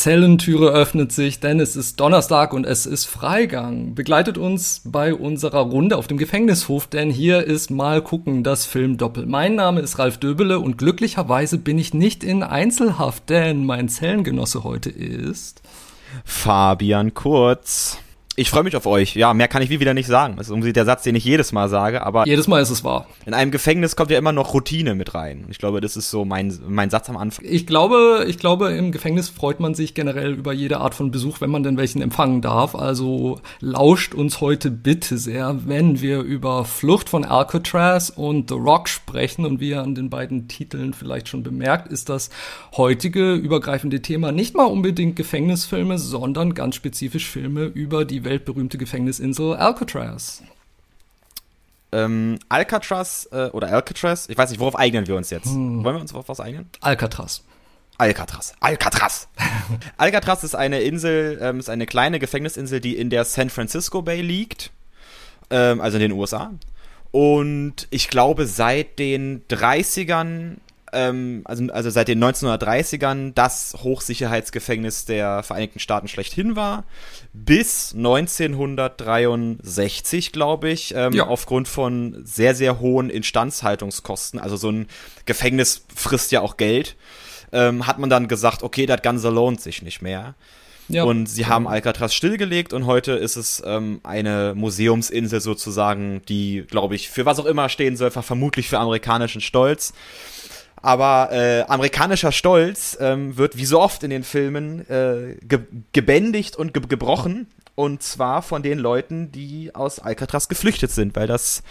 Zellentüre 0.00 0.70
öffnet 0.70 1.12
sich, 1.12 1.40
denn 1.40 1.60
es 1.60 1.76
ist 1.76 2.00
Donnerstag 2.00 2.54
und 2.54 2.64
es 2.64 2.86
ist 2.86 3.04
Freigang. 3.04 3.94
Begleitet 3.94 4.38
uns 4.38 4.80
bei 4.86 5.12
unserer 5.12 5.60
Runde 5.60 5.98
auf 5.98 6.06
dem 6.06 6.16
Gefängnishof, 6.16 6.86
denn 6.86 7.10
hier 7.10 7.44
ist 7.44 7.70
mal 7.70 8.00
gucken 8.00 8.42
das 8.42 8.64
Filmdoppel. 8.64 9.26
Mein 9.26 9.56
Name 9.56 9.82
ist 9.82 9.98
Ralf 9.98 10.16
Döbele 10.16 10.58
und 10.58 10.78
glücklicherweise 10.78 11.58
bin 11.58 11.78
ich 11.78 11.92
nicht 11.92 12.24
in 12.24 12.42
Einzelhaft, 12.42 13.28
denn 13.28 13.66
mein 13.66 13.90
Zellengenosse 13.90 14.64
heute 14.64 14.88
ist 14.88 15.60
Fabian 16.24 17.12
Kurz. 17.12 17.98
Ich 18.36 18.48
freue 18.48 18.62
mich 18.62 18.76
auf 18.76 18.86
euch. 18.86 19.16
Ja, 19.16 19.34
mehr 19.34 19.48
kann 19.48 19.60
ich 19.60 19.70
wie 19.70 19.80
wieder 19.80 19.92
nicht 19.92 20.06
sagen. 20.06 20.36
Das 20.36 20.46
ist 20.46 20.50
irgendwie 20.50 20.72
der 20.72 20.84
Satz, 20.84 21.02
den 21.02 21.16
ich 21.16 21.24
jedes 21.24 21.50
Mal 21.50 21.68
sage, 21.68 22.06
aber. 22.06 22.26
Jedes 22.28 22.46
Mal 22.46 22.62
ist 22.62 22.70
es 22.70 22.84
wahr. 22.84 23.08
In 23.26 23.34
einem 23.34 23.50
Gefängnis 23.50 23.96
kommt 23.96 24.12
ja 24.12 24.18
immer 24.18 24.30
noch 24.30 24.54
Routine 24.54 24.94
mit 24.94 25.14
rein. 25.16 25.46
Ich 25.50 25.58
glaube, 25.58 25.80
das 25.80 25.96
ist 25.96 26.10
so 26.10 26.24
mein, 26.24 26.56
mein 26.68 26.90
Satz 26.90 27.10
am 27.10 27.16
Anfang. 27.16 27.44
Ich 27.44 27.66
glaube, 27.66 28.24
ich 28.28 28.38
glaube, 28.38 28.70
im 28.70 28.92
Gefängnis 28.92 29.28
freut 29.28 29.58
man 29.58 29.74
sich 29.74 29.94
generell 29.94 30.34
über 30.34 30.52
jede 30.52 30.78
Art 30.78 30.94
von 30.94 31.10
Besuch, 31.10 31.40
wenn 31.40 31.50
man 31.50 31.64
denn 31.64 31.76
welchen 31.76 32.02
empfangen 32.02 32.40
darf. 32.40 32.76
Also 32.76 33.40
lauscht 33.58 34.14
uns 34.14 34.40
heute 34.40 34.70
bitte 34.70 35.18
sehr, 35.18 35.66
wenn 35.66 36.00
wir 36.00 36.20
über 36.20 36.64
Flucht 36.64 37.08
von 37.08 37.24
Alcatraz 37.24 38.10
und 38.10 38.48
The 38.48 38.56
Rock 38.56 38.88
sprechen 38.88 39.44
und 39.44 39.58
wie 39.58 39.70
ihr 39.70 39.82
an 39.82 39.96
den 39.96 40.08
beiden 40.08 40.46
Titeln 40.46 40.94
vielleicht 40.94 41.28
schon 41.28 41.42
bemerkt, 41.42 41.88
ist 41.88 42.08
das 42.08 42.30
heutige 42.76 43.34
übergreifende 43.34 44.00
Thema 44.02 44.30
nicht 44.30 44.54
mal 44.54 44.66
unbedingt 44.66 45.16
Gefängnisfilme, 45.16 45.98
sondern 45.98 46.54
ganz 46.54 46.76
spezifisch 46.76 47.28
Filme 47.28 47.64
über 47.64 48.04
die 48.04 48.19
weltberühmte 48.24 48.78
Gefängnisinsel 48.78 49.54
Alcatraz. 49.54 50.42
Ähm, 51.92 52.38
Alcatraz 52.48 53.28
äh, 53.32 53.46
oder 53.46 53.68
Alcatraz, 53.68 54.28
ich 54.28 54.38
weiß 54.38 54.50
nicht, 54.50 54.60
worauf 54.60 54.78
eignen 54.78 55.06
wir 55.06 55.16
uns 55.16 55.30
jetzt? 55.30 55.46
Hm. 55.46 55.82
Wollen 55.84 55.96
wir 55.96 56.00
uns 56.00 56.14
auf 56.14 56.28
was 56.28 56.40
eignen? 56.40 56.68
Alcatraz. 56.80 57.42
Alcatraz. 57.98 58.54
Alcatraz. 58.60 59.28
Alcatraz 59.96 60.44
ist 60.44 60.54
eine 60.54 60.80
Insel, 60.80 61.38
ähm, 61.42 61.58
ist 61.58 61.68
eine 61.68 61.86
kleine 61.86 62.18
Gefängnisinsel, 62.18 62.80
die 62.80 62.96
in 62.96 63.10
der 63.10 63.24
San 63.24 63.50
Francisco 63.50 64.02
Bay 64.02 64.22
liegt, 64.22 64.70
ähm, 65.50 65.80
also 65.80 65.96
in 65.96 66.02
den 66.02 66.12
USA. 66.12 66.52
Und 67.10 67.88
ich 67.90 68.08
glaube, 68.08 68.46
seit 68.46 68.98
den 68.98 69.44
30ern 69.48 70.56
ähm, 70.92 71.42
also, 71.44 71.64
also 71.72 71.90
seit 71.90 72.08
den 72.08 72.20
1930ern 72.22 73.32
das 73.34 73.76
Hochsicherheitsgefängnis 73.82 75.04
der 75.04 75.42
Vereinigten 75.42 75.78
Staaten 75.78 76.08
schlechthin 76.08 76.56
war, 76.56 76.84
bis 77.32 77.94
1963, 77.94 80.32
glaube 80.32 80.70
ich, 80.70 80.94
ähm, 80.96 81.12
ja. 81.12 81.26
aufgrund 81.26 81.68
von 81.68 82.22
sehr, 82.24 82.54
sehr 82.54 82.80
hohen 82.80 83.10
Instandhaltungskosten. 83.10 84.40
Also 84.40 84.56
so 84.56 84.70
ein 84.70 84.86
Gefängnis 85.26 85.84
frisst 85.94 86.32
ja 86.32 86.40
auch 86.40 86.56
Geld. 86.56 86.96
Ähm, 87.52 87.86
hat 87.86 87.98
man 87.98 88.08
dann 88.10 88.28
gesagt, 88.28 88.62
okay, 88.62 88.86
das 88.86 89.02
Ganze 89.02 89.28
lohnt 89.28 89.60
sich 89.60 89.82
nicht 89.82 90.02
mehr. 90.02 90.36
Ja. 90.90 91.04
Und 91.04 91.26
sie 91.26 91.46
haben 91.46 91.68
Alcatraz 91.68 92.14
stillgelegt 92.14 92.72
und 92.72 92.84
heute 92.84 93.12
ist 93.12 93.36
es 93.36 93.62
ähm, 93.64 94.00
eine 94.02 94.54
Museumsinsel 94.56 95.40
sozusagen, 95.40 96.22
die, 96.28 96.64
glaube 96.68 96.96
ich, 96.96 97.10
für 97.10 97.26
was 97.26 97.38
auch 97.38 97.46
immer 97.46 97.68
stehen 97.68 97.96
soll, 97.96 98.10
vermutlich 98.10 98.68
für 98.68 98.78
amerikanischen 98.78 99.40
Stolz. 99.40 99.92
Aber 100.82 101.30
äh, 101.32 101.62
amerikanischer 101.62 102.32
Stolz 102.32 102.96
ähm, 103.00 103.36
wird 103.36 103.56
wie 103.56 103.64
so 103.64 103.80
oft 103.80 104.02
in 104.02 104.10
den 104.10 104.24
Filmen 104.24 104.88
äh, 104.88 105.36
ge 105.42 105.60
gebändigt 105.92 106.56
und 106.56 106.72
ge 106.72 106.82
gebrochen. 106.88 107.46
Und 107.74 108.02
zwar 108.02 108.42
von 108.42 108.62
den 108.62 108.78
Leuten, 108.78 109.32
die 109.32 109.74
aus 109.74 110.00
Alcatraz 110.00 110.48
geflüchtet 110.48 110.90
sind, 110.90 111.16
weil 111.16 111.26
das 111.26 111.62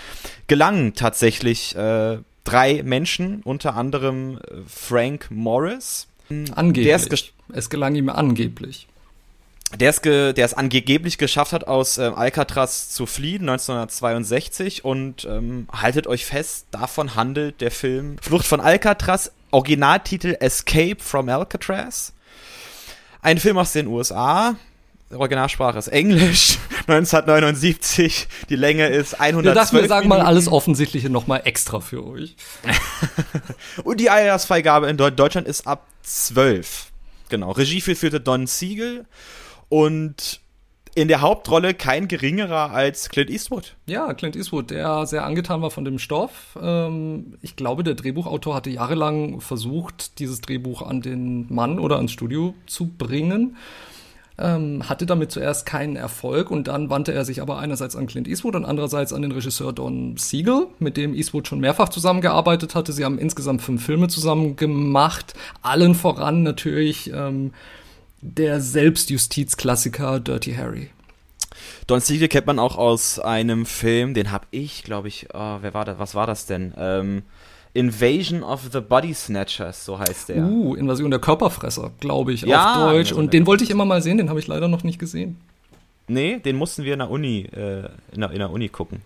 gelang 0.48 0.94
tatsächlich 0.94 1.76
äh, 1.76 2.18
drei 2.44 2.84
Menschen, 2.84 3.42
unter 3.44 3.76
anderem 3.76 4.38
äh, 4.38 4.62
Frank 4.68 5.28
Morris. 5.30 6.08
Angeblich. 6.54 7.34
es 7.54 7.70
gelang 7.72 7.96
ihm 7.96 8.10
angeblich 8.10 8.89
der 9.78 9.90
es, 9.92 10.02
ge, 10.02 10.34
der 10.34 10.46
es 10.46 10.54
angeblich 10.54 11.18
geschafft 11.18 11.54
hat, 11.54 11.68
aus 11.68 11.98
ähm, 11.98 12.16
Alcatraz 12.16 12.90
zu 12.90 13.06
fliehen, 13.06 13.42
1962. 13.42 14.84
Und 14.84 15.26
ähm, 15.26 15.68
haltet 15.72 16.08
euch 16.08 16.26
fest, 16.26 16.68
davon 16.72 17.16
handelt 17.16 17.62
der 17.62 17.72
Film 17.72 18.18
Flucht 18.22 18.48
von 18.48 18.62
Alcatraz, 18.62 19.32
Originaltitel 19.52 20.36
Escape 20.40 20.98
from 21.00 21.30
Alcatraz. 21.30 22.14
Ein 23.22 23.38
Film 23.38 23.58
aus 23.58 23.74
den 23.74 23.88
USA. 23.88 24.56
Originalsprache 25.12 25.78
ist 25.80 25.88
Englisch, 25.88 26.60
1979. 26.88 28.28
Die 28.50 28.56
Länge 28.56 28.88
ist 28.88 29.20
112 29.20 29.44
Wir 29.44 29.54
dachten, 29.54 29.78
wir 29.78 29.88
sagen 29.88 30.08
mal 30.08 30.22
alles 30.22 30.48
Offensichtliche 30.48 31.10
nochmal 31.10 31.42
extra 31.46 31.80
für 31.80 32.06
euch. 32.06 32.36
Und 33.84 34.00
die 34.00 34.10
Altersfreigabe 34.10 34.88
in 34.88 34.98
Deutschland 34.98 35.48
ist 35.48 35.66
ab 35.68 35.88
12. 36.04 36.88
Genau. 37.30 37.52
Regie 37.52 37.82
führte 37.82 38.20
Don 38.20 38.48
Siegel 38.48 39.06
und 39.70 40.42
in 40.96 41.08
der 41.08 41.22
Hauptrolle 41.22 41.74
kein 41.74 42.08
geringerer 42.08 42.72
als 42.72 43.10
Clint 43.10 43.30
Eastwood. 43.30 43.76
Ja, 43.86 44.14
Clint 44.14 44.36
Eastwood, 44.36 44.72
der 44.72 45.06
sehr 45.06 45.24
angetan 45.24 45.62
war 45.62 45.72
von 45.72 45.86
dem 45.86 46.00
Stoff. 46.00 46.58
Ähm, 46.62 47.38
ich 47.42 47.56
glaube, 47.56 47.84
der 47.84 47.94
Drehbuchautor 47.94 48.56
hatte 48.56 48.70
jahrelang 48.70 49.40
versucht, 49.40 50.20
dieses 50.20 50.42
Drehbuch 50.42 50.82
an 50.82 51.02
den 51.02 51.46
Mann 51.54 51.80
oder 51.80 51.98
ans 51.98 52.12
Studio 52.12 52.56
zu 52.66 52.88
bringen. 52.88 53.56
Ähm, 54.38 54.88
hatte 54.88 55.06
damit 55.06 55.32
zuerst 55.32 55.66
keinen 55.66 55.98
Erfolg 55.98 56.50
und 56.50 56.70
dann 56.70 56.90
wandte 56.90 57.14
er 57.14 57.26
sich 57.26 57.42
aber 57.42 57.60
einerseits 57.60 57.98
an 57.98 58.08
Clint 58.08 58.28
Eastwood 58.28 58.56
und 58.56 58.64
andererseits 58.64 59.12
an 59.12 59.22
den 59.22 59.34
Regisseur 59.34 59.74
Don 59.74 60.16
Siegel, 60.16 60.68
mit 60.80 60.96
dem 60.96 61.14
Eastwood 61.14 61.48
schon 61.48 61.60
mehrfach 61.60 61.90
zusammengearbeitet 61.90 62.74
hatte. 62.74 62.94
Sie 62.94 63.04
haben 63.04 63.20
insgesamt 63.20 63.62
fünf 63.62 63.86
Filme 63.86 64.08
zusammen 64.08 64.56
gemacht, 64.56 65.34
allen 65.62 65.94
voran 65.94 66.44
natürlich 66.44 67.12
ähm, 67.14 67.52
der 68.22 68.62
Selbstjustizklassiker 68.62 70.20
Dirty 70.20 70.54
Harry. 70.54 70.90
Don 71.88 72.00
Siegel 72.00 72.28
kennt 72.28 72.48
man 72.48 72.60
auch 72.60 72.78
aus 72.78 73.20
einem 73.20 73.66
Film, 73.66 74.14
den 74.14 74.32
habe 74.32 74.46
ich, 74.52 74.84
glaube 74.84 75.08
ich, 75.08 75.28
oh, 75.34 75.58
wer 75.62 75.74
war 75.74 75.86
das? 75.86 76.00
Was 76.00 76.16
war 76.16 76.28
das 76.28 76.46
denn? 76.46 76.74
Ähm, 76.78 77.24
Invasion 77.74 78.44
of 78.44 78.70
the 78.72 78.80
Body 78.82 79.14
Snatchers, 79.14 79.86
so 79.86 80.00
heißt 80.00 80.30
der. 80.30 80.44
Uh, 80.44 80.76
Invasion 80.76 81.12
der 81.12 81.20
Körperfresser, 81.20 81.92
glaube 82.00 82.34
ich, 82.34 82.42
ja, 82.42 82.86
auf 82.86 82.92
Deutsch. 82.92 83.12
Und 83.12 83.34
den 83.34 83.46
wollte 83.46 83.64
ich 83.64 83.70
immer 83.70 83.86
mal 83.86 84.02
sehen, 84.02 84.18
den 84.18 84.30
habe 84.30 84.40
ich 84.40 84.48
leider 84.48 84.68
noch 84.68 84.84
nicht 84.84 85.00
gesehen. 85.00 85.40
Nee, 86.08 86.40
den 86.40 86.56
mussten 86.56 86.84
wir 86.84 86.94
in 86.94 87.00
der 87.00 87.12
Uni, 87.12 87.48
äh, 87.56 87.88
in, 88.12 88.22
der, 88.22 88.32
in 88.32 88.40
der 88.40 88.50
Uni 88.50 88.70
gucken. 88.70 89.02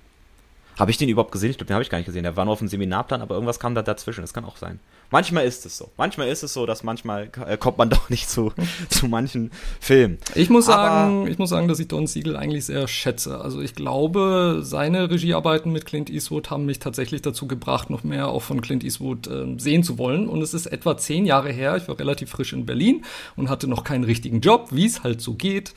Habe 0.80 0.90
ich 0.90 0.98
den 0.98 1.10
überhaupt 1.10 1.32
gesehen? 1.32 1.52
Ich 1.52 1.58
glaube, 1.58 1.68
den 1.68 1.76
habe 1.76 1.84
ich 1.84 1.90
gar 1.90 1.98
nicht 1.98 2.08
gesehen. 2.08 2.24
Der 2.24 2.36
war 2.36 2.46
nur 2.46 2.54
auf 2.54 2.60
dem 2.60 2.68
Seminarplan, 2.68 3.22
aber 3.22 3.36
irgendwas 3.36 3.60
kam 3.60 3.76
da 3.76 3.82
dazwischen. 3.82 4.22
Das 4.22 4.34
kann 4.34 4.46
auch 4.46 4.58
sein. 4.58 4.80
Manchmal 5.14 5.46
ist 5.46 5.64
es 5.68 5.78
so. 5.78 5.92
Manchmal 5.96 6.28
ist 6.30 6.42
es 6.42 6.54
so, 6.54 6.66
dass 6.66 6.82
manchmal 6.82 7.30
äh, 7.46 7.56
kommt 7.56 7.78
man 7.78 7.88
doch 7.92 8.10
nicht 8.10 8.28
zu, 8.28 8.52
zu 8.90 9.08
manchen 9.08 9.52
Filmen. 9.80 10.18
Ich 10.34 10.50
muss 10.50 10.68
Aber 10.68 10.88
sagen, 10.88 11.28
ich 11.28 11.38
muss 11.38 11.52
sagen, 11.52 11.68
dass 11.68 11.78
ich 11.78 11.88
Don 11.88 12.08
Siegel 12.08 12.36
eigentlich 12.36 12.66
sehr 12.66 12.88
schätze. 12.88 13.40
Also 13.40 13.62
ich 13.62 13.76
glaube, 13.76 14.62
seine 14.64 15.12
Regiearbeiten 15.12 15.72
mit 15.72 15.86
Clint 15.86 16.10
Eastwood 16.10 16.50
haben 16.50 16.66
mich 16.66 16.80
tatsächlich 16.80 17.22
dazu 17.22 17.48
gebracht, 17.48 17.92
noch 17.92 18.04
mehr 18.04 18.30
auch 18.30 18.42
von 18.42 18.62
Clint 18.62 18.84
Eastwood 18.84 19.28
äh, 19.28 19.54
sehen 19.60 19.84
zu 19.84 20.00
wollen. 20.00 20.28
Und 20.28 20.42
es 20.42 20.56
ist 20.56 20.66
etwa 20.66 20.98
zehn 20.98 21.28
Jahre 21.28 21.52
her. 21.52 21.78
Ich 21.78 21.88
war 21.88 22.00
relativ 22.00 22.32
frisch 22.32 22.52
in 22.52 22.66
Berlin 22.66 23.06
und 23.36 23.52
hatte 23.52 23.68
noch 23.68 23.84
keinen 23.84 24.06
richtigen 24.06 24.42
Job, 24.42 24.70
wie 24.72 24.88
es 24.88 25.04
halt 25.04 25.22
so 25.22 25.36
geht. 25.36 25.76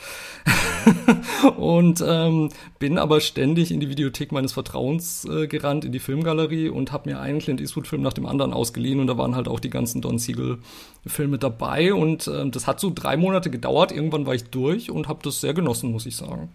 und 1.58 2.02
ähm, 2.06 2.48
bin 2.78 2.96
aber 2.96 3.20
ständig 3.20 3.70
in 3.70 3.80
die 3.80 3.90
Videothek 3.90 4.32
meines 4.32 4.54
Vertrauens 4.54 5.26
äh, 5.26 5.46
gerannt, 5.46 5.84
in 5.84 5.92
die 5.92 5.98
Filmgalerie 5.98 6.70
und 6.70 6.90
habe 6.90 7.10
mir 7.10 7.20
einen 7.20 7.40
Clint 7.40 7.60
Eastwood-Film 7.60 8.00
nach 8.00 8.14
dem 8.14 8.24
anderen 8.24 8.54
ausgeliehen 8.54 8.98
und 8.98 9.08
da 9.08 9.18
war 9.18 9.25
waren 9.26 9.36
halt 9.36 9.48
auch 9.48 9.58
die 9.58 9.70
ganzen 9.70 10.00
Don 10.00 10.18
Siegel-Filme 10.18 11.38
dabei 11.38 11.92
und 11.92 12.28
äh, 12.28 12.48
das 12.48 12.66
hat 12.66 12.78
so 12.78 12.92
drei 12.94 13.16
Monate 13.16 13.50
gedauert. 13.50 13.90
Irgendwann 13.90 14.24
war 14.24 14.34
ich 14.34 14.44
durch 14.44 14.90
und 14.90 15.08
habe 15.08 15.18
das 15.24 15.40
sehr 15.40 15.52
genossen, 15.52 15.90
muss 15.90 16.06
ich 16.06 16.14
sagen. 16.16 16.48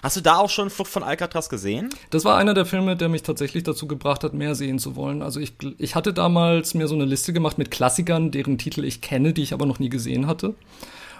Hast 0.00 0.16
du 0.16 0.20
da 0.20 0.36
auch 0.36 0.50
schon 0.50 0.70
Flucht 0.70 0.90
von 0.90 1.02
Alcatraz 1.02 1.48
gesehen? 1.48 1.90
Das 2.10 2.24
war 2.24 2.36
einer 2.36 2.54
der 2.54 2.66
Filme, 2.66 2.96
der 2.96 3.08
mich 3.08 3.22
tatsächlich 3.22 3.64
dazu 3.64 3.86
gebracht 3.86 4.22
hat, 4.24 4.32
mehr 4.32 4.54
sehen 4.54 4.78
zu 4.78 4.94
wollen. 4.96 5.22
Also 5.22 5.40
ich, 5.40 5.54
ich 5.78 5.94
hatte 5.94 6.12
damals 6.12 6.74
mir 6.74 6.86
so 6.88 6.94
eine 6.94 7.04
Liste 7.04 7.32
gemacht 7.32 7.58
mit 7.58 7.70
Klassikern, 7.70 8.30
deren 8.30 8.58
Titel 8.58 8.84
ich 8.84 9.00
kenne, 9.00 9.32
die 9.32 9.42
ich 9.42 9.52
aber 9.52 9.66
noch 9.66 9.80
nie 9.80 9.88
gesehen 9.88 10.26
hatte. 10.28 10.54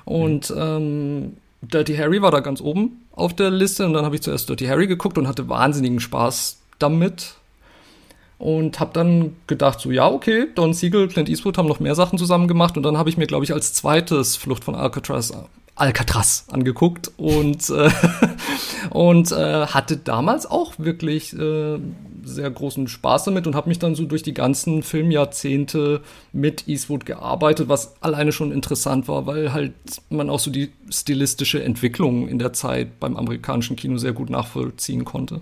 Und 0.05 0.51
mhm. 0.51 0.57
ähm, 0.59 1.37
Dirty 1.61 1.97
Harry 1.97 2.23
war 2.23 2.31
da 2.31 2.41
ganz 2.41 2.61
oben 2.61 3.05
auf 3.13 3.35
der 3.35 3.51
Liste 3.51 3.85
und 3.87 3.93
dann 3.93 4.05
habe 4.05 4.15
ich 4.15 4.23
zuerst 4.23 4.49
Dirty 4.49 4.67
Harry 4.67 4.87
geguckt 4.87 5.19
und 5.19 5.29
hatte 5.29 5.49
wahnsinnigen 5.49 6.01
Spaß 6.01 6.59
damit 6.79 7.37
und 8.43 8.81
habe 8.81 8.91
dann 8.93 9.37
gedacht 9.47 9.79
so 9.79 9.93
ja 9.93 10.11
okay 10.11 10.49
Don 10.57 10.75
Siegel 10.75 11.07
Clint 11.07 11.29
Eastwood 11.29 11.59
haben 11.59 11.69
noch 11.69 11.79
mehr 11.79 11.95
Sachen 11.95 12.19
zusammen 12.19 12.49
gemacht 12.49 12.77
und 12.77 12.83
dann 12.83 12.99
habe 12.99 13.09
ich 13.09 13.17
mir 13.17 13.29
glaube 13.29 13.45
ich 13.45 13.53
als 13.53 13.73
zweites 13.73 14.37
Flucht 14.37 14.65
von 14.65 14.75
Alcatraz 14.75 15.33
Alcatraz 15.77 16.47
angeguckt 16.51 17.13
und 17.17 17.71
äh, 17.71 17.91
und 18.91 19.31
äh, 19.31 19.67
hatte 19.67 19.97
damals 19.97 20.45
auch 20.45 20.75
wirklich 20.79 21.33
äh, 21.39 21.79
sehr 22.25 22.51
großen 22.51 22.89
Spaß 22.89 23.25
damit 23.25 23.47
und 23.47 23.55
habe 23.55 23.69
mich 23.69 23.79
dann 23.79 23.95
so 23.95 24.05
durch 24.05 24.23
die 24.23 24.35
ganzen 24.35 24.83
Filmjahrzehnte 24.83 26.03
mit 26.33 26.69
Eastwood 26.69 27.07
gearbeitet, 27.07 27.69
was 27.69 27.95
alleine 28.03 28.33
schon 28.33 28.53
interessant 28.53 29.09
war, 29.09 29.27
weil 29.27 29.53
halt 29.53 29.73
man 30.11 30.31
auch 30.31 30.41
so 30.41 30.51
die 30.51 30.73
stilistische 30.91 31.63
Entwicklung 31.63 32.29
in 32.29 32.39
der 32.39 32.53
Zeit 32.53 33.01
beim 33.01 33.17
amerikanischen 33.17 33.77
Kino 33.77 33.97
sehr 33.99 34.13
gut 34.13 34.31
nachvollziehen 34.31 35.05
konnte. 35.05 35.41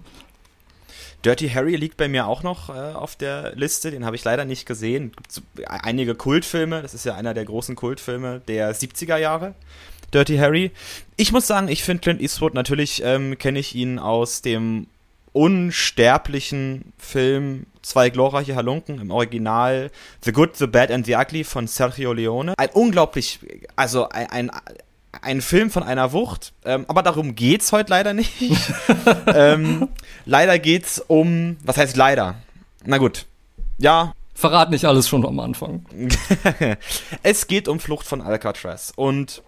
Dirty 1.25 1.51
Harry 1.51 1.77
liegt 1.77 1.97
bei 1.97 2.09
mir 2.09 2.27
auch 2.27 2.43
noch 2.43 2.71
äh, 2.71 2.73
auf 2.73 3.17
der 3.17 3.55
Liste, 3.55 3.91
den 3.91 4.05
habe 4.05 4.17
ich 4.17 4.25
leider 4.25 4.45
nicht 4.45 4.67
gesehen. 4.67 5.13
Einige 5.67 6.15
Kultfilme, 6.15 6.83
das 6.83 6.95
ist 6.95 7.05
ja 7.05 7.15
einer 7.15 7.35
der 7.35 7.45
großen 7.45 7.77
Kultfilme 7.77 8.41
der 8.49 8.75
70er 8.75 9.17
Jahre. 9.17 9.55
Dirty 10.13 10.39
Harry. 10.39 10.73
Ich 11.17 11.33
muss 11.33 11.47
sagen, 11.47 11.69
ich 11.69 11.85
finde 11.85 12.01
Clint 12.03 12.21
Eastwood, 12.21 12.55
natürlich 12.55 13.03
ähm, 13.05 13.39
kenne 13.39 13.59
ich 13.59 13.75
ihn 13.75 13.99
aus 13.99 14.43
dem 14.43 14.87
unsterblichen 15.33 16.93
Film 16.99 17.67
Zwei 17.83 18.11
glorreiche 18.11 18.57
Halunken 18.57 19.01
im 19.01 19.11
Original 19.11 19.91
The 20.23 20.33
Good, 20.33 20.57
The 20.57 20.67
Bad 20.67 20.91
and 20.91 21.07
The 21.07 21.15
Ugly 21.15 21.45
von 21.45 21.67
Sergio 21.67 22.13
Leone. 22.13 22.53
Ein 22.59 22.69
unglaublich, 22.75 23.41
also 23.75 24.09
ein, 24.11 24.29
ein, 24.29 24.51
ein 25.23 25.41
Film 25.41 25.71
von 25.71 25.83
einer 25.83 26.13
Wucht, 26.13 26.53
ähm, 26.65 26.85
aber 26.89 27.03
darum 27.03 27.35
geht's 27.35 27.73
heute 27.73 27.91
leider 27.91 28.15
nicht. 28.15 28.33
ähm, 29.27 29.89
leider 30.25 30.59
geht's 30.59 31.03
um, 31.07 31.57
was 31.65 31.77
heißt 31.77 31.97
leider? 31.97 32.37
Na 32.85 32.99
gut, 32.99 33.27
ja. 33.79 34.15
Verrat 34.35 34.71
nicht 34.71 34.87
alles 34.87 35.07
schon 35.07 35.27
am 35.27 35.39
Anfang. 35.39 35.85
es 37.23 37.47
geht 37.47 37.69
um 37.69 37.79
Flucht 37.79 38.07
von 38.07 38.23
Alcatraz 38.23 38.91
und 38.97 39.43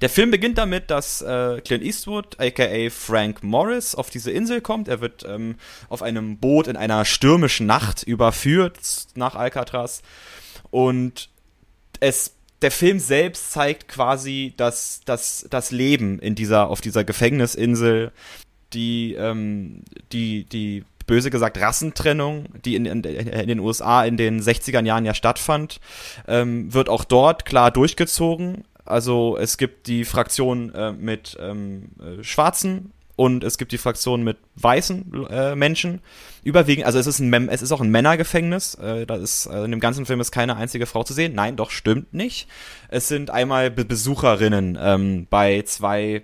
der 0.00 0.08
Film 0.08 0.30
beginnt 0.30 0.58
damit, 0.58 0.90
dass 0.90 1.22
äh, 1.22 1.60
Clint 1.60 1.84
Eastwood, 1.84 2.38
aka 2.40 2.90
Frank 2.90 3.42
Morris, 3.42 3.94
auf 3.94 4.10
diese 4.10 4.30
Insel 4.30 4.60
kommt. 4.60 4.88
Er 4.88 5.00
wird 5.00 5.24
ähm, 5.28 5.56
auf 5.88 6.02
einem 6.02 6.38
Boot 6.38 6.68
in 6.68 6.76
einer 6.76 7.04
stürmischen 7.04 7.66
Nacht 7.66 8.02
überführt 8.02 8.78
nach 9.14 9.34
Alcatraz. 9.34 10.02
Und 10.70 11.28
es, 12.00 12.34
der 12.64 12.70
Film 12.70 12.98
selbst 12.98 13.52
zeigt 13.52 13.88
quasi 13.88 14.54
das, 14.56 15.02
das, 15.04 15.46
das 15.50 15.70
Leben 15.70 16.18
in 16.18 16.34
dieser, 16.34 16.70
auf 16.70 16.80
dieser 16.80 17.04
Gefängnisinsel, 17.04 18.10
die, 18.72 19.12
ähm, 19.12 19.82
die, 20.12 20.44
die 20.44 20.82
böse 21.06 21.28
gesagt 21.28 21.60
Rassentrennung, 21.60 22.46
die 22.64 22.74
in, 22.74 22.86
in, 22.86 23.04
in, 23.04 23.48
den 23.48 23.60
USA 23.60 24.06
in 24.06 24.16
den 24.16 24.40
60er 24.40 24.82
Jahren 24.82 25.04
ja 25.04 25.12
stattfand, 25.12 25.78
ähm, 26.26 26.72
wird 26.72 26.88
auch 26.88 27.04
dort 27.04 27.44
klar 27.44 27.70
durchgezogen. 27.70 28.64
Also 28.86 29.36
es 29.36 29.58
gibt 29.58 29.86
die 29.86 30.06
Fraktion 30.06 30.74
äh, 30.74 30.92
mit 30.92 31.36
ähm, 31.38 31.90
äh, 32.00 32.24
Schwarzen 32.24 32.93
und 33.16 33.44
es 33.44 33.58
gibt 33.58 33.72
die 33.72 33.78
Fraktion 33.78 34.24
mit 34.24 34.38
weißen 34.56 35.26
äh, 35.30 35.54
Menschen. 35.54 36.00
Überwiegend, 36.42 36.86
also 36.86 36.98
es 36.98 37.06
ist, 37.06 37.20
ein, 37.20 37.48
es 37.48 37.62
ist 37.62 37.70
auch 37.70 37.80
ein 37.80 37.90
Männergefängnis. 37.90 38.74
Äh, 38.74 39.06
da 39.06 39.16
ist, 39.16 39.46
äh, 39.46 39.64
in 39.64 39.70
dem 39.70 39.80
ganzen 39.80 40.04
Film 40.04 40.20
ist 40.20 40.32
keine 40.32 40.56
einzige 40.56 40.86
Frau 40.86 41.04
zu 41.04 41.14
sehen. 41.14 41.34
Nein, 41.34 41.56
doch, 41.56 41.70
stimmt 41.70 42.12
nicht. 42.12 42.48
Es 42.88 43.06
sind 43.06 43.30
einmal 43.30 43.70
Be 43.70 43.84
Besucherinnen 43.84 44.76
ähm, 44.80 45.26
bei 45.30 45.62
zwei 45.62 46.22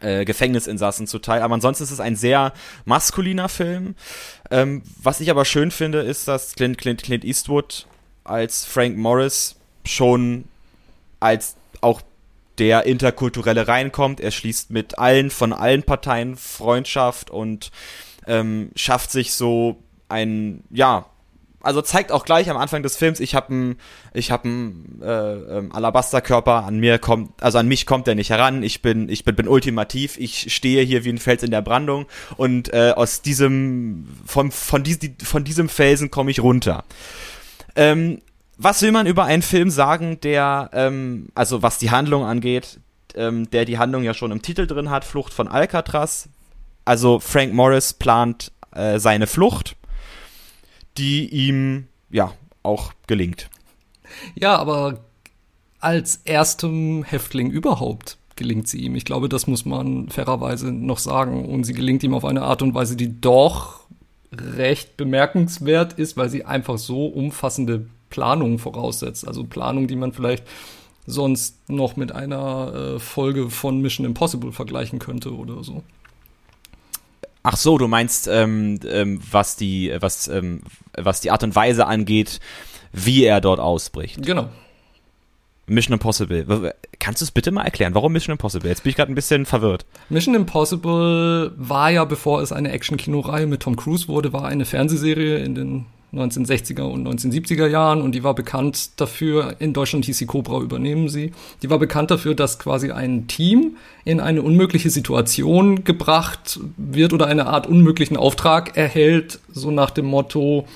äh, 0.00 0.24
Gefängnisinsassen 0.24 1.06
zuteil. 1.06 1.42
Aber 1.42 1.54
ansonsten 1.54 1.84
ist 1.84 1.90
es 1.90 2.00
ein 2.00 2.16
sehr 2.16 2.54
maskuliner 2.86 3.50
Film. 3.50 3.94
Ähm, 4.50 4.82
was 5.02 5.20
ich 5.20 5.30
aber 5.30 5.44
schön 5.44 5.70
finde, 5.70 6.00
ist, 6.00 6.26
dass 6.26 6.54
Clint, 6.54 6.78
Clint, 6.78 7.02
Clint 7.02 7.24
Eastwood 7.24 7.86
als 8.24 8.64
Frank 8.64 8.96
Morris 8.96 9.56
schon 9.84 10.44
als 11.20 11.56
auch 11.80 12.00
der 12.58 12.84
interkulturelle 12.84 13.68
reinkommt. 13.68 14.20
Er 14.20 14.30
schließt 14.30 14.70
mit 14.70 14.98
allen, 14.98 15.30
von 15.30 15.52
allen 15.52 15.82
Parteien 15.82 16.36
Freundschaft 16.36 17.30
und 17.30 17.70
ähm, 18.26 18.70
schafft 18.76 19.10
sich 19.10 19.32
so 19.32 19.82
ein, 20.08 20.64
ja, 20.70 21.06
also 21.60 21.82
zeigt 21.82 22.12
auch 22.12 22.24
gleich 22.24 22.48
am 22.50 22.56
Anfang 22.56 22.82
des 22.82 22.96
Films, 22.96 23.18
ich 23.20 23.34
habe 23.34 23.48
einen 23.48 23.76
ich 24.14 24.30
einen 24.32 25.02
äh, 25.02 25.32
ähm, 25.58 25.72
Alabasterkörper, 25.72 26.64
an 26.64 26.78
mir 26.78 26.98
kommt, 26.98 27.42
also 27.42 27.58
an 27.58 27.66
mich 27.66 27.84
kommt 27.84 28.06
er 28.06 28.14
nicht 28.14 28.30
heran. 28.30 28.62
Ich 28.62 28.80
bin 28.80 29.08
ich 29.08 29.24
bin, 29.24 29.34
bin 29.34 29.48
ultimativ, 29.48 30.16
ich 30.18 30.52
stehe 30.54 30.82
hier 30.84 31.04
wie 31.04 31.10
ein 31.10 31.18
Fels 31.18 31.42
in 31.42 31.50
der 31.50 31.62
Brandung 31.62 32.06
und 32.36 32.72
äh, 32.72 32.92
aus 32.94 33.22
diesem 33.22 34.06
von 34.24 34.52
von, 34.52 34.84
dies, 34.84 34.98
von 35.24 35.44
diesem 35.44 35.68
Felsen 35.68 36.10
komme 36.10 36.30
ich 36.30 36.40
runter. 36.40 36.84
Ähm, 37.74 38.22
was 38.58 38.82
will 38.82 38.92
man 38.92 39.06
über 39.06 39.24
einen 39.24 39.42
Film 39.42 39.70
sagen, 39.70 40.20
der, 40.20 40.70
ähm, 40.72 41.28
also 41.34 41.62
was 41.62 41.78
die 41.78 41.90
Handlung 41.90 42.24
angeht, 42.24 42.80
ähm, 43.14 43.48
der 43.50 43.64
die 43.64 43.78
Handlung 43.78 44.02
ja 44.02 44.14
schon 44.14 44.32
im 44.32 44.42
Titel 44.42 44.66
drin 44.66 44.90
hat, 44.90 45.04
Flucht 45.04 45.32
von 45.32 45.48
Alcatraz. 45.48 46.28
Also 46.84 47.20
Frank 47.20 47.54
Morris 47.54 47.94
plant 47.94 48.52
äh, 48.72 48.98
seine 48.98 49.26
Flucht, 49.26 49.76
die 50.96 51.28
ihm 51.28 51.86
ja 52.10 52.32
auch 52.62 52.92
gelingt. 53.06 53.48
Ja, 54.34 54.56
aber 54.56 55.04
als 55.80 56.22
erstem 56.24 57.04
Häftling 57.04 57.50
überhaupt 57.50 58.18
gelingt 58.34 58.68
sie 58.68 58.78
ihm. 58.78 58.94
Ich 58.94 59.04
glaube, 59.04 59.28
das 59.28 59.46
muss 59.46 59.64
man 59.64 60.08
fairerweise 60.08 60.72
noch 60.72 60.98
sagen. 60.98 61.44
Und 61.44 61.64
sie 61.64 61.74
gelingt 61.74 62.02
ihm 62.02 62.14
auf 62.14 62.24
eine 62.24 62.42
Art 62.42 62.62
und 62.62 62.74
Weise, 62.74 62.96
die 62.96 63.20
doch 63.20 63.80
recht 64.32 64.96
bemerkenswert 64.96 65.94
ist, 65.94 66.16
weil 66.16 66.28
sie 66.28 66.44
einfach 66.44 66.78
so 66.78 67.06
umfassende 67.06 67.86
Planung 68.10 68.58
voraussetzt. 68.58 69.26
Also 69.26 69.44
Planung, 69.44 69.88
die 69.88 69.96
man 69.96 70.12
vielleicht 70.12 70.44
sonst 71.06 71.68
noch 71.68 71.96
mit 71.96 72.12
einer 72.12 72.74
äh, 72.74 72.98
Folge 72.98 73.50
von 73.50 73.80
Mission 73.80 74.06
Impossible 74.06 74.52
vergleichen 74.52 74.98
könnte 74.98 75.34
oder 75.34 75.64
so. 75.64 75.82
Ach 77.42 77.56
so, 77.56 77.78
du 77.78 77.88
meinst, 77.88 78.28
ähm, 78.28 78.78
ähm, 78.86 79.20
was 79.30 79.56
die, 79.56 79.94
was, 80.00 80.28
ähm, 80.28 80.60
was 80.96 81.20
die 81.20 81.30
Art 81.30 81.42
und 81.42 81.56
Weise 81.56 81.86
angeht, 81.86 82.40
wie 82.92 83.24
er 83.24 83.40
dort 83.40 83.60
ausbricht. 83.60 84.22
Genau. 84.22 84.48
Mission 85.66 85.94
Impossible. 85.94 86.74
Kannst 86.98 87.20
du 87.20 87.24
es 87.24 87.30
bitte 87.30 87.50
mal 87.50 87.62
erklären? 87.62 87.94
Warum 87.94 88.12
Mission 88.12 88.32
Impossible? 88.32 88.68
Jetzt 88.68 88.82
bin 88.82 88.90
ich 88.90 88.96
gerade 88.96 89.12
ein 89.12 89.14
bisschen 89.14 89.46
verwirrt. 89.46 89.86
Mission 90.08 90.34
Impossible 90.34 91.52
war 91.56 91.90
ja, 91.90 92.04
bevor 92.04 92.42
es 92.42 92.52
eine 92.52 92.70
Action-Kinoreihe 92.72 93.46
mit 93.46 93.60
Tom 93.60 93.76
Cruise 93.76 94.08
wurde, 94.08 94.32
war 94.32 94.44
eine 94.44 94.64
Fernsehserie 94.64 95.38
in 95.38 95.54
den 95.54 95.86
1960er 96.12 96.82
und 96.82 97.06
1970er 97.06 97.66
Jahren 97.66 98.00
und 98.00 98.14
die 98.14 98.24
war 98.24 98.34
bekannt 98.34 98.98
dafür, 99.00 99.56
in 99.58 99.74
Deutschland 99.74 100.06
hieß 100.06 100.16
sie 100.16 100.26
Cobra 100.26 100.60
übernehmen 100.60 101.08
sie, 101.08 101.32
die 101.62 101.68
war 101.68 101.78
bekannt 101.78 102.10
dafür, 102.10 102.34
dass 102.34 102.58
quasi 102.58 102.90
ein 102.90 103.26
Team 103.26 103.76
in 104.04 104.20
eine 104.20 104.42
unmögliche 104.42 104.88
Situation 104.88 105.84
gebracht 105.84 106.60
wird 106.76 107.12
oder 107.12 107.26
eine 107.26 107.46
Art 107.46 107.66
unmöglichen 107.66 108.16
Auftrag 108.16 108.76
erhält, 108.76 109.40
so 109.52 109.70
nach 109.70 109.90
dem 109.90 110.06
Motto, 110.06 110.66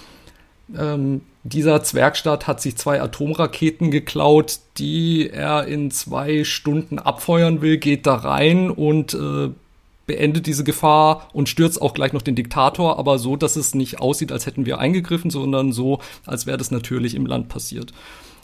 ähm, 0.76 1.23
dieser 1.45 1.83
Zwergstaat 1.83 2.47
hat 2.47 2.61
sich 2.61 2.76
zwei 2.76 3.00
Atomraketen 3.02 3.90
geklaut, 3.90 4.61
die 4.78 5.28
er 5.28 5.66
in 5.66 5.90
zwei 5.90 6.45
Stunden 6.45 6.99
abfeuern 6.99 7.62
will, 7.62 7.78
geht 7.78 8.07
da 8.07 8.14
rein 8.14 8.71
und 8.71 9.14
äh, 9.14 9.50
beendet 10.12 10.47
diese 10.47 10.62
Gefahr 10.62 11.31
und 11.33 11.49
stürzt 11.49 11.81
auch 11.81 11.95
gleich 11.95 12.12
noch 12.12 12.21
den 12.21 12.35
Diktator, 12.35 12.99
aber 12.99 13.19
so, 13.19 13.35
dass 13.35 13.57
es 13.57 13.75
nicht 13.75 14.00
aussieht, 14.00 14.31
als 14.31 14.45
hätten 14.45 14.66
wir 14.66 14.78
eingegriffen, 14.78 15.31
sondern 15.31 15.73
so, 15.73 16.00
als 16.26 16.45
wäre 16.45 16.59
das 16.59 16.71
natürlich 16.71 17.14
im 17.14 17.25
Land 17.25 17.49
passiert. 17.49 17.95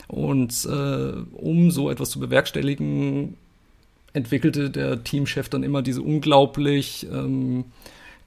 Und 0.07 0.65
äh, 0.65 1.11
um 1.33 1.69
so 1.69 1.91
etwas 1.91 2.09
zu 2.09 2.19
bewerkstelligen, 2.19 3.37
entwickelte 4.13 4.71
der 4.71 5.03
Teamchef 5.03 5.47
dann 5.47 5.61
immer 5.61 5.83
diese 5.83 6.01
unglaublich 6.01 7.05
ähm, 7.13 7.65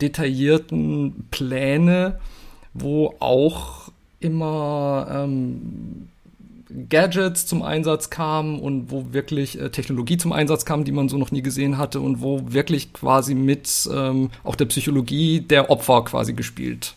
detaillierten 0.00 1.26
Pläne, 1.32 2.20
wo 2.74 3.16
auch 3.18 3.90
immer 4.20 5.08
ähm, 5.10 6.10
Gadgets 6.88 7.46
zum 7.46 7.62
Einsatz 7.62 8.10
kamen 8.10 8.60
und 8.60 8.90
wo 8.90 9.12
wirklich 9.12 9.60
äh, 9.60 9.70
Technologie 9.70 10.16
zum 10.16 10.32
Einsatz 10.32 10.64
kam, 10.64 10.84
die 10.84 10.92
man 10.92 11.08
so 11.08 11.18
noch 11.18 11.30
nie 11.30 11.42
gesehen 11.42 11.78
hatte 11.78 12.00
und 12.00 12.20
wo 12.20 12.52
wirklich 12.52 12.92
quasi 12.92 13.34
mit 13.34 13.88
ähm, 13.92 14.30
auch 14.44 14.56
der 14.56 14.66
Psychologie 14.66 15.40
der 15.40 15.70
Opfer 15.70 16.04
quasi 16.04 16.32
gespielt 16.32 16.94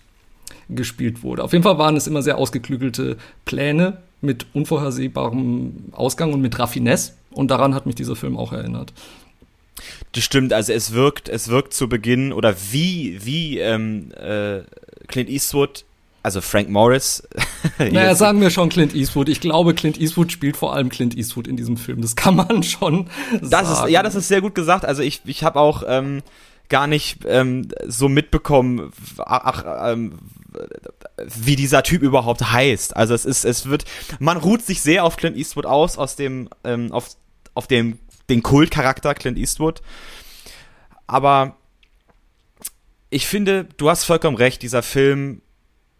gespielt 0.67 1.21
wurde. 1.21 1.43
Auf 1.43 1.51
jeden 1.53 1.63
Fall 1.63 1.77
waren 1.77 1.95
es 1.95 2.07
immer 2.07 2.23
sehr 2.23 2.39
ausgeklügelte 2.39 3.17
Pläne 3.45 3.97
mit 4.21 4.47
unvorhersehbarem 4.53 5.73
Ausgang 5.91 6.33
und 6.33 6.41
mit 6.41 6.57
Raffinesse 6.57 7.13
und 7.31 7.51
daran 7.51 7.75
hat 7.75 7.85
mich 7.85 7.95
dieser 7.95 8.15
Film 8.15 8.37
auch 8.37 8.51
erinnert. 8.51 8.93
Das 10.13 10.23
stimmt, 10.23 10.53
also 10.53 10.71
es 10.73 10.93
wirkt, 10.93 11.29
es 11.29 11.49
wirkt 11.49 11.73
zu 11.73 11.89
Beginn 11.89 12.31
oder 12.33 12.55
wie, 12.71 13.19
wie 13.23 13.59
ähm, 13.59 14.11
äh, 14.13 14.61
Clint 15.07 15.29
Eastwood 15.29 15.85
also 16.25 16.41
Frank 16.41 16.69
Morris. 16.69 17.21
naja, 17.77 18.15
sagen 18.15 18.41
wir 18.41 18.49
schon 18.49 18.69
Clint 18.69 18.95
Eastwood. 18.95 19.29
Ich 19.29 19.41
glaube, 19.41 19.75
Clint 19.75 19.99
Eastwood 19.99 20.31
spielt 20.31 20.57
vor 20.57 20.73
allem 20.73 20.89
Clint 20.89 21.15
Eastwood 21.15 21.47
in 21.47 21.55
diesem 21.55 21.77
Film. 21.77 22.01
Das 22.01 22.15
kann 22.15 22.35
man 22.35 22.63
schon 22.63 23.07
das 23.39 23.51
sagen. 23.51 23.85
Ist, 23.85 23.91
ja, 23.91 24.01
das 24.01 24.15
ist 24.15 24.27
sehr 24.27 24.41
gut 24.41 24.55
gesagt. 24.55 24.85
Also 24.85 25.03
ich, 25.03 25.21
ich 25.25 25.43
habe 25.43 25.59
auch 25.59 25.83
ähm, 25.87 26.23
gar 26.67 26.87
nicht 26.87 27.19
ähm, 27.27 27.67
so 27.85 28.09
mitbekommen, 28.09 28.91
ach, 29.19 29.91
ähm, 29.91 30.17
wie 31.23 31.55
dieser 31.55 31.83
Typ 31.83 32.01
überhaupt 32.01 32.51
heißt. 32.51 32.95
Also 32.95 33.13
es 33.13 33.25
ist, 33.25 33.45
es 33.45 33.67
wird, 33.67 33.85
man 34.17 34.37
ruht 34.37 34.63
sich 34.63 34.81
sehr 34.81 35.03
auf 35.03 35.17
Clint 35.17 35.37
Eastwood 35.37 35.67
aus, 35.67 35.99
aus 35.99 36.15
dem, 36.15 36.49
ähm, 36.63 36.91
auf, 36.91 37.09
auf 37.53 37.67
dem, 37.67 37.99
den 38.29 38.41
Kultcharakter 38.41 39.13
Clint 39.13 39.37
Eastwood. 39.37 39.83
Aber 41.05 41.55
ich 43.11 43.27
finde, 43.27 43.67
du 43.77 43.91
hast 43.91 44.05
vollkommen 44.05 44.37
recht, 44.37 44.63
dieser 44.63 44.81
Film 44.81 45.43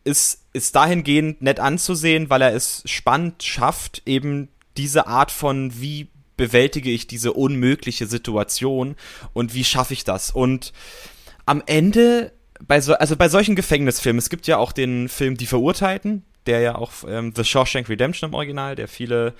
ist, 0.05 0.45
ist 0.53 0.75
dahingehend 0.75 1.41
nett 1.41 1.59
anzusehen, 1.59 2.29
weil 2.29 2.41
er 2.41 2.53
es 2.53 2.83
spannend 2.85 3.43
schafft, 3.43 4.03
eben 4.05 4.47
diese 4.77 5.07
Art 5.07 5.31
von, 5.31 5.79
wie 5.81 6.07
bewältige 6.37 6.91
ich 6.91 7.07
diese 7.07 7.33
unmögliche 7.33 8.07
Situation 8.07 8.95
und 9.33 9.53
wie 9.53 9.63
schaffe 9.63 9.93
ich 9.93 10.03
das? 10.03 10.31
Und 10.31 10.73
am 11.45 11.61
Ende 11.65 12.31
bei 12.65 12.79
so, 12.81 12.93
also 12.93 13.15
bei 13.15 13.29
solchen 13.29 13.55
Gefängnisfilmen, 13.55 14.19
es 14.19 14.29
gibt 14.29 14.47
ja 14.47 14.57
auch 14.57 14.71
den 14.71 15.09
Film 15.09 15.37
Die 15.37 15.45
Verurteilten, 15.45 16.23
der 16.45 16.59
ja 16.61 16.75
auch 16.75 16.91
ähm, 17.07 17.33
The 17.35 17.43
Shawshank 17.43 17.89
Redemption 17.89 18.29
im 18.29 18.33
Original, 18.33 18.75
der 18.75 18.87
viele 18.87 19.33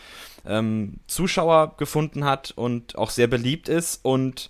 ähm, 0.46 1.00
Zuschauer 1.08 1.76
gefunden 1.78 2.26
hat 2.26 2.52
und 2.56 2.98
auch 2.98 3.10
sehr 3.10 3.28
beliebt 3.28 3.70
ist. 3.70 4.04
Und 4.04 4.50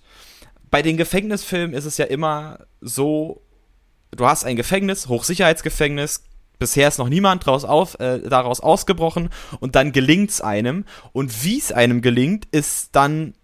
bei 0.70 0.82
den 0.82 0.96
Gefängnisfilmen 0.96 1.76
ist 1.76 1.84
es 1.84 1.98
ja 1.98 2.06
immer 2.06 2.66
so, 2.80 3.42
du 4.10 4.26
hast 4.26 4.44
ein 4.44 4.56
Gefängnis, 4.56 5.08
Hochsicherheitsgefängnis, 5.08 6.24
bisher 6.58 6.88
ist 6.88 6.98
noch 6.98 7.08
niemand 7.08 7.46
draus 7.46 7.64
auf, 7.64 7.98
äh, 8.00 8.20
daraus 8.20 8.60
ausgebrochen 8.60 9.30
und 9.60 9.74
dann 9.74 9.92
gelingt's 9.92 10.40
einem. 10.40 10.84
Und 11.12 11.44
wie 11.44 11.58
es 11.58 11.72
einem 11.72 12.02
gelingt, 12.02 12.46
ist 12.50 12.90
dann 12.92 13.34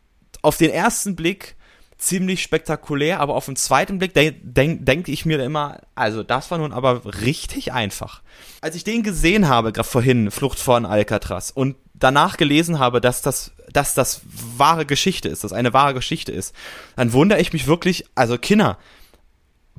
auf 0.42 0.56
den 0.56 0.70
ersten 0.70 1.16
Blick 1.16 1.56
ziemlich 1.98 2.42
spektakulär, 2.42 3.20
aber 3.20 3.34
auf 3.34 3.46
den 3.46 3.54
zweiten 3.54 3.98
Blick 3.98 4.12
denke 4.12 4.40
denk, 4.42 4.84
denk 4.84 5.08
ich 5.08 5.24
mir 5.24 5.42
immer, 5.42 5.80
also 5.94 6.24
das 6.24 6.50
war 6.50 6.58
nun 6.58 6.72
aber 6.72 7.02
richtig 7.22 7.72
einfach. 7.72 8.22
Als 8.60 8.74
ich 8.74 8.82
den 8.82 9.04
gesehen 9.04 9.48
habe, 9.48 9.72
gerade 9.72 9.88
vorhin, 9.88 10.30
Flucht 10.32 10.58
von 10.58 10.84
Alcatraz, 10.84 11.50
und 11.50 11.76
danach 11.94 12.36
gelesen 12.36 12.80
habe, 12.80 13.00
dass 13.00 13.22
das, 13.22 13.52
dass 13.72 13.94
das 13.94 14.22
wahre 14.56 14.84
Geschichte 14.84 15.28
ist, 15.28 15.44
dass 15.44 15.52
eine 15.52 15.72
wahre 15.72 15.94
Geschichte 15.94 16.32
ist, 16.32 16.54
dann 16.96 17.12
wundere 17.12 17.40
ich 17.40 17.52
mich 17.52 17.68
wirklich, 17.68 18.04
also 18.16 18.36
Kinder, 18.36 18.78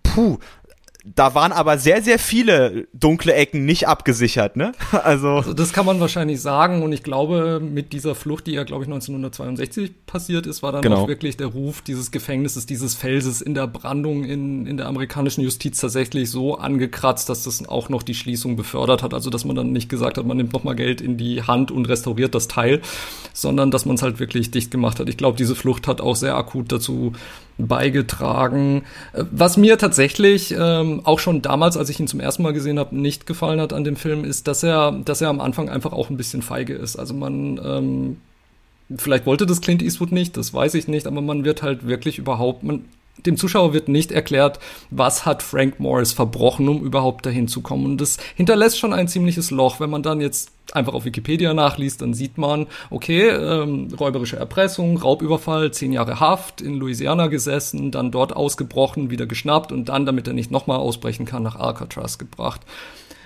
puh, 0.04 0.40
da 1.06 1.36
waren 1.36 1.52
aber 1.52 1.78
sehr, 1.78 2.02
sehr 2.02 2.18
viele 2.18 2.88
dunkle 2.94 3.34
Ecken 3.34 3.66
nicht 3.66 3.90
abgesichert, 3.90 4.56
ne? 4.56 4.72
Also. 5.04 5.30
also. 5.30 5.54
Das 5.54 5.74
kann 5.74 5.86
man 5.86 6.00
wahrscheinlich 6.00 6.40
sagen 6.40 6.82
und 6.82 6.94
ich 6.94 7.04
glaube, 7.04 7.60
mit 7.60 7.92
dieser 7.92 8.16
Flucht, 8.16 8.48
die 8.48 8.54
ja, 8.54 8.64
glaube 8.64 8.84
ich, 8.84 8.88
1962 8.88 10.06
passiert 10.06 10.48
ist, 10.48 10.64
war 10.64 10.72
dann 10.72 10.82
genau. 10.82 11.04
auch 11.04 11.08
wirklich 11.10 11.36
der 11.36 11.48
Ruf 11.48 11.82
dieses 11.82 12.12
Gefängnisses, 12.12 12.66
dieses 12.66 12.96
Felses 12.96 13.42
in 13.42 13.54
der 13.54 13.68
Brandung 13.68 14.24
in, 14.24 14.66
in 14.66 14.78
der 14.78 14.88
amerikanischen 14.88 15.42
Justiz 15.42 15.80
tatsächlich 15.80 16.30
so 16.32 16.58
angekratzt, 16.58 17.28
dass 17.28 17.44
das 17.44 17.68
auch 17.68 17.90
noch 17.90 18.04
die 18.04 18.14
Schließung 18.14 18.56
befördert 18.56 19.04
hat. 19.04 19.14
Also, 19.14 19.30
dass 19.30 19.44
man 19.44 19.58
dann 19.58 19.74
nicht 19.74 19.90
gesagt 19.90 20.18
hat, 20.18 20.26
man 20.26 20.38
nimmt 20.38 20.54
nochmal 20.54 20.76
Geld 20.76 21.02
in 21.02 21.18
die 21.18 21.44
Hand 21.44 21.70
und 21.70 21.86
restauriert 21.86 22.34
das 22.34 22.48
Teil, 22.48 22.82
sondern 23.34 23.72
dass 23.72 23.86
man 23.86 23.96
es 23.96 24.04
halt 24.04 24.20
wirklich 24.20 24.52
dicht 24.52 24.72
gemacht 24.72 25.02
hat. 25.02 25.10
Ich 25.10 25.18
glaube, 25.18 25.38
diese 25.38 25.56
Flucht 25.56 25.88
hat 25.88 26.00
auch 26.00 26.16
sehr 26.16 26.36
akut 26.36 26.72
dazu 26.72 27.12
beigetragen. 27.58 28.84
Was 29.14 29.58
mir 29.58 29.78
tatsächlich 29.78 30.56
ähm, 30.58 31.02
auch 31.04 31.20
schon 31.20 31.42
damals, 31.42 31.78
als 31.78 31.90
ich 31.90 32.00
ihn 32.00 32.08
zum 32.08 32.20
ersten 32.20 32.44
Mal 32.44 32.54
gesehen 32.54 32.80
habe, 32.80 32.96
nicht 32.96 33.26
gefallen 33.26 33.62
hat 33.62 33.74
an 33.74 33.84
dem 33.84 33.96
Film, 33.96 34.24
ist, 34.24 34.48
dass 34.48 34.64
er, 34.64 34.92
dass 34.92 35.22
er 35.22 35.30
am 35.30 35.42
Anfang 35.42 35.70
einfach 35.70 35.94
auch 35.94 36.10
ein 36.10 36.18
bisschen 36.18 36.42
feige 36.42 36.74
ist. 36.74 36.96
Also 36.96 37.14
man 37.14 37.60
ähm, 37.64 38.18
vielleicht 38.98 39.26
wollte 39.26 39.46
das 39.46 39.62
Clint 39.62 39.82
Eastwood 39.82 40.12
nicht, 40.12 40.38
das 40.38 40.54
weiß 40.54 40.74
ich 40.76 40.88
nicht, 40.88 41.08
aber 41.08 41.22
man 41.22 41.46
wird 41.46 41.64
halt 41.64 41.88
wirklich 41.88 42.18
überhaupt, 42.18 42.64
man, 42.64 42.86
dem 43.18 43.38
Zuschauer 43.38 43.74
wird 43.74 43.88
nicht 43.88 44.12
erklärt, 44.12 44.60
was 44.90 45.26
hat 45.26 45.44
Frank 45.44 45.80
Morris 45.80 46.14
verbrochen, 46.14 46.68
um 46.68 46.84
überhaupt 46.84 47.26
dahin 47.26 47.48
zu 47.48 47.62
kommen. 47.62 47.86
Und 47.86 48.02
das 48.02 48.18
hinterlässt 48.36 48.80
schon 48.80 48.94
ein 48.94 49.08
ziemliches 49.08 49.52
Loch. 49.52 49.80
Wenn 49.80 49.90
man 49.90 50.04
dann 50.04 50.20
jetzt 50.20 50.52
einfach 50.74 50.94
auf 50.94 51.06
Wikipedia 51.06 51.54
nachliest, 51.54 52.02
dann 52.02 52.14
sieht 52.14 52.38
man, 52.38 52.68
okay, 52.90 53.30
ähm, 53.30 53.90
räuberische 54.00 54.38
Erpressung, 54.38 54.98
Raubüberfall, 54.98 55.72
zehn 55.72 55.94
Jahre 55.94 56.20
Haft, 56.20 56.62
in 56.62 56.76
Louisiana 56.76 57.28
gesessen, 57.28 57.92
dann 57.92 58.12
dort 58.12 58.36
ausgebrochen, 58.36 59.10
wieder 59.10 59.26
geschnappt 59.26 59.72
und 59.72 59.90
dann, 59.90 60.06
damit 60.06 60.28
er 60.28 60.34
nicht 60.34 60.52
nochmal 60.52 60.78
ausbrechen 60.78 61.26
kann, 61.26 61.44
nach 61.44 61.56
Alcatraz 61.56 62.18
gebracht. 62.18 62.62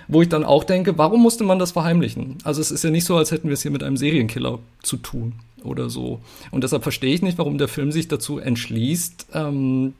Wo 0.06 0.22
ich 0.22 0.28
dann 0.28 0.44
auch 0.44 0.64
denke, 0.64 0.96
warum 0.96 1.22
musste 1.22 1.44
man 1.44 1.58
das 1.58 1.72
verheimlichen? 1.72 2.38
Also 2.42 2.60
es 2.60 2.70
ist 2.70 2.84
ja 2.84 2.90
nicht 2.90 3.04
so, 3.04 3.16
als 3.16 3.30
hätten 3.30 3.48
wir 3.48 3.54
es 3.54 3.62
hier 3.62 3.70
mit 3.70 3.82
einem 3.82 3.96
Serienkiller 3.96 4.58
zu 4.82 4.96
tun 4.96 5.34
oder 5.64 5.90
so. 5.90 6.20
Und 6.50 6.64
deshalb 6.64 6.82
verstehe 6.82 7.14
ich 7.14 7.22
nicht, 7.22 7.38
warum 7.38 7.58
der 7.58 7.68
Film 7.68 7.92
sich 7.92 8.08
dazu 8.08 8.38
entschließt, 8.38 9.28
ähm, 9.34 9.94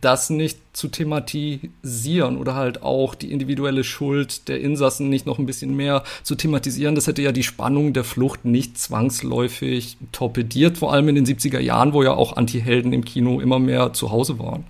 das 0.00 0.30
nicht 0.30 0.58
zu 0.72 0.88
thematisieren 0.88 2.38
oder 2.38 2.54
halt 2.54 2.82
auch 2.82 3.14
die 3.14 3.30
individuelle 3.30 3.84
Schuld 3.84 4.48
der 4.48 4.60
Insassen 4.60 5.10
nicht 5.10 5.26
noch 5.26 5.38
ein 5.38 5.44
bisschen 5.44 5.76
mehr 5.76 6.04
zu 6.22 6.36
thematisieren. 6.36 6.94
Das 6.94 7.06
hätte 7.06 7.20
ja 7.20 7.32
die 7.32 7.42
Spannung 7.42 7.92
der 7.92 8.04
Flucht 8.04 8.46
nicht 8.46 8.78
zwangsläufig 8.78 9.98
torpediert, 10.10 10.78
vor 10.78 10.92
allem 10.92 11.08
in 11.08 11.16
den 11.16 11.26
70er 11.26 11.60
Jahren, 11.60 11.92
wo 11.92 12.02
ja 12.02 12.14
auch 12.14 12.36
Anti-Helden 12.36 12.94
im 12.94 13.04
Kino 13.04 13.40
immer 13.40 13.58
mehr 13.58 13.92
zu 13.92 14.10
Hause 14.10 14.38
waren. 14.38 14.64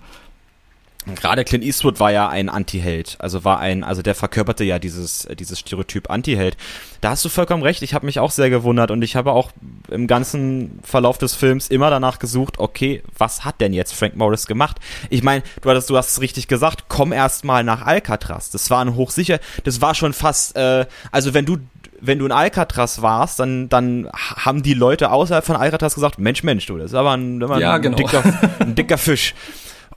Gerade 1.13 1.45
Clint 1.45 1.63
Eastwood 1.63 1.99
war 1.99 2.11
ja 2.11 2.29
ein 2.29 2.49
Anti-Held, 2.49 3.17
also 3.19 3.43
war 3.43 3.59
ein, 3.59 3.83
also 3.83 4.01
der 4.01 4.15
verkörperte 4.15 4.63
ja 4.63 4.79
dieses, 4.79 5.27
dieses 5.37 5.59
Stereotyp 5.59 6.09
Anti-Held. 6.09 6.57
Da 7.01 7.11
hast 7.11 7.23
du 7.23 7.29
vollkommen 7.29 7.61
recht, 7.61 7.83
ich 7.83 7.93
habe 7.93 8.07
mich 8.07 8.19
auch 8.19 8.31
sehr 8.31 8.49
gewundert 8.49 8.89
und 8.89 9.03
ich 9.03 9.15
habe 9.15 9.31
auch 9.31 9.51
im 9.89 10.07
ganzen 10.07 10.79
Verlauf 10.83 11.19
des 11.19 11.35
Films 11.35 11.67
immer 11.67 11.91
danach 11.91 12.17
gesucht, 12.17 12.57
okay, 12.57 13.03
was 13.17 13.45
hat 13.45 13.61
denn 13.61 13.73
jetzt 13.73 13.93
Frank 13.93 14.15
Morris 14.15 14.47
gemacht? 14.47 14.77
Ich 15.11 15.21
meine, 15.21 15.43
du 15.61 15.69
hattest, 15.69 15.91
du 15.91 15.97
hast 15.97 16.11
es 16.11 16.21
richtig 16.21 16.47
gesagt, 16.47 16.85
komm 16.87 17.13
erst 17.13 17.45
mal 17.45 17.63
nach 17.63 17.85
Alcatraz. 17.85 18.49
Das 18.49 18.71
war 18.71 18.83
ein 18.83 18.95
hochsicher, 18.95 19.39
das 19.63 19.81
war 19.81 19.93
schon 19.93 20.13
fast, 20.13 20.55
äh, 20.55 20.87
also 21.11 21.33
wenn 21.33 21.45
du 21.45 21.57
wenn 22.01 22.19
du 22.19 22.25
in 22.25 22.31
Alcatraz 22.31 23.01
warst, 23.01 23.39
dann, 23.39 23.69
dann 23.69 24.09
haben 24.13 24.63
die 24.63 24.73
Leute 24.73 25.11
außerhalb 25.11 25.45
von 25.45 25.55
Alcatraz 25.55 25.95
gesagt, 25.95 26.19
Mensch, 26.19 26.43
Mensch, 26.43 26.65
du, 26.65 26.77
das 26.77 26.91
ist 26.91 26.95
aber 26.95 27.13
ein, 27.13 27.41
ja, 27.59 27.73
ein, 27.75 27.81
genau. 27.81 27.95
dicker, 27.95 28.21
ein 28.59 28.75
dicker 28.75 28.97
Fisch. 28.97 29.33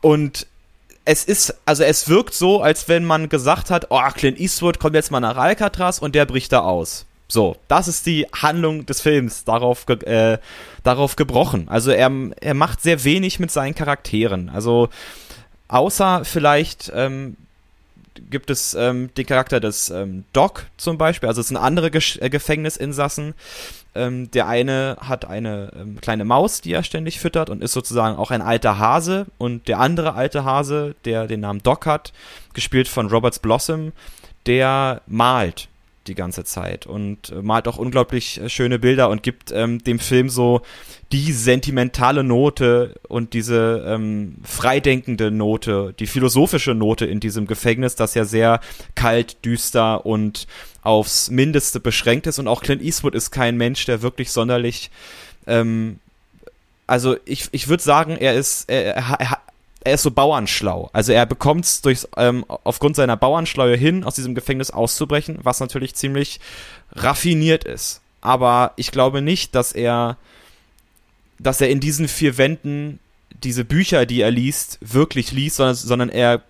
Und 0.01 0.47
es 1.09 1.25
ist, 1.25 1.55
also 1.65 1.85
es 1.85 2.11
wirkt 2.11 2.35
so, 2.35 2.61
als 2.61 2.87
wenn 2.87 3.03
man 3.03 3.31
gesagt 3.31 3.71
hat, 3.71 3.87
oh, 3.89 4.01
Clint 4.15 4.39
Eastwood 4.39 4.79
kommt 4.79 4.95
jetzt 4.95 5.11
mal 5.11 5.21
nach 5.21 5.39
Alcatraz 5.39 6.01
und 6.01 6.15
der 6.15 6.27
bricht 6.27 6.53
da 6.53 6.61
aus. 6.61 7.07
So, 7.29 7.57
das 7.67 7.89
ist 7.89 8.05
die 8.05 8.27
Handlung 8.35 8.85
des 8.85 9.01
Films 9.01 9.45
darauf, 9.45 9.87
ge 9.87 10.05
äh, 10.05 10.39
darauf 10.83 11.17
gebrochen. 11.17 11.67
Also 11.71 11.93
er, 11.93 12.13
er 12.41 12.53
macht 12.53 12.83
sehr 12.83 13.05
wenig 13.05 13.41
mit 13.41 13.51
seinen 13.51 13.75
Charakteren. 13.75 14.51
Also 14.51 14.91
außer 15.69 16.27
vielleicht 16.27 16.93
ähm, 16.95 17.39
gibt 18.31 18.51
es 18.51 18.75
ähm, 18.75 19.11
den 19.17 19.27
Charakter 19.27 19.61
des 19.61 19.91
ähm, 19.91 20.25
Doc 20.33 20.67
zum 20.77 20.99
Beispiel, 20.99 21.29
also 21.29 21.41
es 21.41 21.49
sind 21.49 21.57
andere 21.57 21.91
Ge 21.91 22.03
äh, 22.21 22.31
Gefängnisinsassen. 22.31 23.35
Ähm, 23.95 24.31
der 24.31 24.47
eine 24.47 24.97
hat 25.01 25.25
eine 25.25 25.73
ähm, 25.75 26.01
kleine 26.01 26.25
Maus, 26.25 26.61
die 26.61 26.73
er 26.73 26.83
ständig 26.83 27.19
füttert 27.21 27.51
und 27.51 27.63
ist 27.63 27.73
sozusagen 27.73 28.17
auch 28.17 28.31
ein 28.31 28.43
alter 28.43 28.79
Hase. 28.79 29.27
Und 29.39 29.69
der 29.69 29.81
andere 29.81 30.15
alte 30.15 30.45
Hase, 30.45 30.95
der 31.05 31.27
den 31.27 31.41
Namen 31.41 31.63
Doc 31.63 31.87
hat, 31.87 32.13
gespielt 32.55 32.89
von 32.89 33.09
Roberts 33.09 33.39
Blossom, 33.39 33.93
der 34.47 35.03
malt 35.07 35.69
die 36.09 36.15
ganze 36.15 36.45
Zeit 36.45 36.87
und 36.87 37.31
äh, 37.31 37.43
malt 37.43 37.69
auch 37.69 37.77
unglaublich 37.77 38.41
äh, 38.41 38.49
schöne 38.49 38.79
Bilder 38.79 39.09
und 39.09 39.23
gibt 39.23 39.53
ähm, 39.53 39.83
dem 39.85 39.99
Film 39.99 40.29
so 40.29 40.63
die 41.13 41.33
sentimentale 41.33 42.25
Note 42.25 42.95
und 43.09 43.35
diese 43.35 43.85
ähm, 43.87 44.37
freidenkende 44.43 45.31
Note, 45.31 45.95
die 45.99 46.07
philosophische 46.07 46.75
Note 46.75 47.07
in 47.07 47.21
diesem 47.21 47.47
Gefängnis, 47.47 47.95
das 47.95 48.15
ja 48.15 48.25
sehr 48.25 48.61
kalt, 48.95 49.45
düster 49.45 50.05
und 50.05 50.47
aufs 50.83 51.31
Mindeste 51.31 51.81
beschränkt 51.81 52.27
ist. 52.27 52.39
Und 52.39 52.49
auch 52.49 52.63
Clint 52.63 52.83
Eastwood 52.83 53.15
ist 53.15 53.31
kein 53.31 53.57
Mensch, 53.57 53.85
der 53.87 54.03
wirklich 54.03 54.31
sonderlich 54.31 54.91
ähm, 55.47 55.99
also 56.89 57.17
ich, 57.27 57.49
ich 57.53 57.69
würde 57.69 57.83
sagen, 57.83 58.17
er 58.17 58.35
ist, 58.35 58.69
er, 58.69 58.97
er, 58.97 59.39
er 59.85 59.95
ist 59.95 60.03
so 60.03 60.11
bauernschlau. 60.11 60.91
Also 60.93 61.13
er 61.13 61.27
bekommt 61.27 61.65
es 61.65 62.09
ähm, 62.17 62.45
aufgrund 62.49 62.97
seiner 62.97 63.17
Bauernschleue 63.17 63.77
hin, 63.77 64.05
aus 64.05 64.15
diesem 64.15 64.35
Gefängnis 64.35 64.71
auszubrechen, 64.71 65.39
was 65.43 65.61
natürlich 65.61 65.95
ziemlich 65.95 66.41
raffiniert 66.93 67.65
ist. 67.65 68.01
Aber 68.21 68.73
ich 68.77 68.91
glaube 68.91 69.23
nicht, 69.23 69.55
dass 69.55 69.73
er, 69.73 70.17
dass 71.39 71.61
er 71.61 71.71
in 71.71 71.81
diesen 71.81 72.09
vier 72.09 72.37
Wänden 72.39 72.99
diese 73.45 73.65
Bücher, 73.65 74.07
die 74.07 74.21
er 74.21 74.31
liest, 74.31 74.79
wirklich 74.81 75.33
liest, 75.33 75.57
sondern, 75.57 75.75
sondern 75.77 76.09
er 76.09 76.43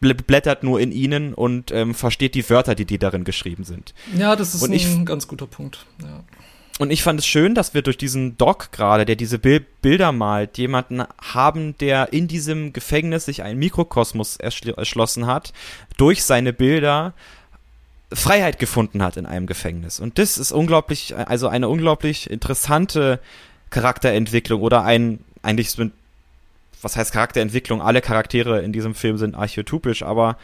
blättert 0.00 0.62
nur 0.62 0.80
in 0.80 0.92
ihnen 0.92 1.34
und 1.34 1.72
ähm, 1.72 1.94
versteht 1.94 2.34
die 2.34 2.48
Wörter, 2.48 2.74
die, 2.74 2.86
die 2.86 2.98
darin 2.98 3.24
geschrieben 3.24 3.64
sind. 3.64 3.92
Ja, 4.16 4.34
das 4.34 4.54
ist 4.54 4.62
und 4.62 4.70
ein 4.70 4.74
ich, 4.74 5.04
ganz 5.04 5.28
guter 5.28 5.46
Punkt. 5.46 5.84
Ja. 6.02 6.24
Und 6.80 6.90
ich 6.90 7.02
fand 7.02 7.20
es 7.20 7.26
schön, 7.26 7.54
dass 7.54 7.74
wir 7.74 7.82
durch 7.82 7.98
diesen 7.98 8.38
Doc 8.38 8.72
gerade, 8.72 9.04
der 9.04 9.14
diese 9.14 9.38
Bil 9.38 9.66
Bilder 9.82 10.12
malt, 10.12 10.56
jemanden 10.56 11.04
haben, 11.20 11.76
der 11.76 12.14
in 12.14 12.26
diesem 12.26 12.72
Gefängnis 12.72 13.26
sich 13.26 13.42
einen 13.42 13.58
Mikrokosmos 13.58 14.38
erschlossen 14.38 15.26
hat, 15.26 15.52
durch 15.98 16.24
seine 16.24 16.54
Bilder 16.54 17.12
Freiheit 18.10 18.58
gefunden 18.58 19.02
hat 19.02 19.18
in 19.18 19.26
einem 19.26 19.46
Gefängnis. 19.46 20.00
Und 20.00 20.16
das 20.16 20.38
ist 20.38 20.52
unglaublich, 20.52 21.14
also 21.14 21.48
eine 21.48 21.68
unglaublich 21.68 22.30
interessante 22.30 23.20
Charakterentwicklung 23.68 24.62
oder 24.62 24.82
ein, 24.82 25.22
eigentlich 25.42 25.76
was 26.80 26.96
heißt 26.96 27.12
Charakterentwicklung? 27.12 27.82
Alle 27.82 28.00
Charaktere 28.00 28.62
in 28.62 28.72
diesem 28.72 28.94
Film 28.94 29.18
sind 29.18 29.34
archetypisch, 29.34 30.02
aber 30.02 30.38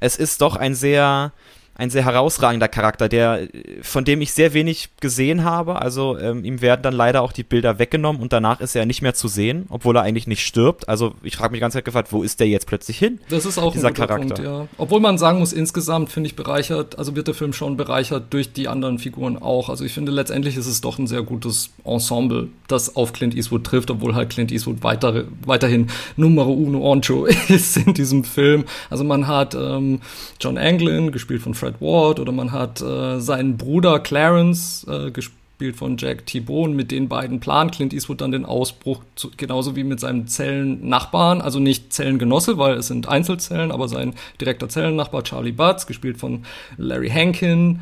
es 0.00 0.16
ist 0.16 0.42
doch 0.42 0.54
ein 0.54 0.74
sehr, 0.74 1.32
ein 1.78 1.90
sehr 1.90 2.04
herausragender 2.04 2.66
Charakter, 2.66 3.08
der, 3.08 3.46
von 3.82 4.04
dem 4.04 4.20
ich 4.20 4.32
sehr 4.32 4.52
wenig 4.52 4.88
gesehen 5.00 5.44
habe. 5.44 5.80
Also 5.80 6.18
ähm, 6.18 6.44
ihm 6.44 6.60
werden 6.60 6.82
dann 6.82 6.92
leider 6.92 7.22
auch 7.22 7.30
die 7.30 7.44
Bilder 7.44 7.78
weggenommen 7.78 8.20
und 8.20 8.32
danach 8.32 8.60
ist 8.60 8.74
er 8.74 8.84
nicht 8.84 9.00
mehr 9.00 9.14
zu 9.14 9.28
sehen, 9.28 9.66
obwohl 9.68 9.96
er 9.96 10.02
eigentlich 10.02 10.26
nicht 10.26 10.44
stirbt. 10.44 10.88
Also 10.88 11.14
ich 11.22 11.36
frage 11.36 11.52
mich 11.52 11.58
die 11.58 11.60
ganze 11.60 11.78
Zeit 11.78 11.84
gefragt, 11.84 12.08
wo 12.10 12.24
ist 12.24 12.40
der 12.40 12.48
jetzt 12.48 12.66
plötzlich 12.66 12.98
hin? 12.98 13.20
Das 13.28 13.46
ist 13.46 13.58
auch 13.58 13.72
dieser 13.72 13.88
ein 13.88 13.94
guter 13.94 14.06
Charakter. 14.08 14.34
Punkt, 14.34 14.44
ja. 14.44 14.66
Obwohl 14.76 14.98
man 14.98 15.18
sagen 15.18 15.38
muss, 15.38 15.52
insgesamt 15.52 16.10
finde 16.10 16.26
ich 16.26 16.34
bereichert, 16.34 16.98
also 16.98 17.14
wird 17.14 17.28
der 17.28 17.34
Film 17.34 17.52
schon 17.52 17.76
bereichert 17.76 18.24
durch 18.30 18.52
die 18.52 18.66
anderen 18.66 18.98
Figuren 18.98 19.40
auch. 19.40 19.68
Also 19.68 19.84
ich 19.84 19.92
finde 19.92 20.10
letztendlich 20.10 20.56
ist 20.56 20.66
es 20.66 20.80
doch 20.80 20.98
ein 20.98 21.06
sehr 21.06 21.22
gutes 21.22 21.70
Ensemble, 21.84 22.48
das 22.66 22.96
auf 22.96 23.12
Clint 23.12 23.36
Eastwood 23.36 23.62
trifft, 23.62 23.92
obwohl 23.92 24.16
halt 24.16 24.30
Clint 24.30 24.50
Eastwood 24.50 24.82
weiter, 24.82 25.26
weiterhin 25.44 25.90
Numero 26.16 26.52
uno 26.52 26.90
Oncho 26.90 27.26
ist 27.48 27.76
in 27.76 27.94
diesem 27.94 28.24
Film. 28.24 28.64
Also 28.90 29.04
man 29.04 29.28
hat 29.28 29.54
ähm, 29.54 30.00
John 30.40 30.58
Anglin, 30.58 31.12
gespielt 31.12 31.40
von 31.40 31.54
Fred 31.54 31.67
Fred 31.68 31.80
Ward 31.80 32.20
oder 32.20 32.32
man 32.32 32.52
hat 32.52 32.80
äh, 32.80 33.20
seinen 33.20 33.56
Bruder 33.56 34.00
Clarence, 34.00 34.86
äh, 34.88 35.10
gespielt 35.10 35.76
von 35.76 35.96
Jack 35.98 36.24
Thibault, 36.26 36.70
mit 36.70 36.90
den 36.90 37.08
beiden 37.08 37.40
plant 37.40 37.72
Clint 37.72 37.92
Eastwood 37.92 38.20
dann 38.20 38.32
den 38.32 38.44
Ausbruch, 38.44 39.02
zu, 39.16 39.30
genauso 39.36 39.76
wie 39.76 39.84
mit 39.84 40.00
seinem 40.00 40.28
Zellennachbarn, 40.28 41.40
also 41.40 41.58
nicht 41.58 41.92
Zellengenosse, 41.92 42.58
weil 42.58 42.76
es 42.76 42.86
sind 42.86 43.08
Einzelzellen, 43.08 43.72
aber 43.72 43.88
sein 43.88 44.14
direkter 44.40 44.68
Zellennachbar 44.68 45.24
Charlie 45.24 45.52
Butts, 45.52 45.86
gespielt 45.86 46.18
von 46.18 46.44
Larry 46.76 47.10
Hankin. 47.10 47.80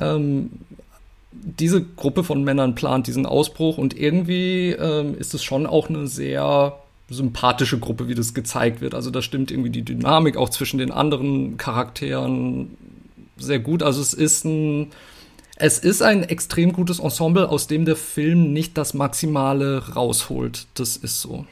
Ähm, 0.00 0.50
diese 1.32 1.82
Gruppe 1.82 2.24
von 2.24 2.42
Männern 2.42 2.74
plant 2.74 3.06
diesen 3.06 3.26
Ausbruch 3.26 3.78
und 3.78 3.96
irgendwie 3.96 4.70
ähm, 4.70 5.16
ist 5.18 5.34
es 5.34 5.44
schon 5.44 5.66
auch 5.66 5.88
eine 5.88 6.06
sehr 6.06 6.74
sympathische 7.08 7.78
Gruppe, 7.78 8.08
wie 8.08 8.14
das 8.14 8.34
gezeigt 8.34 8.80
wird. 8.80 8.94
Also 8.94 9.10
da 9.10 9.20
stimmt 9.20 9.50
irgendwie 9.50 9.70
die 9.70 9.84
Dynamik 9.84 10.36
auch 10.36 10.48
zwischen 10.48 10.78
den 10.78 10.92
anderen 10.92 11.56
Charakteren 11.56 12.76
sehr 13.42 13.58
gut. 13.58 13.82
Also 13.82 14.00
es 14.00 14.14
ist 14.14 14.44
ein, 14.44 14.92
es 15.56 15.78
ist 15.78 16.02
ein 16.02 16.22
extrem 16.22 16.72
gutes 16.72 16.98
Ensemble, 16.98 17.48
aus 17.48 17.66
dem 17.66 17.84
der 17.84 17.96
Film 17.96 18.52
nicht 18.52 18.78
das 18.78 18.94
Maximale 18.94 19.94
rausholt. 19.94 20.66
Das 20.74 20.96
ist 20.96 21.20
so. 21.20 21.46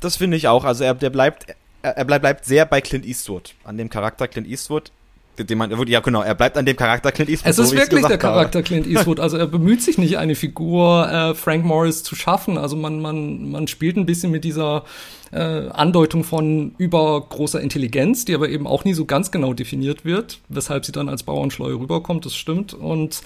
Das 0.00 0.16
finde 0.16 0.36
ich 0.36 0.48
auch. 0.48 0.64
Also 0.64 0.84
er, 0.84 0.94
der 0.94 1.10
bleibt, 1.10 1.46
er, 1.82 1.96
er 1.96 2.04
bleibt, 2.04 2.22
bleibt 2.22 2.44
sehr 2.44 2.66
bei 2.66 2.80
Clint 2.80 3.06
Eastwood, 3.06 3.54
an 3.64 3.76
dem 3.78 3.88
Charakter 3.88 4.28
Clint 4.28 4.48
Eastwood 4.48 4.92
den 5.38 5.56
man, 5.56 5.70
ja 5.88 6.00
genau, 6.00 6.22
er 6.22 6.34
bleibt 6.34 6.58
an 6.58 6.66
dem 6.66 6.76
Charakter 6.76 7.10
Clint 7.10 7.30
Eastwood. 7.30 7.50
Es 7.50 7.58
ist 7.58 7.70
so, 7.70 7.76
wirklich 7.76 8.04
der 8.06 8.18
Charakter 8.18 8.58
habe. 8.58 8.66
Clint 8.66 8.86
Eastwood. 8.86 9.18
Also 9.18 9.38
er 9.38 9.46
bemüht 9.46 9.82
sich 9.82 9.96
nicht, 9.96 10.18
eine 10.18 10.34
Figur 10.34 11.10
äh, 11.10 11.34
Frank 11.34 11.64
Morris 11.64 12.02
zu 12.02 12.14
schaffen. 12.14 12.58
Also 12.58 12.76
man, 12.76 13.00
man, 13.00 13.50
man 13.50 13.66
spielt 13.66 13.96
ein 13.96 14.04
bisschen 14.04 14.30
mit 14.30 14.44
dieser 14.44 14.84
äh, 15.32 15.68
Andeutung 15.70 16.24
von 16.24 16.74
übergroßer 16.76 17.60
Intelligenz, 17.60 18.26
die 18.26 18.34
aber 18.34 18.50
eben 18.50 18.66
auch 18.66 18.84
nie 18.84 18.92
so 18.92 19.06
ganz 19.06 19.30
genau 19.30 19.54
definiert 19.54 20.04
wird, 20.04 20.40
weshalb 20.50 20.84
sie 20.84 20.92
dann 20.92 21.08
als 21.08 21.22
Bauernschleue 21.22 21.74
rüberkommt, 21.74 22.26
das 22.26 22.36
stimmt. 22.36 22.74
Und, 22.74 23.22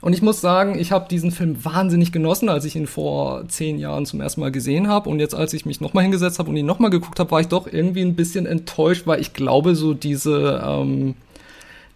und 0.00 0.14
ich 0.14 0.22
muss 0.22 0.40
sagen, 0.40 0.78
ich 0.78 0.92
habe 0.92 1.08
diesen 1.10 1.30
Film 1.30 1.62
wahnsinnig 1.62 2.10
genossen, 2.10 2.48
als 2.48 2.64
ich 2.64 2.74
ihn 2.74 2.86
vor 2.86 3.46
zehn 3.48 3.78
Jahren 3.78 4.06
zum 4.06 4.22
ersten 4.22 4.40
Mal 4.40 4.50
gesehen 4.50 4.88
habe. 4.88 5.10
Und 5.10 5.20
jetzt, 5.20 5.34
als 5.34 5.52
ich 5.52 5.66
mich 5.66 5.82
nochmal 5.82 6.04
hingesetzt 6.04 6.38
habe 6.38 6.48
und 6.48 6.56
ihn 6.56 6.64
nochmal 6.64 6.90
geguckt 6.90 7.20
habe, 7.20 7.30
war 7.30 7.42
ich 7.42 7.48
doch 7.48 7.70
irgendwie 7.70 8.00
ein 8.00 8.16
bisschen 8.16 8.46
enttäuscht, 8.46 9.06
weil 9.06 9.20
ich 9.20 9.34
glaube, 9.34 9.74
so 9.74 9.92
diese, 9.92 10.62
ähm, 10.66 11.14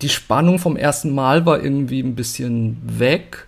die 0.02 0.08
Spannung 0.08 0.58
vom 0.58 0.76
ersten 0.76 1.14
Mal 1.14 1.46
war 1.46 1.62
irgendwie 1.62 2.00
ein 2.00 2.14
bisschen 2.14 2.76
weg. 2.84 3.46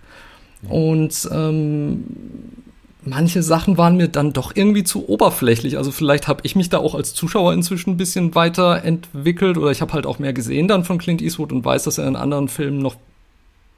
Und 0.69 1.29
ähm, 1.31 2.03
manche 3.03 3.43
Sachen 3.43 3.77
waren 3.77 3.97
mir 3.97 4.07
dann 4.07 4.33
doch 4.33 4.51
irgendwie 4.55 4.83
zu 4.83 5.07
oberflächlich. 5.07 5.77
Also 5.77 5.91
vielleicht 5.91 6.27
habe 6.27 6.41
ich 6.43 6.55
mich 6.55 6.69
da 6.69 6.79
auch 6.79 6.95
als 6.95 7.13
Zuschauer 7.13 7.53
inzwischen 7.53 7.91
ein 7.91 7.97
bisschen 7.97 8.35
weiterentwickelt 8.35 9.57
oder 9.57 9.71
ich 9.71 9.81
habe 9.81 9.93
halt 9.93 10.05
auch 10.05 10.19
mehr 10.19 10.33
gesehen 10.33 10.67
dann 10.67 10.83
von 10.83 10.97
Clint 10.97 11.21
Eastwood 11.21 11.51
und 11.51 11.63
weiß, 11.63 11.83
dass 11.83 11.97
er 11.97 12.07
in 12.07 12.15
anderen 12.15 12.47
Filmen 12.47 12.79
noch 12.79 12.95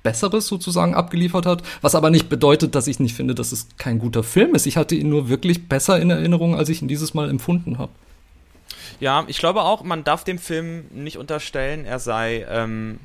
Besseres 0.01 0.47
sozusagen 0.47 0.95
abgeliefert 0.95 1.45
hat, 1.45 1.61
was 1.81 1.93
aber 1.93 2.09
nicht 2.09 2.29
bedeutet, 2.29 2.73
dass 2.73 2.87
ich 2.87 3.01
nicht 3.01 3.15
finde, 3.15 3.35
dass 3.35 3.51
es 3.51 3.67
kein 3.77 3.99
guter 3.99 4.23
Film 4.23 4.55
ist. 4.55 4.65
Ich 4.65 4.77
hatte 4.77 4.95
ihn 4.95 5.09
nur 5.09 5.27
wirklich 5.27 5.67
besser 5.67 5.99
in 5.99 6.09
Erinnerung, 6.09 6.55
als 6.55 6.69
ich 6.69 6.81
ihn 6.81 6.87
dieses 6.87 7.13
Mal 7.13 7.29
empfunden 7.29 7.77
habe. 7.77 7.91
Ja, 8.99 9.23
ich 9.27 9.37
glaube 9.37 9.61
auch, 9.61 9.83
man 9.83 10.03
darf 10.03 10.23
dem 10.23 10.39
Film 10.39 10.85
nicht 10.91 11.17
unterstellen, 11.17 11.85
er 11.85 11.99
sei 11.99 12.45
ähm, 12.49 12.99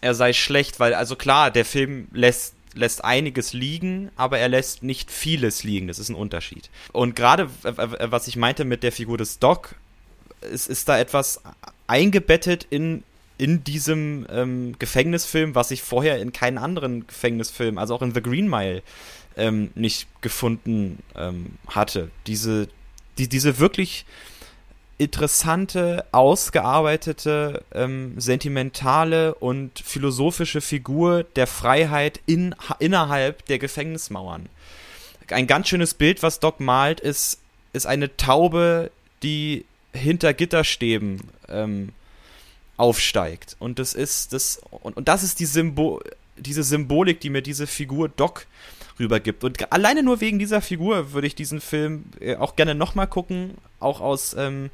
er 0.00 0.14
sei 0.14 0.32
schlecht, 0.32 0.80
weil 0.80 0.94
also 0.94 1.16
klar, 1.16 1.50
der 1.50 1.64
Film 1.64 2.08
lässt 2.12 2.54
lässt 2.74 3.04
einiges 3.04 3.52
liegen, 3.52 4.10
aber 4.16 4.38
er 4.38 4.48
lässt 4.48 4.82
nicht 4.82 5.10
vieles 5.10 5.64
liegen. 5.64 5.88
Das 5.88 5.98
ist 5.98 6.10
ein 6.10 6.14
Unterschied. 6.14 6.70
Und 6.92 7.16
gerade, 7.16 7.50
was 7.62 8.28
ich 8.28 8.36
meinte 8.36 8.64
mit 8.64 8.82
der 8.82 8.92
Figur 8.92 9.18
des 9.18 9.38
Doc, 9.38 9.74
ist, 10.40 10.68
ist 10.68 10.88
da 10.88 10.98
etwas 10.98 11.42
eingebettet 11.86 12.66
in, 12.70 13.02
in 13.36 13.64
diesem 13.64 14.26
ähm, 14.30 14.76
Gefängnisfilm, 14.78 15.54
was 15.54 15.70
ich 15.70 15.82
vorher 15.82 16.20
in 16.20 16.32
keinen 16.32 16.58
anderen 16.58 17.06
Gefängnisfilm, 17.06 17.78
also 17.78 17.94
auch 17.94 18.02
in 18.02 18.14
The 18.14 18.22
Green 18.22 18.48
Mile, 18.48 18.82
ähm, 19.36 19.70
nicht 19.74 20.06
gefunden 20.20 21.02
ähm, 21.16 21.58
hatte. 21.68 22.10
Diese, 22.26 22.68
die, 23.18 23.28
diese 23.28 23.58
wirklich 23.58 24.04
interessante, 24.98 26.04
ausgearbeitete, 26.10 27.64
ähm, 27.72 28.20
sentimentale 28.20 29.34
und 29.34 29.78
philosophische 29.78 30.60
Figur 30.60 31.24
der 31.36 31.46
Freiheit 31.46 32.20
in, 32.26 32.54
innerhalb 32.80 33.46
der 33.46 33.58
Gefängnismauern. 33.60 34.48
Ein 35.30 35.46
ganz 35.46 35.68
schönes 35.68 35.94
Bild, 35.94 36.22
was 36.22 36.40
Doc 36.40 36.58
malt, 36.58 37.00
ist, 37.00 37.40
ist 37.72 37.86
eine 37.86 38.16
Taube, 38.16 38.90
die 39.22 39.64
hinter 39.92 40.34
Gitterstäben 40.34 41.20
ähm, 41.48 41.92
aufsteigt. 42.76 43.56
Und 43.58 43.78
das 43.78 43.94
ist 43.94 44.32
das 44.32 44.60
und, 44.70 44.96
und 44.96 45.08
das 45.08 45.22
ist 45.22 45.38
die 45.38 45.46
Symbol, 45.46 46.02
diese 46.36 46.62
Symbolik, 46.62 47.20
die 47.20 47.30
mir 47.30 47.42
diese 47.42 47.66
Figur 47.66 48.08
Doc 48.08 48.46
rübergibt. 48.98 49.44
Und 49.44 49.72
alleine 49.72 50.02
nur 50.02 50.20
wegen 50.20 50.38
dieser 50.38 50.60
Figur 50.60 51.12
würde 51.12 51.26
ich 51.26 51.34
diesen 51.34 51.60
Film 51.60 52.04
äh, 52.20 52.36
auch 52.36 52.56
gerne 52.56 52.74
nochmal 52.74 53.06
gucken, 53.06 53.54
auch 53.80 54.00
aus 54.00 54.34
ähm, 54.38 54.70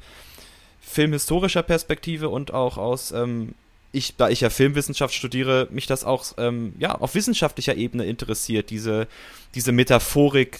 filmhistorischer 0.81 1.63
Perspektive 1.63 2.29
und 2.29 2.53
auch 2.53 2.77
aus, 2.77 3.11
ähm, 3.11 3.53
ich, 3.91 4.15
da 4.17 4.29
ich 4.29 4.41
ja 4.41 4.49
Filmwissenschaft 4.49 5.13
studiere, 5.13 5.67
mich 5.71 5.87
das 5.87 6.03
auch 6.03 6.25
ähm, 6.37 6.73
ja, 6.79 6.95
auf 6.95 7.15
wissenschaftlicher 7.15 7.75
Ebene 7.75 8.05
interessiert, 8.05 8.69
diese, 8.69 9.07
diese 9.55 9.71
Metaphorik 9.71 10.59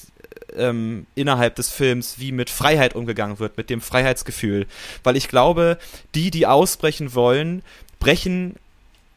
ähm, 0.56 1.06
innerhalb 1.16 1.56
des 1.56 1.70
Films, 1.70 2.20
wie 2.20 2.32
mit 2.32 2.50
Freiheit 2.50 2.96
umgegangen 2.96 3.40
wird, 3.40 3.58
mit 3.58 3.70
dem 3.70 3.82
Freiheitsgefühl. 3.82 4.68
Weil 5.04 5.16
ich 5.16 5.28
glaube, 5.28 5.78
die, 6.16 6.32
die 6.32 6.48
ausbrechen 6.48 7.14
wollen, 7.14 7.62
brechen 8.00 8.56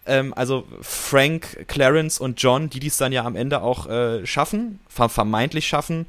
ähm, 0.08 0.34
also 0.34 0.64
Frank, 0.80 1.66
Clarence 1.68 2.18
und 2.18 2.42
John, 2.42 2.70
die 2.70 2.80
dies 2.80 2.96
dann 2.96 3.12
ja 3.12 3.24
am 3.24 3.36
Ende 3.36 3.62
auch 3.62 3.86
äh, 3.86 4.26
schaffen, 4.26 4.80
vermeintlich 4.88 5.66
schaffen, 5.66 6.06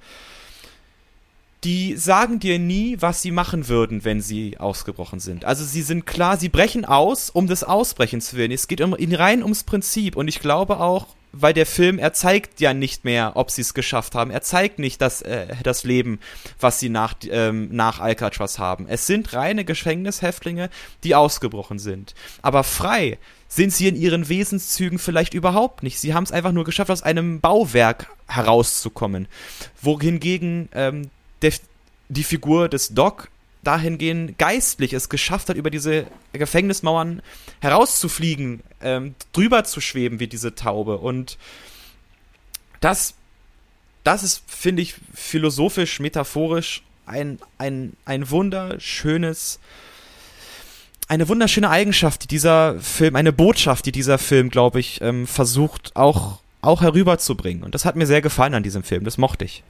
die 1.63 1.97
sagen 1.97 2.39
dir 2.39 2.57
nie, 2.57 2.97
was 2.99 3.21
sie 3.21 3.31
machen 3.31 3.67
würden, 3.67 4.05
wenn 4.05 4.21
sie 4.21 4.57
ausgebrochen 4.57 5.19
sind. 5.19 5.43
Also 5.43 5.65
sie 5.65 5.81
sind 5.81 6.05
klar, 6.05 6.37
sie 6.37 6.49
brechen 6.49 6.85
aus, 6.85 7.29
um 7.29 7.47
des 7.47 7.63
Ausbrechens 7.63 8.33
willen. 8.33 8.51
Es 8.51 8.67
geht 8.67 8.81
um, 8.81 8.93
rein 8.93 9.43
ums 9.43 9.63
Prinzip 9.63 10.15
und 10.15 10.27
ich 10.29 10.39
glaube 10.39 10.79
auch, 10.79 11.07
weil 11.31 11.53
der 11.53 11.65
Film, 11.65 11.99
er 11.99 12.13
zeigt 12.13 12.59
ja 12.59 12.73
nicht 12.73 13.05
mehr, 13.05 13.33
ob 13.35 13.51
sie 13.51 13.61
es 13.61 13.73
geschafft 13.73 14.15
haben. 14.15 14.31
Er 14.31 14.41
zeigt 14.41 14.79
nicht 14.79 15.01
das, 15.01 15.21
äh, 15.21 15.47
das 15.63 15.83
Leben, 15.83 16.19
was 16.59 16.79
sie 16.79 16.89
nach, 16.89 17.13
ähm, 17.29 17.69
nach 17.71 17.99
Alcatraz 17.99 18.57
haben. 18.57 18.87
Es 18.87 19.05
sind 19.05 19.33
reine 19.33 19.63
Gefängnishäftlinge, 19.65 20.69
die 21.03 21.13
ausgebrochen 21.13 21.77
sind. 21.77 22.15
Aber 22.41 22.63
frei 22.63 23.19
sind 23.49 23.73
sie 23.73 23.87
in 23.87 23.95
ihren 23.95 24.29
Wesenszügen 24.29 24.99
vielleicht 24.99 25.33
überhaupt 25.33 25.81
nicht. 25.81 25.99
Sie 25.99 26.13
haben 26.13 26.23
es 26.23 26.31
einfach 26.31 26.51
nur 26.51 26.63
geschafft, 26.63 26.91
aus 26.91 27.01
einem 27.01 27.41
Bauwerk 27.41 28.07
herauszukommen. 28.27 29.27
Wohingegen 29.81 30.69
ähm, 30.71 31.09
der, 31.41 31.53
die 32.09 32.23
Figur 32.23 32.69
des 32.69 32.93
Doc 32.93 33.29
dahingehend 33.63 34.37
geistlich 34.37 34.93
es 34.93 35.09
geschafft 35.09 35.49
hat, 35.49 35.57
über 35.57 35.71
diese 35.71 36.05
Gefängnismauern 36.31 37.21
herauszufliegen, 37.59 38.61
ähm, 38.81 39.15
drüber 39.33 39.63
zu 39.63 39.81
schweben 39.81 40.19
wie 40.19 40.27
diese 40.27 40.53
Taube. 40.55 40.99
Und 40.99 41.37
das, 42.79 43.15
das 44.03 44.23
ist, 44.23 44.43
finde 44.47 44.83
ich, 44.83 44.95
philosophisch, 45.13 45.99
metaphorisch 45.99 46.83
ein, 47.07 47.39
ein, 47.57 47.93
ein 48.05 48.29
wunderschönes 48.29 49.59
eine 51.09 51.27
wunderschöne 51.27 51.69
Eigenschaft, 51.69 52.23
die 52.23 52.27
dieser 52.27 52.79
Film, 52.79 53.15
eine 53.15 53.33
Botschaft, 53.33 53.85
die 53.85 53.91
dieser 53.91 54.17
Film, 54.17 54.49
glaube 54.49 54.79
ich, 54.79 55.01
ähm, 55.01 55.27
versucht 55.27 55.95
auch, 55.95 56.39
auch 56.61 56.81
herüberzubringen. 56.81 57.63
Und 57.63 57.75
das 57.75 57.83
hat 57.83 57.95
mir 57.95 58.05
sehr 58.05 58.21
gefallen 58.21 58.53
an 58.53 58.63
diesem 58.63 58.83
Film. 58.83 59.03
Das 59.03 59.17
mochte 59.17 59.43
ich. 59.43 59.63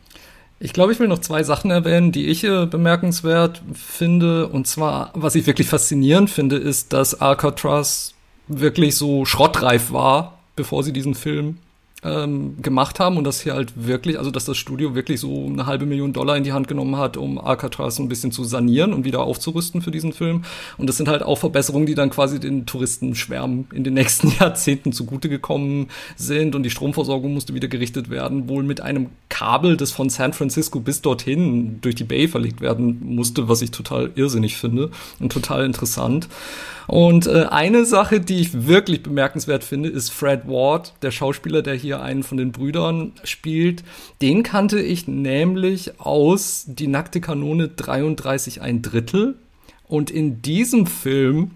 Ich 0.59 0.73
glaube, 0.73 0.91
ich 0.91 0.99
will 0.99 1.07
noch 1.07 1.19
zwei 1.19 1.43
Sachen 1.43 1.71
erwähnen, 1.71 2.11
die 2.11 2.27
ich 2.27 2.43
äh, 2.43 2.65
bemerkenswert 2.65 3.61
finde. 3.73 4.47
Und 4.49 4.67
zwar, 4.67 5.11
was 5.15 5.35
ich 5.35 5.47
wirklich 5.47 5.67
faszinierend 5.67 6.29
finde, 6.29 6.57
ist, 6.57 6.91
dass 6.91 7.19
Alcatraz 7.19 8.13
wirklich 8.49 8.97
so 8.97 9.23
schrottreif 9.23 9.93
war, 9.93 10.39
bevor 10.57 10.83
sie 10.83 10.91
diesen 10.91 11.15
Film 11.15 11.57
ähm, 12.03 12.61
gemacht 12.61 12.99
haben 12.99 13.17
und 13.17 13.23
das 13.25 13.41
hier 13.41 13.53
halt 13.53 13.73
wirklich, 13.75 14.17
also 14.17 14.31
dass 14.31 14.45
das 14.45 14.57
Studio 14.57 14.95
wirklich 14.95 15.19
so 15.19 15.47
eine 15.47 15.65
halbe 15.65 15.85
Million 15.85 16.13
Dollar 16.13 16.37
in 16.37 16.43
die 16.43 16.53
Hand 16.53 16.67
genommen 16.67 16.95
hat, 16.97 17.17
um 17.17 17.37
Alcatraz 17.37 17.99
ein 17.99 18.07
bisschen 18.07 18.31
zu 18.31 18.43
sanieren 18.43 18.93
und 18.93 19.03
wieder 19.03 19.21
aufzurüsten 19.21 19.81
für 19.81 19.91
diesen 19.91 20.13
Film. 20.13 20.43
Und 20.77 20.87
das 20.87 20.97
sind 20.97 21.09
halt 21.09 21.23
auch 21.23 21.37
Verbesserungen, 21.37 21.85
die 21.85 21.95
dann 21.95 22.09
quasi 22.09 22.39
den 22.39 22.65
Touristenschwärmen 22.65 23.67
in 23.73 23.83
den 23.83 23.93
nächsten 23.99 24.31
Jahrzehnten 24.39 24.93
zugute 24.93 25.29
gekommen 25.29 25.87
sind 26.15 26.55
und 26.55 26.63
die 26.63 26.69
Stromversorgung 26.69 27.33
musste 27.33 27.53
wieder 27.53 27.67
gerichtet 27.67 28.09
werden, 28.09 28.47
wohl 28.47 28.63
mit 28.63 28.81
einem 28.81 29.07
Kabel, 29.27 29.75
das 29.75 29.91
von 29.91 30.09
San 30.09 30.33
Francisco 30.33 30.79
bis 30.79 31.01
dorthin 31.01 31.79
durch 31.81 31.95
die 31.95 32.03
Bay 32.03 32.27
verlegt 32.27 32.61
werden 32.61 33.15
musste, 33.15 33.49
was 33.49 33.61
ich 33.61 33.71
total 33.71 34.11
irrsinnig 34.15 34.57
finde 34.57 34.91
und 35.19 35.31
total 35.31 35.65
interessant. 35.65 36.29
Und 36.89 37.27
äh, 37.27 37.45
eine 37.51 37.85
Sache, 37.85 38.19
die 38.19 38.39
ich 38.39 38.65
wirklich 38.65 39.03
bemerkenswert 39.03 39.63
finde, 39.63 39.89
ist 39.89 40.09
Fred 40.09 40.47
Ward, 40.47 40.93
der 41.03 41.11
Schauspieler, 41.11 41.61
der 41.61 41.75
hier 41.75 41.88
einen 41.95 42.23
von 42.23 42.37
den 42.37 42.51
Brüdern 42.51 43.13
spielt. 43.23 43.83
Den 44.21 44.43
kannte 44.43 44.79
ich 44.79 45.07
nämlich 45.07 45.99
aus 45.99 46.65
Die 46.67 46.87
nackte 46.87 47.21
Kanone 47.21 47.69
33 47.69 48.61
ein 48.61 48.81
Drittel. 48.81 49.35
Und 49.87 50.11
in 50.11 50.43
diesem 50.43 50.85
Film 50.85 51.51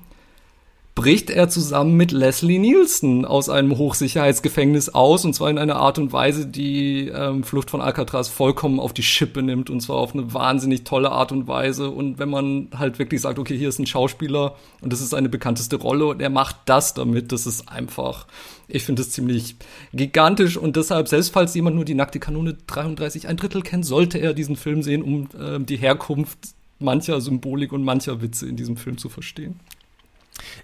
bricht 0.96 1.32
er 1.32 1.50
zusammen 1.50 1.98
mit 1.98 2.12
Leslie 2.12 2.60
Nielsen 2.60 3.26
aus 3.26 3.50
einem 3.50 3.78
Hochsicherheitsgefängnis 3.78 4.90
aus 4.90 5.26
und 5.26 5.34
zwar 5.34 5.50
in 5.50 5.58
einer 5.58 5.78
Art 5.78 5.98
und 5.98 6.14
Weise, 6.14 6.46
die 6.46 7.08
ähm, 7.08 7.44
Flucht 7.44 7.72
von 7.72 7.82
Alcatraz 7.82 8.30
vollkommen 8.30 8.80
auf 8.80 8.94
die 8.94 9.02
Schippe 9.02 9.42
nimmt 9.42 9.72
und 9.72 9.82
zwar 9.82 9.96
auf 9.96 10.14
eine 10.14 10.34
wahnsinnig 10.36 10.84
tolle 10.84 11.12
Art 11.12 11.32
und 11.32 11.48
Weise 11.48 11.90
und 11.90 12.20
wenn 12.20 12.30
man 12.30 12.68
halt 12.78 13.00
wirklich 13.00 13.22
sagt, 13.22 13.40
okay, 13.40 13.58
hier 13.58 13.70
ist 13.70 13.80
ein 13.80 13.88
Schauspieler 13.88 14.56
und 14.82 14.94
das 14.94 15.02
ist 15.02 15.10
seine 15.10 15.30
bekannteste 15.30 15.78
Rolle 15.78 16.06
und 16.06 16.22
er 16.22 16.30
macht 16.30 16.58
das 16.66 16.94
damit, 16.94 17.32
das 17.32 17.48
ist 17.48 17.70
einfach, 17.70 18.28
ich 18.68 18.84
finde 18.84 19.02
es 19.02 19.10
ziemlich 19.10 19.56
gigantisch 19.94 20.58
und 20.58 20.76
deshalb, 20.76 21.08
selbst 21.08 21.34
falls 21.34 21.56
jemand 21.56 21.76
nur 21.76 21.86
die 21.86 21.96
nackte 21.96 22.20
Kanone 22.20 22.56
33 22.68 23.28
ein 23.28 23.38
Drittel 23.38 23.64
kennt, 23.64 23.86
sollte 23.86 24.20
er 24.20 24.36
diesen 24.36 24.56
Film 24.56 24.84
sehen, 24.84 25.02
um 25.02 25.28
äh, 25.40 25.60
die 25.60 25.78
Herkunft 25.78 26.38
mancher 26.78 27.20
Symbolik 27.20 27.74
und 27.74 27.84
mancher 27.84 28.22
Witze 28.22 28.48
in 28.48 28.58
diesem 28.58 28.78
Film 28.78 29.00
zu 29.00 29.10
verstehen. 29.10 29.60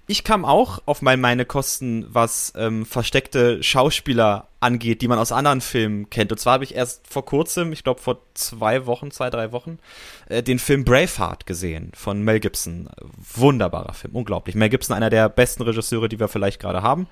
Ich 0.07 0.23
kam 0.23 0.45
auch 0.45 0.81
auf 0.85 1.01
mein, 1.01 1.21
meine 1.21 1.45
Kosten, 1.45 2.05
was 2.09 2.53
ähm, 2.55 2.85
versteckte 2.85 3.61
Schauspieler 3.61 4.47
angeht, 4.59 5.01
die 5.01 5.07
man 5.07 5.19
aus 5.19 5.31
anderen 5.31 5.61
Filmen 5.61 6.09
kennt. 6.09 6.31
Und 6.31 6.39
zwar 6.39 6.53
habe 6.53 6.63
ich 6.63 6.75
erst 6.75 7.07
vor 7.07 7.25
kurzem, 7.25 7.71
ich 7.71 7.83
glaube 7.83 8.01
vor 8.01 8.19
zwei 8.33 8.85
Wochen, 8.85 9.11
zwei, 9.11 9.29
drei 9.29 9.51
Wochen, 9.51 9.79
äh, 10.27 10.43
den 10.43 10.59
Film 10.59 10.83
Braveheart 10.83 11.45
gesehen 11.45 11.91
von 11.95 12.21
Mel 12.23 12.39
Gibson. 12.39 12.89
Wunderbarer 13.35 13.93
Film, 13.93 14.15
unglaublich. 14.15 14.55
Mel 14.55 14.69
Gibson, 14.69 14.95
einer 14.95 15.09
der 15.09 15.29
besten 15.29 15.63
Regisseure, 15.63 16.09
die 16.09 16.19
wir 16.19 16.27
vielleicht 16.27 16.59
gerade 16.59 16.81
haben. 16.81 17.07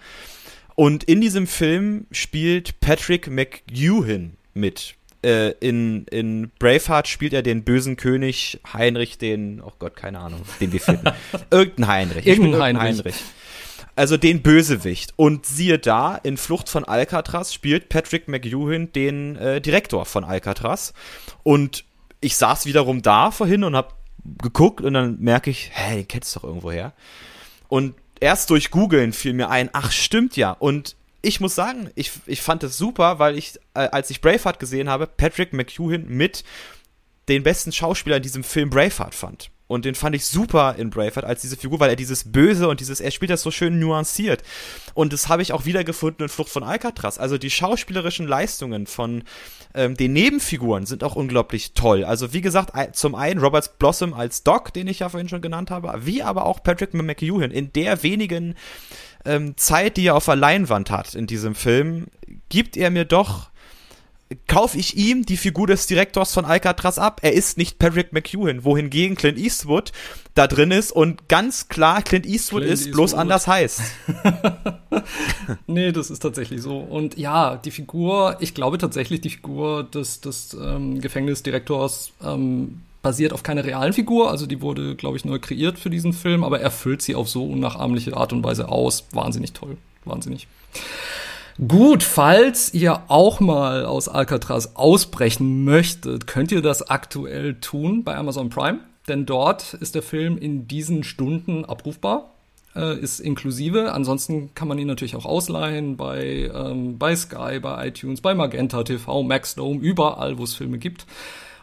Und 0.75 1.03
in 1.05 1.21
diesem 1.21 1.47
Film 1.47 2.05
spielt 2.11 2.79
Patrick 2.79 3.27
McEwen 3.29 4.37
mit 4.53 4.96
äh, 5.23 5.51
in, 5.59 6.05
in 6.05 6.51
Braveheart 6.59 7.07
spielt 7.07 7.33
er 7.33 7.41
den 7.41 7.63
bösen 7.63 7.97
König 7.97 8.59
Heinrich, 8.73 9.17
den, 9.17 9.61
oh 9.61 9.73
Gott, 9.79 9.95
keine 9.95 10.19
Ahnung, 10.19 10.41
den 10.59 10.71
wir 10.71 10.79
finden. 10.79 11.11
irgendein 11.51 11.87
Heinrich. 11.87 12.27
Irgendein 12.27 12.79
Heinrich. 12.79 12.83
Heinrich. 12.83 13.15
Also 13.95 14.15
den 14.15 14.43
Bösewicht. 14.43 15.13
Und 15.15 15.45
siehe 15.45 15.79
da, 15.79 16.15
in 16.15 16.37
Flucht 16.37 16.69
von 16.69 16.85
Alcatraz 16.85 17.53
spielt 17.53 17.89
Patrick 17.89 18.27
McEwen 18.27 18.91
den 18.93 19.35
äh, 19.37 19.59
Direktor 19.59 20.05
von 20.05 20.23
Alcatraz. 20.23 20.93
Und 21.43 21.83
ich 22.21 22.37
saß 22.37 22.65
wiederum 22.65 23.01
da 23.01 23.31
vorhin 23.31 23.63
und 23.63 23.75
hab 23.75 23.97
geguckt 24.41 24.81
und 24.81 24.93
dann 24.93 25.19
merke 25.19 25.49
ich, 25.49 25.71
hey, 25.73 25.97
den 25.97 26.07
kennst 26.07 26.35
du 26.35 26.39
doch 26.39 26.47
irgendwo 26.47 26.71
her. 26.71 26.93
Und 27.69 27.95
erst 28.19 28.49
durch 28.49 28.71
Googeln 28.71 29.13
fiel 29.13 29.33
mir 29.33 29.49
ein, 29.49 29.69
ach 29.73 29.91
stimmt 29.91 30.37
ja. 30.37 30.51
Und 30.51 30.95
ich 31.27 31.41
muss 31.41 31.55
sagen, 31.55 31.89
ich, 31.95 32.11
ich 32.25 32.41
fand 32.41 32.63
es 32.63 32.77
super, 32.77 33.19
weil 33.19 33.37
ich, 33.37 33.59
äh, 33.73 33.89
als 33.91 34.09
ich 34.09 34.21
Braveheart 34.21 34.59
gesehen 34.59 34.87
habe, 34.89 35.07
Patrick 35.07 35.51
McEwen 35.51 36.07
mit 36.07 36.45
den 37.27 37.43
besten 37.43 37.73
Schauspieler 37.73 38.15
in 38.15 38.23
diesem 38.23 38.45
Film 38.45 38.69
Braveheart 38.69 39.13
fand. 39.13 39.51
Und 39.67 39.83
den 39.83 39.95
fand 39.95 40.15
ich 40.15 40.25
super 40.25 40.75
in 40.77 40.89
Braveheart 40.89 41.25
als 41.25 41.41
diese 41.41 41.57
Figur, 41.57 41.81
weil 41.81 41.89
er 41.89 41.97
dieses 41.97 42.31
Böse 42.31 42.69
und 42.69 42.79
dieses, 42.79 43.01
er 43.01 43.11
spielt 43.11 43.31
das 43.31 43.41
so 43.41 43.51
schön 43.51 43.77
nuanciert. 43.77 44.41
Und 44.93 45.11
das 45.11 45.27
habe 45.27 45.41
ich 45.41 45.51
auch 45.51 45.65
wiedergefunden 45.65 46.23
in 46.23 46.29
Flucht 46.29 46.49
von 46.49 46.63
Alcatraz. 46.63 47.17
Also 47.17 47.37
die 47.37 47.49
schauspielerischen 47.49 48.25
Leistungen 48.25 48.87
von 48.87 49.23
ähm, 49.73 49.97
den 49.97 50.13
Nebenfiguren 50.13 50.85
sind 50.85 51.03
auch 51.03 51.17
unglaublich 51.17 51.73
toll. 51.73 52.05
Also 52.05 52.31
wie 52.31 52.39
gesagt, 52.39 52.71
zum 52.95 53.15
einen 53.15 53.41
Robert 53.41 53.77
Blossom 53.77 54.13
als 54.13 54.43
Doc, 54.43 54.71
den 54.71 54.87
ich 54.87 54.99
ja 54.99 55.09
vorhin 55.09 55.27
schon 55.27 55.41
genannt 55.41 55.69
habe, 55.69 55.93
wie 56.05 56.23
aber 56.23 56.45
auch 56.45 56.63
Patrick 56.63 56.93
McEwen 56.93 57.51
in 57.51 57.73
der 57.73 58.03
wenigen 58.03 58.55
ähm, 59.27 59.57
Zeit, 59.57 59.97
die 59.97 60.07
er 60.07 60.15
auf 60.15 60.25
der 60.25 60.35
Leinwand 60.35 60.89
hat 60.89 61.15
in 61.15 61.27
diesem 61.27 61.55
Film, 61.55 62.07
gibt 62.49 62.77
er 62.77 62.89
mir 62.89 63.05
doch 63.05 63.49
kaufe 64.47 64.77
ich 64.77 64.97
ihm 64.97 65.25
die 65.25 65.37
Figur 65.37 65.67
des 65.67 65.87
Direktors 65.87 66.33
von 66.33 66.45
Alcatraz 66.45 66.97
ab. 66.97 67.19
Er 67.23 67.33
ist 67.33 67.57
nicht 67.57 67.79
Patrick 67.79 68.11
McEwen, 68.11 68.65
wohingegen 68.65 69.15
Clint 69.15 69.37
Eastwood 69.37 69.91
da 70.35 70.47
drin 70.47 70.71
ist 70.71 70.91
und 70.91 71.29
ganz 71.29 71.69
klar 71.69 72.01
Clint 72.01 72.25
Eastwood 72.25 72.63
Clint 72.63 72.73
ist, 72.73 72.79
Eastwood. 72.81 72.95
bloß 72.95 73.13
anders 73.13 73.47
heißt. 73.47 73.81
nee, 75.67 75.91
das 75.91 76.09
ist 76.09 76.19
tatsächlich 76.19 76.61
so. 76.61 76.77
Und 76.77 77.17
ja, 77.17 77.55
die 77.55 77.71
Figur, 77.71 78.37
ich 78.39 78.53
glaube 78.53 78.77
tatsächlich, 78.77 79.21
die 79.21 79.29
Figur 79.29 79.83
des, 79.83 80.19
des 80.19 80.55
ähm, 80.59 80.99
Gefängnisdirektors 80.99 82.11
ähm, 82.23 82.81
basiert 83.07 83.31
auf 83.31 83.41
keiner 83.41 83.63
realen 83.63 83.93
Figur, 83.93 84.29
also 84.29 84.45
die 84.47 84.61
wurde, 84.61 84.93
glaube 84.95 85.15
ich, 85.15 85.23
neu 85.23 85.39
kreiert 85.39 85.79
für 85.79 85.89
diesen 85.89 86.11
Film, 86.11 86.43
aber 86.43 86.59
er 86.59 86.71
füllt 86.71 87.01
sie 87.01 87.15
auf 87.15 87.29
so 87.29 87.45
unnachahmliche 87.45 88.17
Art 88.17 88.33
und 88.33 88.43
Weise 88.43 88.67
aus. 88.67 89.07
Wahnsinnig 89.13 89.53
toll. 89.53 89.77
Wahnsinnig. 90.03 90.45
Gut, 91.65 92.03
falls 92.03 92.73
ihr 92.73 93.03
auch 93.07 93.39
mal 93.39 93.85
aus 93.85 94.09
Alcatraz 94.09 94.71
ausbrechen 94.73 95.63
möchtet, 95.63 96.27
könnt 96.27 96.51
ihr 96.51 96.61
das 96.61 96.89
aktuell 96.89 97.53
tun 97.61 98.03
bei 98.03 98.17
Amazon 98.17 98.49
Prime, 98.49 98.79
denn 99.07 99.25
dort 99.25 99.73
ist 99.75 99.95
der 99.95 100.03
Film 100.03 100.37
in 100.37 100.67
diesen 100.67 101.05
Stunden 101.05 101.63
abrufbar, 101.63 102.33
äh, 102.75 102.99
ist 102.99 103.21
inklusive. 103.21 103.93
Ansonsten 103.93 104.53
kann 104.53 104.67
man 104.67 104.79
ihn 104.79 104.87
natürlich 104.87 105.15
auch 105.15 105.25
ausleihen 105.25 105.95
bei, 105.95 106.51
ähm, 106.53 106.97
bei 106.97 107.15
Sky, 107.15 107.61
bei 107.61 107.87
iTunes, 107.87 108.19
bei 108.19 108.35
Magenta 108.35 108.83
TV, 108.83 109.23
Maxdome, 109.23 109.79
überall, 109.79 110.37
wo 110.37 110.43
es 110.43 110.55
Filme 110.55 110.77
gibt. 110.77 111.05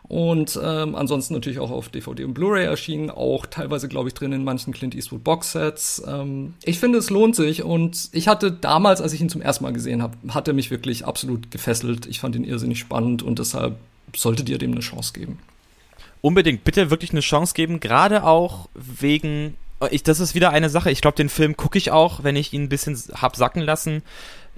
Und 0.07 0.61
ähm, 0.62 0.95
ansonsten 0.95 1.33
natürlich 1.33 1.59
auch 1.59 1.71
auf 1.71 1.88
DVD 1.88 2.25
und 2.25 2.35
Blu-ray 2.35 2.67
erschienen, 2.67 3.11
auch 3.11 3.47
teilweise, 3.47 3.88
glaube 3.88 4.09
ich, 4.09 4.14
drin 4.14 4.33
in 4.33 4.45
manchen 4.45 4.75
Clint 4.75 4.95
Eastwood 4.95 5.25
Boxsets. 5.25 6.03
Ähm, 6.07 6.55
ich 6.62 6.79
finde, 6.79 6.99
es 6.99 7.09
lohnt 7.09 7.35
sich 7.35 7.62
und 7.62 8.11
ich 8.12 8.29
hatte 8.29 8.53
damals, 8.53 9.01
als 9.01 9.14
ich 9.14 9.23
ihn 9.23 9.31
zum 9.31 9.40
ersten 9.40 9.64
Mal 9.64 9.73
gesehen 9.73 10.03
habe, 10.03 10.17
hat 10.29 10.47
er 10.47 10.55
mich 10.55 10.71
wirklich 10.71 11.07
absolut 11.07 11.51
gefesselt. 11.51 12.07
Ich 12.07 12.21
fand 12.21 12.37
ihn 12.37 12.45
irrsinnig 12.45 12.79
spannend 12.79 13.23
und 13.23 13.38
deshalb 13.38 13.77
solltet 14.14 14.49
ihr 14.51 14.59
dem 14.59 14.73
eine 14.73 14.81
Chance 14.81 15.14
geben. 15.14 15.38
Unbedingt, 16.21 16.64
bitte 16.64 16.90
wirklich 16.90 17.12
eine 17.12 17.21
Chance 17.21 17.55
geben, 17.55 17.81
gerade 17.81 18.25
auch 18.25 18.69
wegen 18.75 19.55
ich, 19.90 20.03
das 20.03 20.21
ist 20.21 20.35
wieder 20.35 20.51
eine 20.51 20.71
Sache. 20.71 20.90
Ich 20.90 21.01
glaube, 21.01 21.17
den 21.17 21.29
Film 21.29 21.57
gucke 21.57 21.77
ich 21.77 21.90
auch, 21.90 22.23
wenn 22.23 22.37
ich 22.37 22.53
ihn 22.53 22.62
ein 22.62 22.69
bisschen 22.69 22.97
hab 23.14 23.37
sacken 23.37 23.61
lassen, 23.61 24.03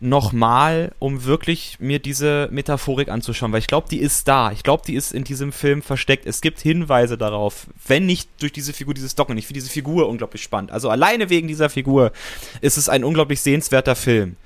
nochmal, 0.01 0.93
um 0.99 1.25
wirklich 1.25 1.79
mir 1.81 1.99
diese 1.99 2.49
Metaphorik 2.51 3.09
anzuschauen, 3.09 3.53
weil 3.53 3.61
ich 3.61 3.67
glaube, 3.67 3.89
die 3.91 3.99
ist 3.99 4.29
da. 4.29 4.53
Ich 4.53 4.63
glaube, 4.63 4.83
die 4.87 4.95
ist 4.95 5.13
in 5.13 5.25
diesem 5.25 5.53
Film 5.53 5.83
versteckt. 5.83 6.27
Es 6.27 6.41
gibt 6.41 6.61
Hinweise 6.61 7.17
darauf, 7.17 7.67
wenn 7.87 8.07
nicht 8.07 8.29
durch 8.41 8.53
diese 8.53 8.73
Figur, 8.73 8.95
dieses 8.95 9.15
Docken. 9.15 9.39
Ich 9.39 9.47
finde 9.47 9.61
diese 9.61 9.71
Figur 9.71 10.09
unglaublich 10.09 10.43
spannend. 10.43 10.71
Also 10.71 10.91
alleine 10.91 11.31
wegen 11.31 11.49
dieser 11.49 11.71
Figur 11.71 12.13
ist 12.61 12.77
es 12.77 12.89
ein 12.89 13.05
unglaublich 13.05 13.41
sehenswerter 13.41 13.97
Film. 13.97 14.37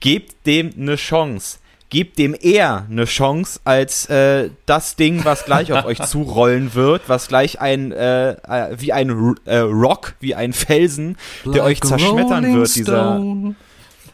Gebt 0.00 0.46
dem 0.46 0.72
eine 0.78 0.96
Chance. 0.96 1.58
Gebt 1.88 2.18
dem 2.18 2.34
eher 2.38 2.86
eine 2.90 3.04
Chance 3.04 3.60
als 3.64 4.06
äh, 4.06 4.50
das 4.66 4.96
Ding, 4.96 5.24
was 5.24 5.44
gleich 5.44 5.72
auf 5.72 5.84
euch 5.84 6.02
zurollen 6.06 6.74
wird, 6.74 7.02
was 7.06 7.28
gleich 7.28 7.60
ein 7.60 7.92
äh, 7.92 8.30
äh, 8.32 8.76
wie 8.76 8.92
ein 8.92 9.36
äh, 9.44 9.58
Rock, 9.58 10.14
wie 10.18 10.34
ein 10.34 10.52
Felsen, 10.52 11.16
like 11.44 11.54
der 11.54 11.64
euch 11.64 11.80
zerschmettern 11.82 12.54
wird. 12.54 12.74
Dieser 12.74 13.54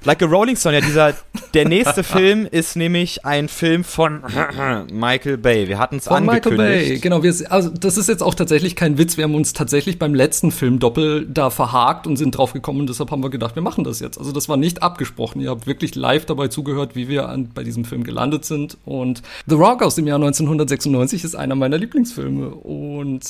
Like 0.04 0.20
a 0.20 0.26
Rolling 0.26 0.56
Stone, 0.56 0.74
ja, 0.74 0.80
dieser, 0.80 1.14
der 1.54 1.68
nächste 1.68 2.02
Film 2.02 2.46
ist 2.50 2.74
nämlich 2.74 3.24
ein 3.24 3.48
Film 3.48 3.84
von 3.84 4.22
Michael 4.92 5.36
Bay. 5.36 5.68
Wir 5.68 5.78
hatten 5.78 5.96
es 5.96 6.08
angekündigt. 6.08 6.58
Michael 6.58 6.88
Bay, 6.88 6.98
genau. 6.98 7.22
Wir, 7.22 7.32
also, 7.50 7.68
das 7.70 7.96
ist 7.96 8.08
jetzt 8.08 8.22
auch 8.22 8.34
tatsächlich 8.34 8.74
kein 8.74 8.98
Witz. 8.98 9.16
Wir 9.16 9.24
haben 9.24 9.34
uns 9.36 9.52
tatsächlich 9.52 10.00
beim 10.00 10.14
letzten 10.14 10.50
Film 10.50 10.80
doppel 10.80 11.26
da 11.28 11.50
verhakt 11.50 12.08
und 12.08 12.16
sind 12.16 12.36
drauf 12.36 12.52
gekommen 12.52 12.80
und 12.80 12.88
deshalb 12.88 13.12
haben 13.12 13.22
wir 13.22 13.30
gedacht, 13.30 13.54
wir 13.54 13.62
machen 13.62 13.84
das 13.84 14.00
jetzt. 14.00 14.18
Also, 14.18 14.32
das 14.32 14.48
war 14.48 14.56
nicht 14.56 14.82
abgesprochen. 14.82 15.40
Ihr 15.40 15.50
habt 15.50 15.68
wirklich 15.68 15.94
live 15.94 16.26
dabei 16.26 16.48
zugehört, 16.48 16.96
wie 16.96 17.06
wir 17.06 17.28
an, 17.28 17.50
bei 17.54 17.62
diesem 17.62 17.84
Film 17.84 18.02
gelandet 18.02 18.44
sind. 18.44 18.78
Und 18.84 19.22
The 19.46 19.54
Rock 19.54 19.82
aus 19.82 19.94
dem 19.94 20.08
Jahr 20.08 20.16
1996 20.16 21.22
ist 21.22 21.36
einer 21.36 21.54
meiner 21.54 21.78
Lieblingsfilme 21.78 22.48
und 22.48 23.22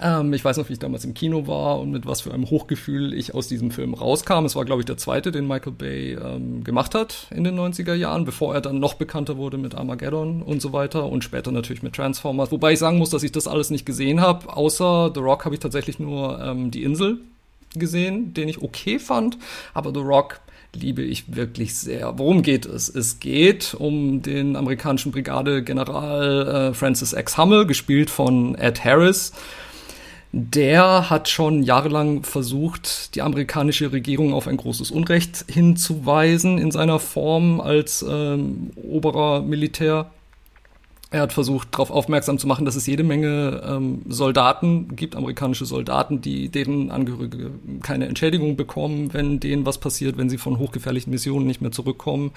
ähm, 0.00 0.32
ich 0.32 0.44
weiß 0.44 0.58
noch, 0.58 0.68
wie 0.68 0.74
ich 0.74 0.78
damals 0.78 1.04
im 1.04 1.14
Kino 1.14 1.46
war 1.46 1.80
und 1.80 1.90
mit 1.90 2.06
was 2.06 2.20
für 2.20 2.32
einem 2.32 2.50
Hochgefühl 2.50 3.14
ich 3.14 3.34
aus 3.34 3.48
diesem 3.48 3.70
Film 3.70 3.94
rauskam. 3.94 4.44
Es 4.44 4.54
war, 4.54 4.64
glaube 4.64 4.82
ich, 4.82 4.86
der 4.86 4.98
zweite, 4.98 5.32
den 5.32 5.46
Michael 5.46 5.72
Bay 5.72 6.12
ähm, 6.14 6.64
gemacht 6.64 6.94
hat 6.94 7.28
in 7.30 7.44
den 7.44 7.58
90er 7.58 7.94
Jahren, 7.94 8.24
bevor 8.24 8.54
er 8.54 8.60
dann 8.60 8.78
noch 8.78 8.94
bekannter 8.94 9.36
wurde 9.36 9.56
mit 9.56 9.74
Armageddon 9.74 10.42
und 10.42 10.60
so 10.60 10.72
weiter 10.72 11.06
und 11.06 11.24
später 11.24 11.50
natürlich 11.50 11.82
mit 11.82 11.94
Transformers. 11.94 12.52
Wobei 12.52 12.72
ich 12.72 12.78
sagen 12.78 12.98
muss, 12.98 13.10
dass 13.10 13.22
ich 13.22 13.32
das 13.32 13.48
alles 13.48 13.70
nicht 13.70 13.86
gesehen 13.86 14.20
habe. 14.20 14.54
Außer 14.54 15.12
The 15.14 15.20
Rock 15.20 15.44
habe 15.46 15.54
ich 15.54 15.60
tatsächlich 15.60 15.98
nur 15.98 16.40
ähm, 16.42 16.70
Die 16.70 16.82
Insel 16.82 17.18
gesehen, 17.74 18.34
den 18.34 18.48
ich 18.48 18.62
okay 18.62 18.98
fand. 18.98 19.38
Aber 19.72 19.92
The 19.94 20.00
Rock 20.00 20.40
liebe 20.74 21.02
ich 21.02 21.34
wirklich 21.34 21.74
sehr. 21.74 22.18
Worum 22.18 22.42
geht 22.42 22.66
es? 22.66 22.88
Es 22.94 23.18
geht 23.20 23.74
um 23.74 24.20
den 24.20 24.56
amerikanischen 24.56 25.10
Brigadegeneral 25.12 26.70
äh, 26.70 26.74
Francis 26.74 27.14
X. 27.14 27.38
Hummel, 27.38 27.66
gespielt 27.66 28.10
von 28.10 28.54
Ed 28.56 28.84
Harris. 28.84 29.32
Der 30.38 31.08
hat 31.08 31.30
schon 31.30 31.62
jahrelang 31.62 32.22
versucht, 32.22 33.14
die 33.14 33.22
amerikanische 33.22 33.90
Regierung 33.90 34.34
auf 34.34 34.46
ein 34.46 34.58
großes 34.58 34.90
Unrecht 34.90 35.46
hinzuweisen 35.48 36.58
in 36.58 36.70
seiner 36.70 36.98
Form 36.98 37.58
als 37.58 38.04
ähm, 38.06 38.70
oberer 38.76 39.40
Militär 39.40 40.10
er 41.10 41.22
hat 41.22 41.32
versucht, 41.32 41.68
darauf 41.72 41.90
aufmerksam 41.90 42.36
zu 42.36 42.46
machen, 42.46 42.66
dass 42.66 42.76
es 42.76 42.86
jede 42.86 43.02
Menge 43.02 43.62
ähm, 43.64 44.02
Soldaten 44.08 44.94
gibt, 44.94 45.16
amerikanische 45.16 45.64
Soldaten, 45.64 46.20
die 46.20 46.50
deren 46.50 46.90
Angehörige 46.90 47.52
keine 47.82 48.06
Entschädigung 48.06 48.56
bekommen, 48.56 49.14
wenn 49.14 49.40
denen 49.40 49.64
was 49.64 49.78
passiert, 49.78 50.18
wenn 50.18 50.28
sie 50.28 50.36
von 50.36 50.58
hochgefährlichen 50.58 51.10
Missionen 51.10 51.46
nicht 51.46 51.62
mehr 51.62 51.70
zurückkommen. 51.70 52.32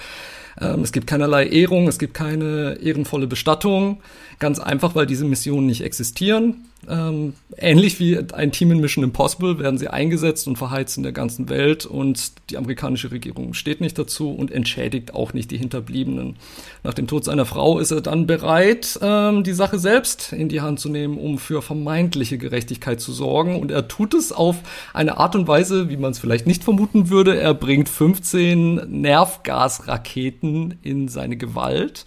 Ähm, 0.61 0.83
es 0.83 0.93
gibt 0.93 1.07
keinerlei 1.07 1.47
Ehrung, 1.47 1.89
es 1.89 1.99
gibt 1.99 2.13
keine 2.13 2.77
ehrenvolle 2.81 3.27
Bestattung. 3.27 3.97
Ganz 4.37 4.59
einfach, 4.59 4.95
weil 4.95 5.07
diese 5.07 5.25
Missionen 5.25 5.65
nicht 5.65 5.81
existieren. 5.81 6.68
Ähm, 6.87 7.33
ähnlich 7.57 7.99
wie 7.99 8.17
ein 8.33 8.51
Team 8.51 8.71
in 8.71 8.79
Mission 8.79 9.03
Impossible 9.03 9.59
werden 9.59 9.77
sie 9.77 9.89
eingesetzt 9.89 10.47
und 10.47 10.57
verheizt 10.57 10.97
in 10.97 11.03
der 11.03 11.11
ganzen 11.11 11.49
Welt 11.49 11.85
und 11.85 12.31
die 12.49 12.57
amerikanische 12.57 13.11
Regierung 13.11 13.53
steht 13.53 13.81
nicht 13.81 13.97
dazu 13.99 14.31
und 14.31 14.49
entschädigt 14.49 15.13
auch 15.13 15.33
nicht 15.33 15.51
die 15.51 15.57
Hinterbliebenen. 15.57 16.37
Nach 16.83 16.93
dem 16.93 17.07
Tod 17.07 17.25
seiner 17.25 17.45
Frau 17.45 17.79
ist 17.79 17.91
er 17.91 18.01
dann 18.01 18.27
bereit, 18.27 18.97
ähm, 19.01 19.43
die 19.43 19.53
Sache 19.53 19.77
selbst 19.77 20.31
in 20.31 20.47
die 20.47 20.61
Hand 20.61 20.79
zu 20.79 20.89
nehmen, 20.89 21.17
um 21.17 21.37
für 21.37 21.61
vermeintliche 21.61 22.37
Gerechtigkeit 22.37 23.01
zu 23.01 23.11
sorgen 23.11 23.59
und 23.59 23.71
er 23.71 23.87
tut 23.87 24.13
es 24.13 24.31
auf 24.31 24.57
eine 24.93 25.17
Art 25.17 25.35
und 25.35 25.47
Weise, 25.47 25.89
wie 25.89 25.97
man 25.97 26.11
es 26.11 26.19
vielleicht 26.19 26.47
nicht 26.47 26.63
vermuten 26.63 27.09
würde. 27.09 27.37
Er 27.37 27.53
bringt 27.53 27.89
15 27.89 29.01
Nervgasraketen 29.01 30.75
in 30.81 31.09
seine 31.09 31.35
Gewalt 31.35 32.05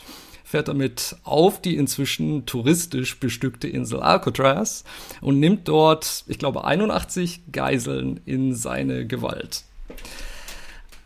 fährt 0.52 0.68
damit 0.68 1.16
auf 1.24 1.62
die 1.62 1.76
inzwischen 1.76 2.44
touristisch 2.44 3.18
bestückte 3.18 3.68
Insel 3.68 4.00
Alcatraz 4.00 4.84
und 5.22 5.40
nimmt 5.40 5.66
dort, 5.66 6.24
ich 6.28 6.38
glaube, 6.38 6.64
81 6.64 7.44
Geiseln 7.52 8.20
in 8.26 8.54
seine 8.54 9.06
Gewalt. 9.06 9.64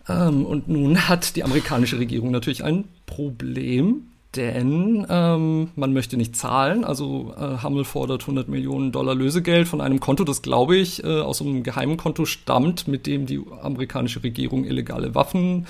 Ähm, 0.09 0.45
und 0.45 0.67
nun 0.67 1.09
hat 1.09 1.37
die 1.37 1.45
amerikanische 1.45 2.01
Regierung 2.01 2.33
natürlich 2.33 2.65
ein 2.65 2.89
Problem, 3.07 4.09
denn 4.35 5.07
ähm, 5.09 5.71
man 5.77 5.93
möchte 5.93 6.17
nicht 6.17 6.35
zahlen. 6.35 6.85
Also 6.85 7.33
äh, 7.39 7.59
Hammel 7.59 7.85
fordert 7.85 8.23
100 8.23 8.49
Millionen 8.49 8.91
Dollar 8.91 9.15
Lösegeld 9.15 9.69
von 9.69 9.81
einem 9.81 10.01
Konto, 10.01 10.25
das 10.25 10.43
glaube 10.43 10.77
ich 10.77 11.05
äh, 11.05 11.21
aus 11.21 11.41
einem 11.41 11.63
geheimen 11.63 11.97
Konto 11.97 12.25
stammt, 12.25 12.89
mit 12.89 13.07
dem 13.07 13.27
die 13.27 13.41
amerikanische 13.63 14.25
Regierung 14.25 14.65
illegale 14.65 15.15
Waffen 15.15 15.69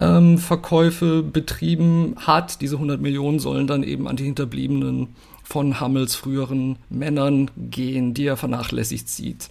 ähm, 0.00 0.38
Verkäufe 0.38 1.22
betrieben 1.22 2.14
hat. 2.16 2.60
Diese 2.60 2.76
100 2.76 3.00
Millionen 3.00 3.38
sollen 3.38 3.66
dann 3.66 3.82
eben 3.82 4.08
an 4.08 4.16
die 4.16 4.24
Hinterbliebenen 4.24 5.08
von 5.44 5.80
Hammels 5.80 6.14
früheren 6.14 6.76
Männern 6.90 7.50
gehen, 7.56 8.14
die 8.14 8.26
er 8.26 8.36
vernachlässigt 8.36 9.08
sieht. 9.08 9.48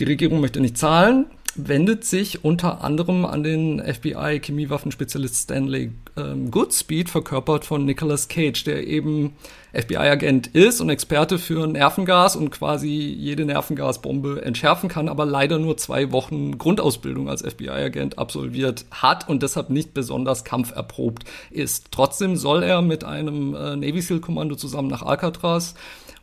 Die 0.00 0.04
Regierung 0.04 0.40
möchte 0.40 0.60
nicht 0.60 0.76
zahlen, 0.76 1.26
wendet 1.56 2.04
sich 2.04 2.44
unter 2.44 2.82
anderem 2.82 3.24
an 3.24 3.42
den 3.42 3.80
FBI-Chemiewaffenspezialist 3.80 5.34
Stanley 5.34 5.92
ähm, 6.16 6.50
Goodspeed, 6.50 7.08
verkörpert 7.08 7.64
von 7.64 7.84
Nicolas 7.84 8.28
Cage, 8.28 8.64
der 8.64 8.86
eben 8.86 9.34
FBI-Agent 9.72 10.48
ist 10.48 10.80
und 10.80 10.88
Experte 10.88 11.38
für 11.38 11.66
Nervengas 11.66 12.36
und 12.36 12.50
quasi 12.50 12.88
jede 12.88 13.44
Nervengasbombe 13.44 14.42
entschärfen 14.42 14.88
kann, 14.88 15.08
aber 15.08 15.26
leider 15.26 15.58
nur 15.58 15.76
zwei 15.76 16.12
Wochen 16.12 16.58
Grundausbildung 16.58 17.28
als 17.28 17.42
FBI-Agent 17.42 18.18
absolviert 18.18 18.86
hat 18.90 19.28
und 19.28 19.42
deshalb 19.42 19.70
nicht 19.70 19.94
besonders 19.94 20.44
kampferprobt 20.44 21.24
ist. 21.50 21.88
Trotzdem 21.90 22.36
soll 22.36 22.62
er 22.62 22.82
mit 22.82 23.04
einem 23.04 23.54
äh, 23.54 23.76
Navy 23.76 24.00
SEAL-Kommando 24.00 24.56
zusammen 24.56 24.88
nach 24.88 25.02
Alcatraz 25.02 25.74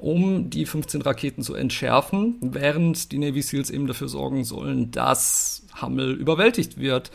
um 0.03 0.49
die 0.49 0.65
15 0.65 1.01
Raketen 1.01 1.43
zu 1.43 1.55
entschärfen, 1.55 2.35
während 2.41 3.13
die 3.13 3.17
Navy 3.19 3.41
SEALs 3.41 3.69
eben 3.69 3.87
dafür 3.87 4.09
sorgen 4.09 4.43
sollen, 4.43 4.91
dass 4.91 5.22
Hammel 5.73 6.13
überwältigt 6.13 6.79
wird. 6.79 7.11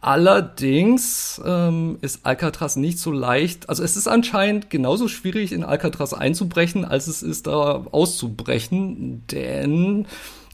Allerdings 0.00 1.40
ähm, 1.44 1.98
ist 2.02 2.24
Alcatraz 2.24 2.76
nicht 2.76 3.00
so 3.00 3.10
leicht. 3.10 3.68
Also 3.68 3.82
es 3.82 3.96
ist 3.96 4.06
anscheinend 4.06 4.70
genauso 4.70 5.08
schwierig, 5.08 5.52
in 5.52 5.64
Alcatraz 5.64 6.12
einzubrechen, 6.12 6.84
als 6.84 7.08
es 7.08 7.22
ist, 7.22 7.48
da 7.48 7.84
auszubrechen, 7.90 9.26
denn 9.26 10.06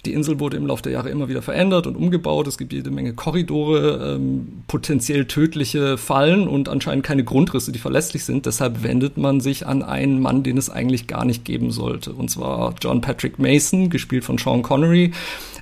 die 0.06 0.12
Insel 0.12 0.40
wurde 0.40 0.56
im 0.56 0.66
Laufe 0.66 0.82
der 0.82 0.92
Jahre 0.92 1.10
immer 1.10 1.28
wieder 1.28 1.42
verändert 1.42 1.86
und 1.86 1.96
umgebaut. 1.96 2.46
Es 2.46 2.58
gibt 2.58 2.72
jede 2.72 2.90
Menge 2.90 3.14
Korridore, 3.14 4.14
ähm, 4.14 4.64
potenziell 4.66 5.24
tödliche 5.26 5.98
Fallen 5.98 6.48
und 6.48 6.68
anscheinend 6.68 7.04
keine 7.04 7.24
Grundrisse, 7.24 7.72
die 7.72 7.78
verlässlich 7.78 8.24
sind. 8.24 8.46
Deshalb 8.46 8.82
wendet 8.82 9.16
man 9.16 9.40
sich 9.40 9.66
an 9.66 9.82
einen 9.82 10.20
Mann, 10.20 10.42
den 10.42 10.58
es 10.58 10.70
eigentlich 10.70 11.06
gar 11.06 11.24
nicht 11.24 11.44
geben 11.44 11.70
sollte. 11.70 12.12
Und 12.12 12.30
zwar 12.30 12.74
John 12.80 13.00
Patrick 13.00 13.38
Mason, 13.38 13.90
gespielt 13.90 14.24
von 14.24 14.38
Sean 14.38 14.62
Connery, 14.62 15.12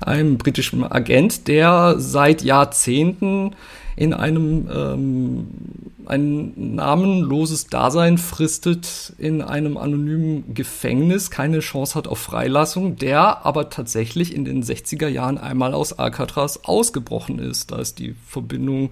einem 0.01 0.39
britischen 0.39 0.85
Agent, 0.85 1.49
der 1.49 1.95
seit 1.99 2.43
Jahrzehnten 2.43 3.53
in 3.97 4.15
einem 4.15 4.69
ähm, 4.75 5.47
ein 6.07 6.75
namenloses 6.75 7.69
Dasein 7.69 8.19
fristet 8.19 9.13
in 9.19 9.41
einem 9.41 9.77
anonymen 9.77 10.55
Gefängnis, 10.55 11.31
keine 11.31 11.61
Chance 11.61 11.95
hat 11.95 12.09
auf 12.09 12.19
Freilassung, 12.19 12.97
der 12.97 13.47
aber 13.47 13.71
tatsächlich 13.71 14.35
in 14.35 14.45
den 14.45 14.63
60er 14.63 15.09
Jahren 15.09 15.39
einmal 15.39 15.75
aus 15.75 15.93
Alcatraz 15.93 16.61
ausgebrochen 16.65 17.39
ist. 17.39 17.71
Da 17.71 17.79
ist 17.79 17.99
die 17.99 18.15
Verbindung 18.27 18.91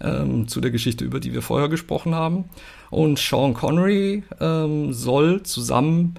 ähm, 0.00 0.48
zu 0.48 0.60
der 0.60 0.70
Geschichte, 0.70 1.04
über 1.04 1.20
die 1.20 1.32
wir 1.32 1.42
vorher 1.42 1.68
gesprochen 1.68 2.14
haben. 2.14 2.44
Und 2.90 3.18
Sean 3.18 3.54
Connery 3.54 4.22
ähm, 4.40 4.92
soll 4.92 5.42
zusammen 5.44 6.16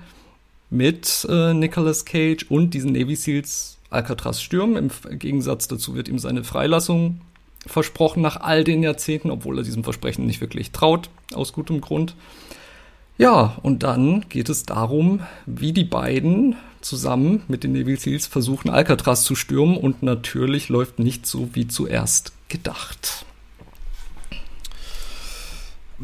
mit 0.69 1.27
äh, 1.29 1.53
Nicolas 1.53 2.05
Cage 2.05 2.47
und 2.49 2.73
diesen 2.73 2.93
Navy 2.93 3.15
Seals 3.15 3.77
Alcatraz 3.91 4.41
stürmen. 4.41 4.75
Im 5.07 5.19
Gegensatz 5.19 5.67
dazu 5.67 5.93
wird 5.93 6.07
ihm 6.07 6.17
seine 6.17 6.43
Freilassung 6.43 7.21
versprochen 7.65 8.21
nach 8.21 8.41
all 8.41 8.63
den 8.63 8.83
Jahrzehnten, 8.83 9.31
obwohl 9.31 9.57
er 9.57 9.63
diesem 9.63 9.83
Versprechen 9.83 10.25
nicht 10.25 10.41
wirklich 10.41 10.71
traut, 10.71 11.09
aus 11.33 11.53
gutem 11.53 11.81
Grund. 11.81 12.15
Ja, 13.17 13.57
und 13.61 13.83
dann 13.83 14.25
geht 14.29 14.49
es 14.49 14.63
darum, 14.63 15.21
wie 15.45 15.71
die 15.71 15.83
beiden 15.83 16.55
zusammen 16.81 17.43
mit 17.47 17.63
den 17.63 17.73
Navy 17.73 17.95
Seals 17.95 18.27
versuchen, 18.27 18.69
Alcatraz 18.69 19.23
zu 19.23 19.35
stürmen 19.35 19.77
und 19.77 20.03
natürlich 20.03 20.69
läuft 20.69 20.99
nicht 20.99 21.25
so 21.25 21.49
wie 21.53 21.67
zuerst 21.67 22.33
gedacht 22.49 23.25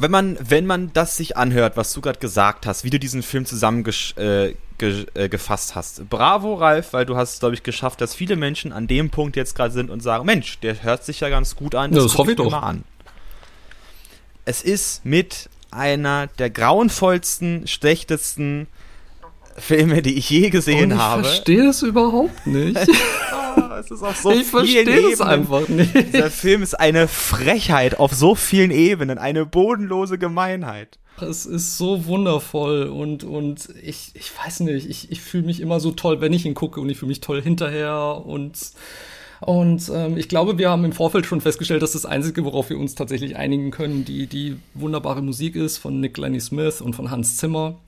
wenn 0.02 0.12
man, 0.12 0.38
wenn 0.40 0.66
man 0.66 0.94
das 0.94 1.18
sich 1.18 1.36
anhört, 1.36 1.76
was 1.76 1.94
du 1.94 2.02
gerade 2.02 2.20
gesagt 2.20 2.66
hast, 2.66 2.84
wie 2.84 2.90
du 2.90 3.00
diesen 3.00 3.22
Film 3.22 3.46
zusammengefasst 3.46 4.18
äh, 4.18 4.56
ge, 4.78 5.06
äh, 5.14 5.30
hast. 5.38 6.10
Bravo, 6.10 6.56
Ralf, 6.56 6.94
weil 6.94 7.06
du 7.06 7.18
hast, 7.18 7.42
glaube 7.42 7.56
ich, 7.56 7.64
geschafft, 7.64 8.00
dass 8.00 8.16
viele 8.16 8.36
Menschen 8.36 8.72
an 8.72 8.88
dem 8.88 9.10
Punkt 9.10 9.36
jetzt 9.36 9.56
gerade 9.56 9.74
sind 9.74 9.90
und 9.90 10.02
sagen, 10.02 10.26
Mensch, 10.26 10.60
der 10.60 10.82
hört 10.84 11.04
sich 11.04 11.20
ja 11.20 11.30
ganz 11.30 11.56
gut 11.56 11.76
an. 11.76 11.92
Das, 11.92 12.04
ja, 12.04 12.08
das 12.08 12.18
hoffe 12.18 12.32
ich 12.32 12.38
doch. 12.38 12.50
Mal 12.50 12.60
an. 12.60 12.84
Es 14.46 14.62
ist 14.62 15.06
mit 15.06 15.50
einer 15.70 16.28
der 16.28 16.50
grauenvollsten, 16.50 17.68
schlechtesten 17.68 18.68
Filme, 19.58 20.02
die 20.02 20.18
ich 20.18 20.30
je 20.30 20.50
gesehen 20.50 20.92
ich 20.92 20.98
habe. 20.98 21.22
Ich 21.22 21.28
verstehe 21.28 21.66
das 21.66 21.82
überhaupt 21.82 22.48
nicht. 22.48 22.78
es 23.80 23.92
ist 23.92 24.04
auf 24.04 24.18
so 24.18 24.32
ich 24.32 24.46
verstehe 24.46 25.12
es 25.12 25.22
einfach 25.22 25.68
nicht. 25.68 25.94
Dieser 26.14 26.32
Film 26.32 26.64
ist 26.64 26.80
eine 26.80 27.08
Frechheit 27.08 28.00
auf 28.00 28.14
so 28.14 28.36
vielen 28.36 28.72
Ebenen, 28.72 29.18
eine 29.18 29.46
bodenlose 29.46 30.18
Gemeinheit. 30.18 31.00
Es 31.22 31.46
ist 31.46 31.78
so 31.78 32.06
wundervoll 32.06 32.84
und, 32.84 33.24
und 33.24 33.70
ich, 33.84 34.12
ich 34.14 34.32
weiß 34.38 34.62
nicht, 34.62 34.90
ich, 34.90 35.12
ich 35.12 35.22
fühle 35.22 35.46
mich 35.46 35.60
immer 35.60 35.80
so 35.80 35.92
toll, 35.92 36.22
wenn 36.22 36.32
ich 36.32 36.46
ihn 36.46 36.54
gucke 36.54 36.80
und 36.80 36.90
ich 36.90 36.98
fühle 36.98 37.10
mich 37.10 37.20
toll 37.20 37.42
hinterher 37.42 38.24
und 38.26 38.58
und 39.42 39.90
ähm, 39.94 40.18
ich 40.18 40.28
glaube, 40.28 40.58
wir 40.58 40.70
haben 40.70 40.84
im 40.84 40.92
Vorfeld 40.92 41.26
schon 41.26 41.40
festgestellt, 41.40 41.82
dass 41.82 41.94
das 41.94 42.06
Einzige, 42.06 42.44
worauf 42.44 42.70
wir 42.70 42.78
uns 42.78 42.96
tatsächlich 42.96 43.38
einigen 43.38 43.72
können, 43.72 44.04
die, 44.04 44.28
die 44.28 44.58
wunderbare 44.74 45.22
Musik 45.22 45.56
ist 45.56 45.78
von 45.78 46.02
Nick 46.02 46.18
Lenny 46.18 46.42
Smith 46.42 46.82
und 46.82 46.94
von 46.94 47.10
Hans 47.10 47.38
Zimmer. 47.38 47.80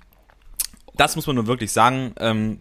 Das 1.02 1.16
muss 1.16 1.26
man 1.26 1.36
nur 1.36 1.48
wirklich 1.48 1.72
sagen. 1.72 2.14
Ähm, 2.20 2.60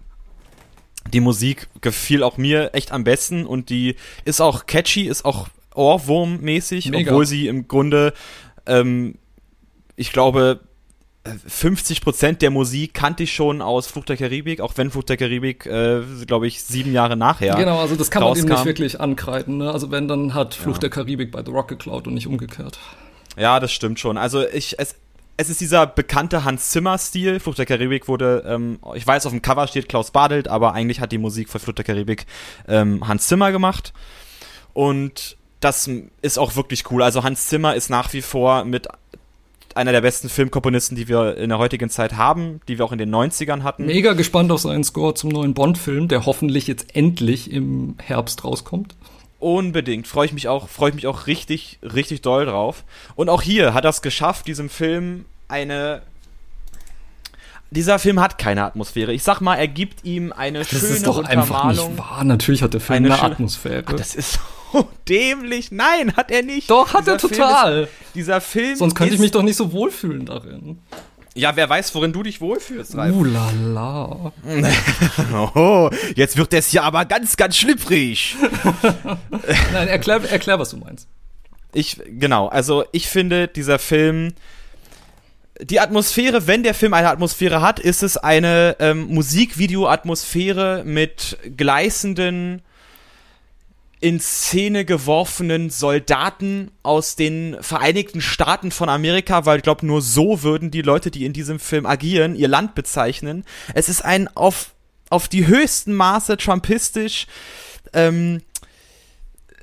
die 1.12 1.20
Musik 1.20 1.68
gefiel 1.82 2.22
auch 2.22 2.38
mir 2.38 2.70
echt 2.72 2.90
am 2.90 3.04
besten 3.04 3.44
und 3.44 3.68
die 3.68 3.96
ist 4.24 4.40
auch 4.40 4.64
catchy, 4.64 5.02
ist 5.02 5.26
auch 5.26 5.48
Ohrwurm-mäßig, 5.74 6.90
obwohl 6.94 7.26
sie 7.26 7.48
im 7.48 7.68
Grunde, 7.68 8.14
ähm, 8.64 9.16
ich 9.94 10.10
glaube, 10.10 10.60
50 11.46 12.00
Prozent 12.00 12.40
der 12.40 12.50
Musik 12.50 12.94
kannte 12.94 13.24
ich 13.24 13.34
schon 13.34 13.60
aus 13.60 13.88
Fluch 13.88 14.06
der 14.06 14.16
Karibik, 14.16 14.62
auch 14.62 14.72
wenn 14.76 14.90
Fluch 14.90 15.04
der 15.04 15.18
Karibik, 15.18 15.66
äh, 15.66 16.00
glaube 16.24 16.46
ich, 16.46 16.62
sieben 16.62 16.94
Jahre 16.94 17.18
nachher. 17.18 17.56
Genau, 17.56 17.78
also 17.78 17.94
das 17.94 18.10
kann 18.10 18.22
man 18.22 18.38
ihm 18.38 18.46
nicht 18.46 18.64
wirklich 18.64 19.00
ankreiden. 19.00 19.58
Ne? 19.58 19.70
Also 19.70 19.90
wenn, 19.90 20.08
dann 20.08 20.32
hat 20.32 20.54
Fluch 20.54 20.76
ja. 20.76 20.80
der 20.80 20.90
Karibik 20.90 21.30
bei 21.30 21.44
The 21.44 21.50
Rock 21.50 21.68
geklaut 21.68 22.06
und 22.06 22.14
nicht 22.14 22.26
umgekehrt. 22.26 22.78
Ja, 23.36 23.60
das 23.60 23.70
stimmt 23.70 24.00
schon. 24.00 24.16
Also 24.16 24.48
ich, 24.48 24.78
es, 24.78 24.96
es 25.40 25.48
ist 25.48 25.62
dieser 25.62 25.86
bekannte 25.86 26.44
Hans 26.44 26.68
Zimmer-Stil. 26.68 27.40
Flucht 27.40 27.56
der 27.56 27.64
Karibik 27.64 28.08
wurde, 28.08 28.44
ähm, 28.46 28.78
ich 28.94 29.06
weiß, 29.06 29.24
auf 29.24 29.32
dem 29.32 29.40
Cover 29.40 29.66
steht 29.66 29.88
Klaus 29.88 30.10
Badelt, 30.10 30.48
aber 30.48 30.74
eigentlich 30.74 31.00
hat 31.00 31.12
die 31.12 31.18
Musik 31.18 31.48
für 31.48 31.58
Flucht 31.58 31.78
der 31.78 31.84
Karibik 31.86 32.26
ähm, 32.68 33.08
Hans 33.08 33.26
Zimmer 33.26 33.50
gemacht. 33.50 33.94
Und 34.74 35.38
das 35.60 35.88
ist 36.20 36.38
auch 36.38 36.56
wirklich 36.56 36.90
cool. 36.90 37.02
Also 37.02 37.24
Hans 37.24 37.46
Zimmer 37.46 37.74
ist 37.74 37.88
nach 37.88 38.12
wie 38.12 38.20
vor 38.20 38.66
mit 38.66 38.86
einer 39.74 39.92
der 39.92 40.02
besten 40.02 40.28
Filmkomponisten, 40.28 40.94
die 40.94 41.08
wir 41.08 41.38
in 41.38 41.48
der 41.48 41.58
heutigen 41.58 41.88
Zeit 41.88 42.18
haben, 42.18 42.60
die 42.68 42.76
wir 42.76 42.84
auch 42.84 42.92
in 42.92 42.98
den 42.98 43.14
90ern 43.14 43.62
hatten. 43.62 43.86
Mega 43.86 44.12
gespannt 44.12 44.52
auf 44.52 44.60
seinen 44.60 44.84
Score 44.84 45.14
zum 45.14 45.30
neuen 45.30 45.54
Bond-Film, 45.54 46.08
der 46.08 46.26
hoffentlich 46.26 46.66
jetzt 46.66 46.94
endlich 46.94 47.50
im 47.50 47.94
Herbst 47.98 48.44
rauskommt. 48.44 48.94
Unbedingt. 49.40 50.06
Freue 50.06 50.26
ich 50.26 50.32
mich 50.34 50.48
auch, 50.48 50.68
freue 50.68 50.90
ich 50.90 50.94
mich 50.94 51.06
auch 51.06 51.26
richtig, 51.26 51.78
richtig 51.82 52.20
doll 52.20 52.44
drauf. 52.44 52.84
Und 53.16 53.30
auch 53.30 53.40
hier 53.40 53.72
hat 53.72 53.84
er 53.84 53.90
es 53.90 54.02
geschafft, 54.02 54.46
diesem 54.46 54.68
Film 54.68 55.24
eine. 55.48 56.02
Dieser 57.70 57.98
Film 57.98 58.20
hat 58.20 58.36
keine 58.36 58.64
Atmosphäre. 58.64 59.12
Ich 59.12 59.22
sag 59.22 59.40
mal, 59.40 59.56
er 59.56 59.68
gibt 59.68 60.04
ihm 60.04 60.32
eine 60.32 60.58
das 60.58 60.68
schöne 60.68 60.88
ist 60.88 61.06
doch. 61.06 61.24
Einfach 61.24 61.64
nicht 61.68 61.98
wahr. 61.98 62.22
Natürlich 62.24 62.62
hat 62.62 62.74
der 62.74 62.80
Film 62.80 63.04
eine, 63.06 63.14
eine 63.14 63.32
Atmosphäre. 63.32 63.84
Ach, 63.86 63.92
das 63.94 64.14
ist 64.14 64.38
so 64.72 64.88
dämlich. 65.08 65.72
Nein, 65.72 66.14
hat 66.16 66.30
er 66.30 66.42
nicht. 66.42 66.68
Doch, 66.68 66.92
hat 66.92 67.02
dieser 67.02 67.12
er 67.12 67.18
total. 67.18 67.72
Film 67.72 67.84
ist, 67.84 68.14
dieser 68.14 68.40
Film. 68.42 68.76
Sonst 68.76 68.94
könnte 68.94 69.14
ich 69.14 69.20
mich 69.20 69.30
doch 69.30 69.42
nicht 69.42 69.56
so 69.56 69.72
wohlfühlen 69.72 70.26
darin. 70.26 70.80
Ja, 71.40 71.56
wer 71.56 71.70
weiß, 71.70 71.94
worin 71.94 72.12
du 72.12 72.22
dich 72.22 72.42
wohlfühlst, 72.42 72.98
Ralf. 72.98 73.16
Uh, 73.16 73.24
la, 73.24 73.50
la. 73.50 74.32
oh, 75.54 75.88
jetzt 76.14 76.36
wird 76.36 76.52
es 76.52 76.70
ja 76.72 76.82
aber 76.82 77.06
ganz, 77.06 77.38
ganz 77.38 77.56
schlüpfrig. 77.56 78.36
Nein, 79.72 79.88
erklär, 79.88 80.20
erklär, 80.30 80.58
was 80.58 80.68
du 80.68 80.76
meinst. 80.76 81.08
Ich, 81.72 81.98
genau, 82.06 82.48
also 82.48 82.84
ich 82.92 83.08
finde, 83.08 83.48
dieser 83.48 83.78
Film, 83.78 84.34
die 85.62 85.80
Atmosphäre, 85.80 86.46
wenn 86.46 86.62
der 86.62 86.74
Film 86.74 86.92
eine 86.92 87.08
Atmosphäre 87.08 87.62
hat, 87.62 87.80
ist 87.80 88.02
es 88.02 88.18
eine 88.18 88.76
ähm, 88.78 89.06
Musikvideo-Atmosphäre 89.06 90.82
mit 90.84 91.38
gleißenden 91.56 92.60
in 94.00 94.18
Szene 94.18 94.86
geworfenen 94.86 95.68
Soldaten 95.68 96.70
aus 96.82 97.16
den 97.16 97.56
Vereinigten 97.60 98.22
Staaten 98.22 98.70
von 98.70 98.88
Amerika, 98.88 99.44
weil 99.44 99.58
ich 99.58 99.62
glaube, 99.62 99.84
nur 99.84 100.00
so 100.00 100.42
würden 100.42 100.70
die 100.70 100.80
Leute, 100.82 101.10
die 101.10 101.26
in 101.26 101.34
diesem 101.34 101.58
Film 101.58 101.84
agieren, 101.84 102.34
ihr 102.34 102.48
Land 102.48 102.74
bezeichnen. 102.74 103.44
Es 103.74 103.90
ist 103.90 104.02
ein 104.02 104.28
auf, 104.34 104.74
auf 105.10 105.28
die 105.28 105.46
höchsten 105.46 105.92
Maße 105.92 106.38
trumpistisch, 106.38 107.26
ähm, 107.92 108.40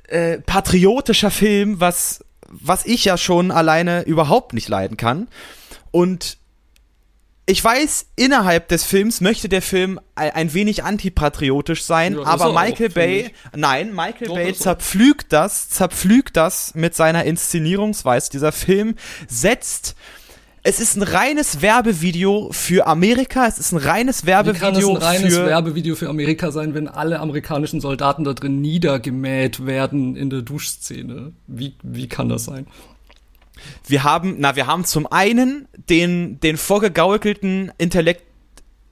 äh, 0.06 0.38
patriotischer 0.38 1.32
Film, 1.32 1.80
was, 1.80 2.24
was 2.46 2.86
ich 2.86 3.04
ja 3.04 3.18
schon 3.18 3.50
alleine 3.50 4.02
überhaupt 4.02 4.54
nicht 4.54 4.68
leiden 4.68 4.96
kann. 4.96 5.26
Und 5.90 6.38
ich 7.50 7.64
weiß, 7.64 8.08
innerhalb 8.14 8.68
des 8.68 8.84
Films 8.84 9.22
möchte 9.22 9.48
der 9.48 9.62
Film 9.62 9.98
ein, 10.14 10.52
wenig 10.52 10.84
antipatriotisch 10.84 11.82
sein, 11.82 12.14
ja, 12.14 12.24
aber 12.24 12.52
Michael 12.52 12.90
auch, 12.90 12.94
Bay, 12.94 13.30
nein, 13.56 13.94
Michael 13.94 14.28
Doch, 14.28 14.34
Bay 14.34 14.52
zerpflügt 14.54 15.32
das, 15.32 15.70
zerpflügt 15.70 16.36
das 16.36 16.74
mit 16.74 16.94
seiner 16.94 17.24
Inszenierungsweise. 17.24 18.30
Dieser 18.30 18.52
Film 18.52 18.96
setzt 19.28 19.96
es 20.62 20.80
ist 20.80 20.96
ein 20.96 21.02
reines 21.02 21.62
Werbevideo 21.62 22.50
für 22.52 22.86
Amerika. 22.86 23.46
Es 23.46 23.58
ist 23.58 23.72
ein 23.72 23.78
reines 23.78 24.26
Werbevideo 24.26 24.58
für. 24.58 24.66
Wie 24.66 24.74
kann 24.74 24.76
es 24.76 24.86
ein 24.86 24.96
reines 24.96 25.36
Werbevideo 25.36 25.94
für 25.94 26.08
Amerika 26.10 26.50
sein, 26.50 26.74
wenn 26.74 26.88
alle 26.88 27.20
amerikanischen 27.20 27.80
Soldaten 27.80 28.24
da 28.24 28.34
drin 28.34 28.60
niedergemäht 28.60 29.64
werden 29.64 30.16
in 30.16 30.28
der 30.28 30.42
Duschszene? 30.42 31.32
Wie, 31.46 31.76
wie 31.82 32.08
kann 32.08 32.28
das 32.28 32.44
sein? 32.44 32.66
Wir 33.86 34.04
haben, 34.04 34.36
na, 34.38 34.56
wir 34.56 34.66
haben 34.66 34.84
zum 34.84 35.06
einen 35.10 35.68
den, 35.88 36.40
den 36.40 36.56
vorgegaukelten 36.56 37.72
Intellekt, 37.78 38.22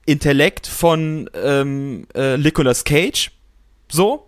Intellekt 0.05 0.67
von 0.67 1.29
ähm, 1.33 2.07
äh, 2.15 2.37
Nicolas 2.37 2.83
Cage, 2.83 3.31
so, 3.89 4.27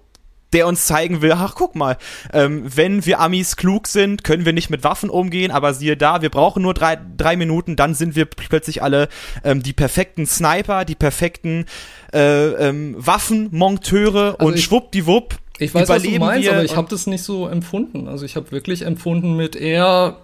der 0.54 0.68
uns 0.68 0.86
zeigen 0.86 1.22
will, 1.22 1.34
ach 1.34 1.54
guck 1.56 1.76
mal, 1.76 1.98
ähm, 2.34 2.64
wenn 2.76 3.06
wir 3.06 3.20
Amis 3.20 3.56
klug 3.56 3.88
sind, 3.88 4.24
können 4.24 4.46
wir 4.46 4.54
nicht 4.54 4.70
mit 4.70 4.84
Waffen 4.84 5.10
umgehen, 5.10 5.52
aber 5.52 5.74
siehe 5.74 5.96
da, 5.96 6.22
wir 6.22 6.30
brauchen 6.30 6.64
nur 6.64 6.74
drei, 6.74 6.98
drei 7.18 7.36
Minuten, 7.36 7.76
dann 7.76 7.94
sind 7.94 8.16
wir 8.16 8.26
plötzlich 8.26 8.82
alle 8.82 9.10
ähm, 9.44 9.62
die 9.62 9.74
perfekten 9.74 10.26
Sniper, 10.26 10.86
die 10.86 10.96
perfekten 10.96 11.66
äh, 12.14 12.48
ähm, 12.48 12.96
Waffenmonteure 12.98 14.36
also 14.40 14.52
und 14.52 14.60
schwuppdiwupp. 14.60 15.36
Ich 15.60 15.74
weiß, 15.74 15.90
was 15.90 16.04
du 16.04 16.12
meinst, 16.12 16.50
aber 16.50 16.64
ich 16.64 16.76
habe 16.76 16.88
das 16.90 17.06
nicht 17.06 17.24
so 17.24 17.48
empfunden. 17.48 18.08
Also 18.08 18.26
ich 18.26 18.36
habe 18.36 18.52
wirklich 18.52 18.84
empfunden 18.84 19.36
mit 19.36 19.56
eher 19.56 20.18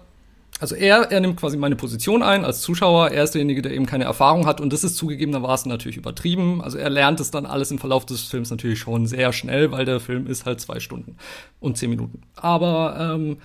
also 0.58 0.74
er, 0.74 1.12
er 1.12 1.20
nimmt 1.20 1.36
quasi 1.36 1.56
meine 1.56 1.76
Position 1.76 2.22
ein 2.22 2.44
als 2.44 2.62
Zuschauer. 2.62 3.10
Er 3.10 3.24
ist 3.24 3.32
derjenige, 3.32 3.60
der 3.60 3.72
eben 3.72 3.84
keine 3.84 4.04
Erfahrung 4.04 4.46
hat 4.46 4.60
und 4.60 4.72
das 4.72 4.84
ist 4.84 4.96
zugegebenermaßen 4.96 5.68
natürlich 5.68 5.98
übertrieben. 5.98 6.62
Also 6.62 6.78
er 6.78 6.88
lernt 6.88 7.20
es 7.20 7.30
dann 7.30 7.44
alles 7.44 7.70
im 7.70 7.78
Verlauf 7.78 8.06
des 8.06 8.22
Films 8.22 8.50
natürlich 8.50 8.78
schon 8.78 9.06
sehr 9.06 9.32
schnell, 9.32 9.70
weil 9.70 9.84
der 9.84 10.00
Film 10.00 10.26
ist 10.26 10.46
halt 10.46 10.60
zwei 10.60 10.80
Stunden 10.80 11.16
und 11.60 11.76
zehn 11.76 11.90
Minuten. 11.90 12.22
Aber 12.36 13.14
ähm, 13.14 13.38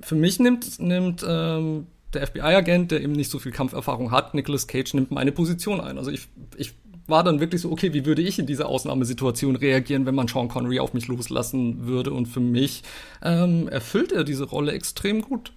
für 0.00 0.16
mich 0.16 0.40
nimmt, 0.40 0.80
nimmt 0.80 1.24
ähm, 1.26 1.86
der 2.14 2.26
FBI-Agent, 2.26 2.90
der 2.90 3.00
eben 3.02 3.12
nicht 3.12 3.30
so 3.30 3.38
viel 3.38 3.52
Kampferfahrung 3.52 4.10
hat, 4.10 4.34
Nicolas 4.34 4.66
Cage, 4.66 4.94
nimmt 4.94 5.12
meine 5.12 5.30
Position 5.30 5.80
ein. 5.80 5.98
Also 5.98 6.10
ich, 6.10 6.28
ich 6.56 6.74
war 7.06 7.22
dann 7.22 7.38
wirklich 7.38 7.60
so, 7.60 7.70
okay, 7.70 7.92
wie 7.92 8.06
würde 8.06 8.22
ich 8.22 8.38
in 8.40 8.46
dieser 8.46 8.68
Ausnahmesituation 8.68 9.54
reagieren, 9.56 10.06
wenn 10.06 10.14
man 10.14 10.26
Sean 10.26 10.48
Connery 10.48 10.80
auf 10.80 10.94
mich 10.94 11.06
loslassen 11.06 11.86
würde? 11.86 12.12
Und 12.12 12.26
für 12.26 12.40
mich 12.40 12.82
ähm, 13.22 13.68
erfüllt 13.68 14.10
er 14.10 14.24
diese 14.24 14.44
Rolle 14.44 14.72
extrem 14.72 15.22
gut. 15.22 15.52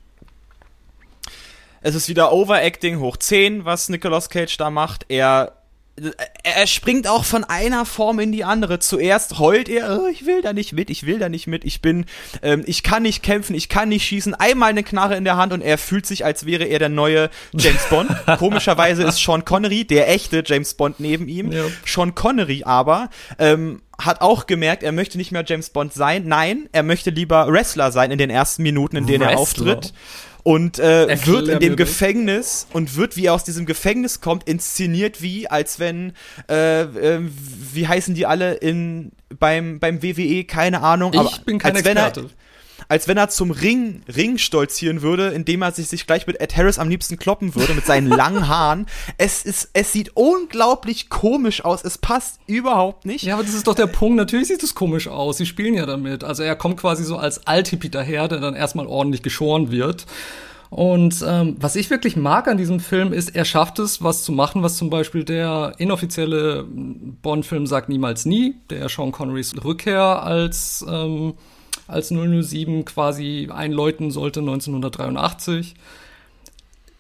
Es 1.85 1.95
ist 1.95 2.07
wieder 2.07 2.31
Overacting 2.31 2.99
hoch 2.99 3.17
10, 3.17 3.65
was 3.65 3.89
Nicolas 3.89 4.29
Cage 4.29 4.55
da 4.55 4.69
macht. 4.69 5.05
Er 5.09 5.57
er 6.43 6.65
springt 6.65 7.07
auch 7.07 7.23
von 7.23 7.43
einer 7.43 7.85
Form 7.85 8.17
in 8.17 8.31
die 8.31 8.43
andere. 8.43 8.79
Zuerst 8.79 9.37
heult 9.37 9.69
er, 9.69 10.01
oh, 10.01 10.07
ich 10.07 10.25
will 10.25 10.41
da 10.41 10.51
nicht 10.51 10.73
mit, 10.73 10.89
ich 10.89 11.05
will 11.05 11.19
da 11.19 11.29
nicht 11.29 11.45
mit, 11.45 11.63
ich 11.63 11.81
bin, 11.81 12.05
ähm, 12.41 12.63
ich 12.65 12.81
kann 12.81 13.03
nicht 13.03 13.21
kämpfen, 13.21 13.53
ich 13.53 13.69
kann 13.69 13.89
nicht 13.89 14.03
schießen. 14.03 14.33
Einmal 14.33 14.71
eine 14.71 14.81
Knarre 14.81 15.15
in 15.15 15.23
der 15.23 15.37
Hand 15.37 15.53
und 15.53 15.61
er 15.61 15.77
fühlt 15.77 16.07
sich, 16.07 16.25
als 16.25 16.47
wäre 16.47 16.63
er 16.63 16.79
der 16.79 16.89
neue 16.89 17.29
James 17.53 17.85
Bond. 17.91 18.09
Komischerweise 18.39 19.03
ist 19.03 19.19
Sean 19.19 19.45
Connery 19.45 19.85
der 19.85 20.09
echte 20.09 20.41
James 20.43 20.73
Bond 20.73 20.99
neben 20.99 21.27
ihm. 21.27 21.51
Ja. 21.51 21.65
Sean 21.85 22.15
Connery 22.15 22.63
aber 22.65 23.11
ähm, 23.37 23.83
hat 23.99 24.21
auch 24.21 24.47
gemerkt, 24.47 24.81
er 24.81 24.93
möchte 24.93 25.19
nicht 25.19 25.31
mehr 25.31 25.43
James 25.45 25.69
Bond 25.69 25.93
sein. 25.93 26.23
Nein, 26.25 26.69
er 26.71 26.81
möchte 26.81 27.11
lieber 27.11 27.53
Wrestler 27.53 27.91
sein 27.91 28.09
in 28.09 28.17
den 28.17 28.31
ersten 28.31 28.63
Minuten, 28.63 28.95
in 28.95 29.05
denen 29.05 29.21
Wrestler. 29.21 29.35
er 29.35 29.39
auftritt 29.39 29.93
und 30.43 30.77
äh, 30.77 31.25
wird 31.25 31.47
in 31.47 31.59
dem 31.59 31.75
Gefängnis 31.75 32.67
und 32.73 32.95
wird, 32.95 33.15
wie 33.15 33.25
er 33.25 33.33
aus 33.33 33.45
diesem 33.45 33.65
Gefängnis 33.65 34.19
kommt, 34.21 34.47
inszeniert 34.47 35.21
wie, 35.21 35.47
als 35.47 35.79
wenn, 35.79 36.13
äh, 36.49 36.81
äh, 36.81 37.21
wie 37.73 37.87
heißen 37.87 38.13
die 38.13 38.25
alle 38.25 38.55
in 38.55 39.13
beim 39.39 39.79
beim 39.79 40.03
WWE, 40.03 40.43
keine 40.43 40.81
Ahnung, 40.81 41.13
ich 41.13 41.19
aber 41.19 41.31
bin 41.45 41.59
kein 41.59 41.71
als 41.71 41.79
Experte. 41.85 42.23
wenn 42.23 42.27
er 42.27 42.31
als 42.87 43.07
wenn 43.07 43.17
er 43.17 43.29
zum 43.29 43.51
Ring, 43.51 44.01
Ring 44.13 44.37
stolzieren 44.37 45.01
würde, 45.01 45.29
indem 45.29 45.61
er 45.61 45.71
sich, 45.71 45.87
sich 45.87 46.05
gleich 46.05 46.27
mit 46.27 46.39
Ed 46.39 46.55
Harris 46.55 46.79
am 46.79 46.89
liebsten 46.89 47.17
kloppen 47.17 47.55
würde, 47.55 47.73
mit 47.73 47.85
seinen 47.85 48.07
langen 48.07 48.47
Haaren. 48.47 48.85
Es 49.17 49.43
ist, 49.43 49.69
es 49.73 49.91
sieht 49.91 50.11
unglaublich 50.15 51.09
komisch 51.09 51.63
aus. 51.63 51.83
Es 51.83 51.97
passt 51.97 52.39
überhaupt 52.47 53.05
nicht. 53.05 53.23
Ja, 53.23 53.35
aber 53.35 53.43
das 53.43 53.53
ist 53.53 53.67
doch 53.67 53.75
der 53.75 53.87
Punkt. 53.87 54.17
Natürlich 54.17 54.47
sieht 54.47 54.63
es 54.63 54.75
komisch 54.75 55.07
aus. 55.07 55.37
Sie 55.37 55.45
spielen 55.45 55.73
ja 55.73 55.85
damit. 55.85 56.23
Also 56.23 56.43
er 56.43 56.55
kommt 56.55 56.77
quasi 56.77 57.03
so 57.03 57.17
als 57.17 57.47
Althippie 57.47 57.89
daher, 57.89 58.27
der 58.27 58.39
dann 58.39 58.55
erstmal 58.55 58.87
ordentlich 58.87 59.23
geschoren 59.23 59.71
wird. 59.71 60.05
Und 60.73 61.23
ähm, 61.27 61.55
was 61.59 61.75
ich 61.75 61.91
wirklich 61.91 62.15
mag 62.15 62.47
an 62.47 62.57
diesem 62.57 62.79
Film 62.79 63.13
ist, 63.13 63.35
er 63.35 63.45
schafft 63.45 63.77
es, 63.77 64.01
was 64.01 64.23
zu 64.23 64.31
machen, 64.31 64.63
was 64.63 64.75
zum 64.75 64.89
Beispiel 64.89 65.23
der 65.23 65.73
inoffizielle 65.77 66.65
Bond-Film 66.67 67.67
sagt 67.67 67.89
niemals 67.89 68.25
nie, 68.25 68.55
der 68.71 68.89
Sean 68.89 69.11
Connerys 69.11 69.53
Rückkehr 69.63 70.23
als 70.23 70.83
ähm, 70.89 71.35
als 71.87 72.09
007 72.09 72.85
quasi 72.85 73.49
einläuten 73.51 74.11
sollte 74.11 74.39
1983. 74.39 75.75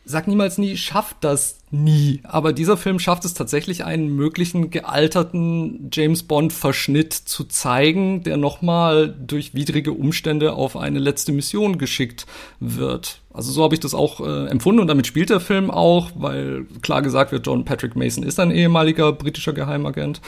Sag 0.05 0.27
niemals 0.27 0.57
nie, 0.57 0.75
schafft 0.75 1.15
das 1.21 1.59
nie. 1.71 2.19
Aber 2.23 2.51
dieser 2.51 2.75
Film 2.75 2.99
schafft 2.99 3.23
es 3.23 3.33
tatsächlich, 3.33 3.85
einen 3.85 4.13
möglichen 4.13 4.69
gealterten 4.69 5.89
James 5.93 6.23
Bond-Verschnitt 6.23 7.13
zu 7.13 7.45
zeigen, 7.45 8.21
der 8.21 8.35
nochmal 8.35 9.15
durch 9.17 9.53
widrige 9.53 9.93
Umstände 9.93 10.53
auf 10.53 10.75
eine 10.75 10.99
letzte 10.99 11.31
Mission 11.31 11.77
geschickt 11.77 12.25
wird. 12.59 13.21
Also 13.33 13.53
so 13.53 13.63
habe 13.63 13.75
ich 13.75 13.79
das 13.79 13.93
auch 13.93 14.19
äh, 14.19 14.47
empfunden 14.47 14.81
und 14.81 14.87
damit 14.87 15.07
spielt 15.07 15.29
der 15.29 15.39
Film 15.39 15.71
auch, 15.71 16.11
weil 16.15 16.65
klar 16.81 17.01
gesagt 17.01 17.31
wird, 17.31 17.47
John 17.47 17.63
Patrick 17.63 17.95
Mason 17.95 18.23
ist 18.23 18.41
ein 18.41 18.51
ehemaliger 18.51 19.13
britischer 19.13 19.53
Geheimagent. 19.53 20.19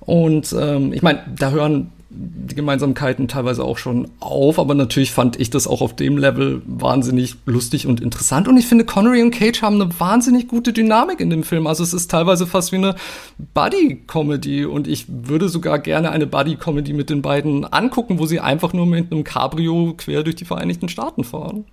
Und 0.00 0.54
ähm, 0.58 0.94
ich 0.94 1.02
meine, 1.02 1.22
da 1.36 1.50
hören 1.50 1.92
die 2.14 2.54
Gemeinsamkeiten 2.54 3.28
teilweise 3.28 3.64
auch 3.64 3.78
schon 3.78 4.08
auf, 4.20 4.58
aber 4.58 4.74
natürlich 4.74 5.12
fand 5.12 5.40
ich 5.40 5.50
das 5.50 5.66
auch 5.66 5.80
auf 5.80 5.96
dem 5.96 6.18
Level 6.18 6.62
wahnsinnig 6.66 7.36
lustig 7.46 7.86
und 7.86 8.00
interessant. 8.00 8.48
Und 8.48 8.56
ich 8.56 8.66
finde, 8.66 8.84
Connery 8.84 9.22
und 9.22 9.30
Cage 9.30 9.62
haben 9.62 9.80
eine 9.80 9.98
wahnsinnig 9.98 10.48
gute 10.48 10.72
Dynamik 10.72 11.20
in 11.20 11.30
dem 11.30 11.42
Film. 11.42 11.66
Also 11.66 11.82
es 11.82 11.94
ist 11.94 12.10
teilweise 12.10 12.46
fast 12.46 12.72
wie 12.72 12.76
eine 12.76 12.94
Buddy-Comedy 13.54 14.64
und 14.66 14.88
ich 14.88 15.06
würde 15.08 15.48
sogar 15.48 15.78
gerne 15.78 16.10
eine 16.10 16.26
Buddy-Comedy 16.26 16.92
mit 16.92 17.10
den 17.10 17.22
beiden 17.22 17.64
angucken, 17.64 18.18
wo 18.18 18.26
sie 18.26 18.40
einfach 18.40 18.72
nur 18.72 18.86
mit 18.86 19.10
einem 19.10 19.24
Cabrio 19.24 19.94
quer 19.96 20.22
durch 20.22 20.36
die 20.36 20.44
Vereinigten 20.44 20.88
Staaten 20.88 21.24
fahren. 21.24 21.64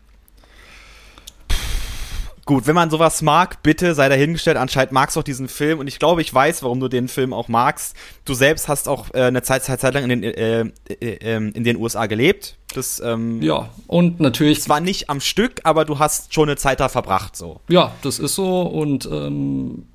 Gut, 2.50 2.66
wenn 2.66 2.74
man 2.74 2.90
sowas 2.90 3.22
mag, 3.22 3.62
bitte 3.62 3.94
sei 3.94 4.10
dahingestellt. 4.10 4.58
Anscheinend 4.58 4.92
magst 4.92 5.16
du 5.16 5.20
auch 5.20 5.24
diesen 5.24 5.48
Film 5.48 5.78
und 5.78 5.86
ich 5.86 6.00
glaube, 6.00 6.24
ich 6.24 6.34
weiß, 6.34 6.64
warum 6.64 6.80
du 6.80 6.88
den 6.88 7.08
Film 7.08 7.32
auch 7.32 7.48
magst. 7.48 7.96
Du 8.26 8.34
selbst 8.34 8.68
hast 8.68 8.90
auch 8.90 9.14
äh, 9.14 9.26
eine 9.26 9.44
Zeit, 9.44 9.64
Zeit, 9.64 9.80
Zeit 9.82 9.94
lang 9.94 10.10
in 10.10 10.10
den, 10.10 10.24
äh, 10.24 10.62
äh, 10.62 10.96
ähm, 11.22 11.52
in 11.54 11.64
den 11.64 11.78
USA 11.78 12.08
gelebt. 12.08 12.58
Das, 12.74 13.00
ähm, 13.06 13.40
ja, 13.44 13.70
und 13.86 14.20
natürlich. 14.20 14.64
Zwar 14.64 14.80
nicht 14.80 15.12
am 15.12 15.22
Stück, 15.22 15.62
aber 15.64 15.86
du 15.86 16.00
hast 16.00 16.34
schon 16.34 16.50
eine 16.50 16.58
Zeit 16.58 16.80
da 16.80 16.90
verbracht, 16.90 17.36
so. 17.36 17.62
Ja, 17.68 17.92
das 18.02 18.18
ist 18.18 18.34
so 18.34 18.64
und 18.64 19.06
ähm, 19.06 19.86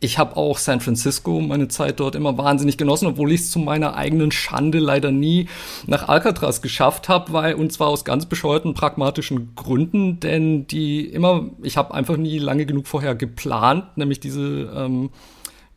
ich 0.00 0.18
habe 0.18 0.36
auch 0.36 0.58
San 0.58 0.80
Francisco, 0.80 1.40
meine 1.40 1.68
Zeit 1.68 1.98
dort 1.98 2.14
immer 2.14 2.38
wahnsinnig 2.38 2.78
genossen, 2.78 3.06
obwohl 3.06 3.32
ich 3.32 3.40
es 3.40 3.50
zu 3.50 3.58
meiner 3.58 3.96
eigenen 3.96 4.30
Schande 4.30 4.78
leider 4.78 5.10
nie 5.10 5.48
nach 5.86 6.08
Alcatraz 6.08 6.62
geschafft 6.62 7.08
habe, 7.08 7.32
weil 7.32 7.54
und 7.54 7.72
zwar 7.72 7.88
aus 7.88 8.04
ganz 8.04 8.26
bescheuerten 8.26 8.74
pragmatischen 8.74 9.54
Gründen, 9.56 10.20
denn 10.20 10.68
die 10.68 11.04
immer, 11.06 11.50
ich 11.62 11.76
habe 11.76 11.94
einfach 11.94 12.16
nie 12.16 12.38
lange 12.38 12.64
genug 12.64 12.86
vorher 12.86 13.16
geplant, 13.16 13.96
nämlich 13.96 14.20
diese 14.20 14.70
ähm, 14.74 15.10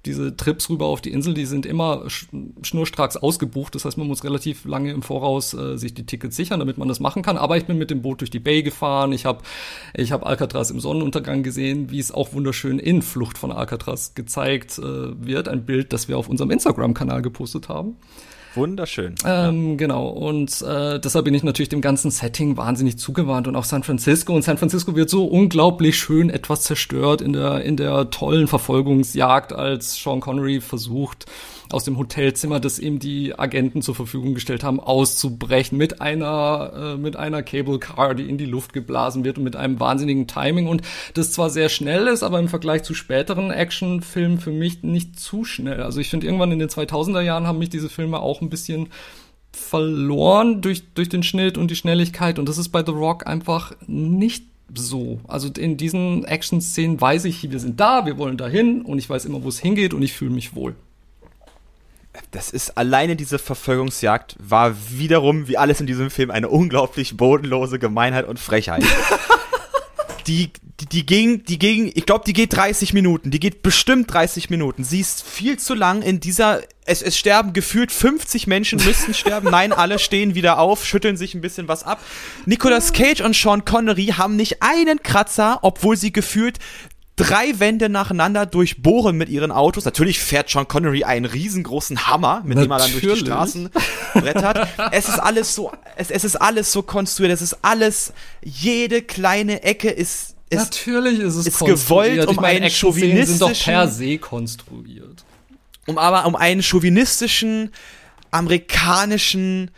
diese 0.06 0.36
Trips 0.36 0.70
rüber 0.70 0.88
auf 0.88 1.02
die 1.02 1.12
Insel, 1.12 1.34
die 1.34 1.46
sind 1.46 1.66
immer 1.66 2.10
sch 2.10 2.28
schnurstracks 2.64 3.18
ausgebucht. 3.18 3.76
Das 3.76 3.86
heißt, 3.86 3.98
man 3.98 4.08
muss 4.08 4.24
relativ 4.24 4.66
lange 4.66 4.92
im 4.92 5.04
Voraus 5.04 5.54
äh, 5.54 5.78
sich 5.78 5.94
die 5.94 6.06
Tickets 6.06 6.36
sichern, 6.36 6.60
damit 6.60 6.78
man 6.78 6.88
das 6.88 7.00
machen 7.00 7.22
kann. 7.22 7.38
Aber 7.38 7.58
ich 7.58 7.66
bin 7.66 7.78
mit 7.78 7.92
dem 7.92 8.02
Boot 8.02 8.22
durch 8.22 8.32
die 8.32 8.40
Bay 8.40 8.64
gefahren. 8.64 9.12
Ich 9.12 9.26
habe 9.26 9.44
ich 9.94 10.12
hab 10.12 10.26
Alcatraz 10.26 10.72
im 10.72 10.80
Sonnenuntergang 10.80 11.44
gesehen, 11.44 11.92
wie 11.92 12.00
es 12.00 12.12
auch 12.12 12.34
wunderschön 12.34 12.80
in 12.80 13.02
Flucht 13.02 13.38
von 13.38 13.52
Alcatraz 13.52 14.16
gezeigt 14.16 14.80
äh, 14.80 14.84
wird. 14.84 15.48
Ein 15.48 15.66
Bild, 15.66 15.94
das 15.94 16.08
wir 16.08 16.18
auf 16.18 16.30
unserem 16.30 16.52
Instagram-Kanal 16.52 17.22
gepostet 17.22 17.70
haben. 17.70 17.98
Wunderschön. 18.56 19.16
Ähm, 19.26 19.72
ja. 19.72 19.76
Genau. 19.78 20.08
Und 20.08 20.62
äh, 20.62 21.00
deshalb 21.00 21.26
bin 21.26 21.34
ich 21.34 21.44
natürlich 21.44 21.70
dem 21.70 21.82
ganzen 21.82 22.12
Setting 22.12 22.58
wahnsinnig 22.58 22.98
zugewandt 22.98 23.48
und 23.48 23.56
auch 23.56 23.64
San 23.64 23.84
Francisco. 23.84 24.34
Und 24.34 24.44
San 24.44 24.58
Francisco 24.58 24.96
wird 24.96 25.10
so 25.10 25.26
unglaublich 25.26 25.98
schön 25.98 26.30
etwas 26.30 26.62
zerstört 26.62 27.22
in 27.22 27.34
der, 27.34 27.64
in 27.64 27.78
der 27.78 28.10
tollen 28.10 28.48
Verfolgungsjagd, 28.48 29.54
als 29.54 29.96
Sean 29.96 30.20
Connery 30.20 30.62
versucht, 30.62 31.26
aus 31.74 31.84
dem 31.84 31.98
Hotelzimmer, 31.98 32.60
das 32.60 32.80
ihm 32.80 33.00
die 33.00 33.38
Agenten 33.38 33.82
zur 33.82 33.96
Verfügung 33.96 34.34
gestellt 34.34 34.64
haben, 34.64 34.80
auszubrechen 34.80 35.78
mit 35.78 36.02
einer 36.02 36.94
äh, 36.96 36.98
mit 36.98 37.16
einer 37.16 37.44
Cable 37.44 37.80
Car, 37.80 38.16
die 38.16 38.30
in 38.30 38.38
die 38.38 38.46
Luft 38.46 38.74
geblasen 38.74 39.24
wird 39.24 39.38
und 39.38 39.44
mit 39.44 39.56
einem 39.56 39.80
wahnsinnigen 39.80 40.28
Timing 40.28 40.68
und 40.68 40.82
das 41.14 41.32
zwar 41.32 41.50
sehr 41.50 41.70
schnell 41.70 42.08
ist, 42.08 42.24
aber 42.24 42.40
im 42.40 42.50
Vergleich 42.50 42.84
zu 42.84 42.94
späteren 42.94 43.52
Actionfilmen 43.52 44.40
für 44.40 44.52
mich 44.52 44.84
nicht 44.84 45.20
zu 45.20 45.46
schnell. 45.46 45.82
Also 45.82 46.00
ich 46.00 46.10
finde 46.10 46.28
irgendwann 46.28 46.52
in 46.52 46.60
den 46.60 46.70
2000er 46.70 47.22
Jahren 47.22 47.48
haben 47.48 47.60
mich 47.60 47.70
diese 47.70 47.90
Filme 47.90 48.20
auch 48.20 48.42
ein 48.42 48.50
bisschen 48.50 48.90
verloren 49.52 50.62
durch 50.62 50.84
durch 50.94 51.10
den 51.10 51.24
Schnitt 51.24 51.58
und 51.58 51.72
die 51.72 51.76
Schnelligkeit 51.76 52.40
und 52.40 52.48
das 52.48 52.58
ist 52.58 52.70
bei 52.70 52.84
The 52.86 52.92
Rock 52.92 53.28
einfach 53.28 53.74
nicht 53.88 54.46
so. 54.74 55.20
Also 55.28 55.50
in 55.50 55.76
diesen 55.76 56.24
Action-Szenen 56.24 57.02
weiß 57.02 57.26
ich, 57.26 57.52
wir 57.52 57.60
sind 57.60 57.80
da, 57.80 58.06
wir 58.06 58.18
wollen 58.18 58.38
dahin 58.38 58.84
und 58.84 59.00
ich 59.00 59.10
weiß 59.10 59.26
immer, 59.26 59.44
wo 59.44 59.50
es 59.50 59.60
hingeht 59.60 59.94
und 59.94 60.02
ich 60.02 60.14
fühle 60.14 60.32
mich 60.32 60.56
wohl 60.56 60.76
das 62.32 62.50
ist 62.50 62.78
alleine 62.78 63.16
diese 63.16 63.40
Verfolgungsjagd 63.40 64.36
war 64.40 64.76
wiederum, 64.90 65.48
wie 65.48 65.58
alles 65.58 65.80
in 65.80 65.88
diesem 65.88 66.10
Film, 66.10 66.32
eine 66.32 66.50
unglaublich 66.50 67.16
bodenlose 67.18 67.80
Gemeinheit 67.80 68.28
und 68.28 68.40
Frechheit. 68.40 68.84
die, 70.28 70.52
die, 70.82 70.86
die 70.88 71.06
ging, 71.06 71.46
die 71.46 71.58
ging, 71.58 71.92
ich 71.94 72.06
glaube, 72.06 72.24
die 72.26 72.34
geht 72.34 72.56
30 72.56 72.94
Minuten. 72.94 73.32
Die 73.32 73.40
geht 73.40 73.62
bestimmt 73.62 74.12
30 74.14 74.50
Minuten. 74.50 74.84
Sie 74.84 75.00
ist 75.00 75.24
viel 75.24 75.58
zu 75.58 75.74
lang 75.74 76.02
in 76.02 76.20
dieser, 76.20 76.62
es, 76.86 77.02
es 77.02 77.18
sterben 77.18 77.54
gefühlt 77.54 77.92
50 77.92 78.48
Menschen, 78.48 78.84
müssten 78.84 79.14
sterben. 79.14 79.50
Nein, 79.50 79.72
alle 79.72 79.98
stehen 79.98 80.36
wieder 80.36 80.60
auf, 80.60 80.86
schütteln 80.86 81.16
sich 81.16 81.34
ein 81.34 81.42
bisschen 81.42 81.68
was 81.68 81.84
ab. 81.84 82.02
Nicolas 82.46 82.92
Cage 82.92 83.22
und 83.22 83.36
Sean 83.36 83.64
Connery 83.64 84.08
haben 84.18 84.36
nicht 84.36 84.62
einen 84.62 85.02
Kratzer, 85.02 85.60
obwohl 85.62 85.96
sie 85.96 86.12
gefühlt 86.12 86.60
drei 87.22 87.60
Wände 87.60 87.90
nacheinander 87.90 88.46
durchbohren 88.46 89.18
mit 89.18 89.30
ihren 89.30 89.52
Autos. 89.52 89.86
Natürlich 89.86 90.20
fährt 90.20 90.50
Sean 90.50 90.68
Connery 90.68 91.04
einen 91.04 91.26
riesengroßen 91.26 92.08
Hammer, 92.08 92.42
mit 92.44 92.58
Natürlich. 92.58 92.68
dem 92.68 92.72
er 92.72 92.78
dann 92.80 92.92
durch 92.92 93.14
die 93.14 93.26
Straßen 93.26 93.70
brettert. 94.14 94.68
es 94.92 95.08
ist 95.08 95.20
alles 95.20 95.54
so, 95.54 95.72
es, 95.96 96.10
es 96.10 96.24
ist 96.24 96.36
alles 96.36 96.72
so 96.72 96.82
konstruiert. 96.82 97.34
Es 97.34 97.42
ist 97.42 97.58
alles, 97.62 98.14
jede 98.44 99.02
kleine 99.02 99.64
Ecke 99.64 99.90
ist, 99.90 100.36
ist 100.50 100.60
Natürlich 100.60 101.20
ist 101.20 101.36
es 101.36 101.48
ist 101.48 101.60
gewollt, 101.60 102.28
um 102.28 102.40
einen 102.40 102.70
chauvinistischen, 102.70 103.26
sind 103.26 103.42
doch 103.42 103.64
per 103.64 103.88
se 103.88 104.18
konstruiert. 104.18 105.24
Um 105.86 105.98
aber 105.98 106.26
um 106.26 106.36
einen 106.36 106.62
chauvinistischen 106.62 107.72
amerikanischen 108.32 109.72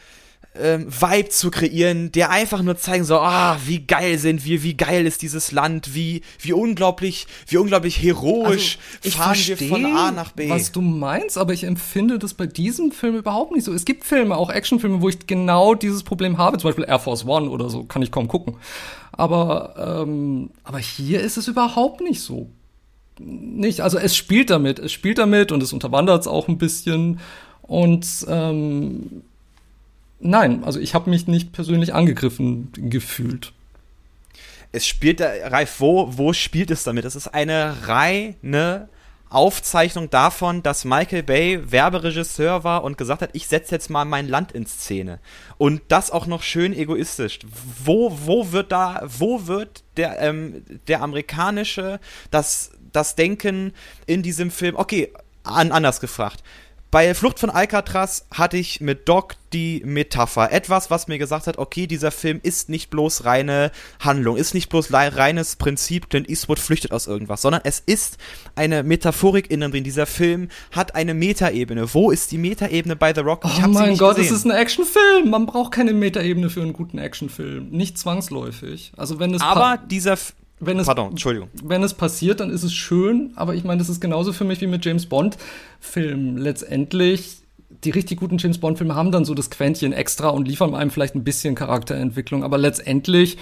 ähm, 0.59 0.87
Vibe 0.87 1.29
zu 1.29 1.49
kreieren, 1.49 2.11
der 2.11 2.29
einfach 2.29 2.61
nur 2.61 2.77
zeigen 2.77 3.03
soll, 3.03 3.19
ah, 3.19 3.57
wie 3.65 3.79
geil 3.79 4.19
sind 4.19 4.45
wir, 4.45 4.61
wie 4.61 4.75
geil 4.75 5.07
ist 5.07 5.21
dieses 5.21 5.51
Land, 5.51 5.95
wie, 5.95 6.21
wie 6.39 6.53
unglaublich, 6.53 7.25
wie 7.47 7.57
unglaublich 7.57 8.01
heroisch 8.01 8.77
also, 9.03 9.17
fahren 9.17 9.35
versteh, 9.35 9.59
wir 9.59 9.67
von 9.69 9.85
A 9.85 10.11
nach 10.11 10.31
B. 10.31 10.49
Was 10.49 10.71
du 10.71 10.81
meinst, 10.81 11.37
aber 11.37 11.53
ich 11.53 11.63
empfinde 11.63 12.19
das 12.19 12.35
bei 12.35 12.45
diesem 12.45 12.91
Film 12.91 13.15
überhaupt 13.15 13.51
nicht 13.51 13.63
so. 13.63 13.73
Es 13.73 13.85
gibt 13.85 14.03
Filme, 14.03 14.37
auch 14.37 14.51
Actionfilme, 14.51 15.01
wo 15.01 15.09
ich 15.09 15.25
genau 15.25 15.73
dieses 15.73 16.03
Problem 16.03 16.37
habe, 16.37 16.57
zum 16.57 16.69
Beispiel 16.69 16.85
Air 16.85 16.99
Force 16.99 17.25
One 17.25 17.49
oder 17.49 17.69
so, 17.69 17.83
kann 17.83 18.03
ich 18.03 18.11
kaum 18.11 18.27
gucken. 18.27 18.55
Aber, 19.11 20.03
ähm, 20.03 20.51
aber 20.63 20.79
hier 20.79 21.21
ist 21.21 21.37
es 21.37 21.47
überhaupt 21.47 22.01
nicht 22.01 22.21
so. 22.21 22.49
Nicht, 23.19 23.81
also 23.81 23.97
es 23.97 24.15
spielt 24.15 24.49
damit, 24.49 24.79
es 24.79 24.91
spielt 24.91 25.19
damit 25.19 25.51
und 25.51 25.61
es 25.61 25.71
unterwandert 25.71 26.21
es 26.21 26.27
auch 26.27 26.47
ein 26.47 26.57
bisschen 26.57 27.19
und 27.61 28.07
ähm, 28.27 29.23
Nein, 30.25 30.63
also 30.63 30.79
ich 30.79 30.93
habe 30.93 31.09
mich 31.09 31.27
nicht 31.27 31.51
persönlich 31.51 31.93
angegriffen 31.93 32.71
gefühlt. 32.77 33.51
Es 34.71 34.87
spielt, 34.87 35.21
Ralf, 35.21 35.81
wo, 35.81 36.17
wo 36.17 36.31
spielt 36.31 36.71
es 36.71 36.85
damit? 36.85 37.03
Es 37.03 37.15
ist 37.15 37.27
eine 37.27 37.87
reine 37.87 38.87
Aufzeichnung 39.29 40.09
davon, 40.09 40.63
dass 40.63 40.85
Michael 40.85 41.23
Bay 41.23 41.71
Werberegisseur 41.71 42.63
war 42.63 42.85
und 42.85 42.97
gesagt 42.97 43.21
hat, 43.21 43.31
ich 43.33 43.47
setze 43.47 43.75
jetzt 43.75 43.89
mal 43.89 44.05
mein 44.05 44.29
Land 44.29 44.53
in 44.53 44.65
Szene. 44.65 45.19
Und 45.57 45.81
das 45.89 46.09
auch 46.09 46.25
noch 46.25 46.41
schön 46.41 46.71
egoistisch. 46.71 47.39
Wo, 47.83 48.17
wo 48.25 48.53
wird 48.53 48.71
da, 48.71 49.03
wo 49.05 49.45
wird 49.45 49.83
der, 49.97 50.21
ähm, 50.21 50.63
der 50.87 51.01
amerikanische, 51.01 51.99
das, 52.31 52.71
das 52.93 53.15
Denken 53.15 53.73
in 54.05 54.23
diesem 54.23 54.51
Film, 54.51 54.77
okay, 54.77 55.11
an, 55.43 55.73
anders 55.73 55.99
gefragt. 55.99 56.43
Bei 56.93 57.11
Flucht 57.15 57.39
von 57.39 57.49
Alcatraz 57.49 58.27
hatte 58.29 58.55
ich 58.55 58.79
mit 58.79 59.09
Doc 59.09 59.33
die 59.51 59.81
Metapher. 59.83 60.51
Etwas, 60.51 60.91
was 60.91 61.07
mir 61.07 61.17
gesagt 61.17 61.47
hat, 61.47 61.57
okay, 61.57 61.87
dieser 61.87 62.11
Film 62.11 62.39
ist 62.43 62.69
nicht 62.69 62.91
bloß 62.91 63.25
reine 63.25 63.71
Handlung, 63.99 64.37
ist 64.37 64.53
nicht 64.53 64.69
bloß 64.69 64.93
reines 64.93 65.55
Prinzip, 65.55 66.07
denn 66.11 66.23
Eastwood 66.23 66.59
flüchtet 66.59 66.91
aus 66.91 67.07
irgendwas, 67.07 67.41
sondern 67.41 67.61
es 67.63 67.79
ist 67.79 68.19
eine 68.53 68.83
Metaphorik 68.83 69.49
innen 69.49 69.71
drin. 69.71 69.83
Dieser 69.83 70.05
Film 70.05 70.49
hat 70.71 70.93
eine 70.93 71.15
Metaebene. 71.15 71.91
Wo 71.95 72.11
ist 72.11 72.31
die 72.31 72.37
Metaebene 72.37 72.95
bei 72.95 73.11
The 73.11 73.21
Rock? 73.21 73.43
Ich 73.45 73.65
oh 73.65 73.69
mein 73.69 73.97
Gott, 73.97 74.17
gesehen. 74.17 74.31
es 74.31 74.39
ist 74.39 74.45
ein 74.45 74.51
Actionfilm. 74.51 75.31
Man 75.31 75.47
braucht 75.47 75.71
keine 75.71 75.93
Metaebene 75.93 76.51
für 76.51 76.61
einen 76.61 76.73
guten 76.73 76.99
Actionfilm. 76.99 77.71
Nicht 77.71 77.97
zwangsläufig. 77.97 78.91
Also 78.97 79.17
wenn 79.17 79.33
es 79.33 79.41
Aber 79.41 79.79
dieser 79.83 80.15
wenn 80.65 80.79
es, 80.79 80.87
Pardon, 80.87 81.11
Entschuldigung. 81.11 81.49
Wenn 81.63 81.83
es 81.83 81.93
passiert, 81.93 82.39
dann 82.39 82.49
ist 82.49 82.63
es 82.63 82.73
schön, 82.73 83.31
aber 83.35 83.55
ich 83.55 83.63
meine, 83.63 83.79
das 83.79 83.89
ist 83.89 83.99
genauso 83.99 84.33
für 84.33 84.43
mich 84.43 84.61
wie 84.61 84.67
mit 84.67 84.85
James 84.85 85.05
Bond-Filmen. 85.05 86.37
Letztendlich, 86.37 87.37
die 87.83 87.89
richtig 87.89 88.19
guten 88.19 88.37
James 88.37 88.57
Bond-Filme 88.57 88.95
haben 88.95 89.11
dann 89.11 89.25
so 89.25 89.33
das 89.33 89.49
Quäntchen 89.49 89.93
extra 89.93 90.29
und 90.29 90.47
liefern 90.47 90.75
einem 90.75 90.91
vielleicht 90.91 91.15
ein 91.15 91.23
bisschen 91.23 91.55
Charakterentwicklung, 91.55 92.43
aber 92.43 92.57
letztendlich 92.57 93.37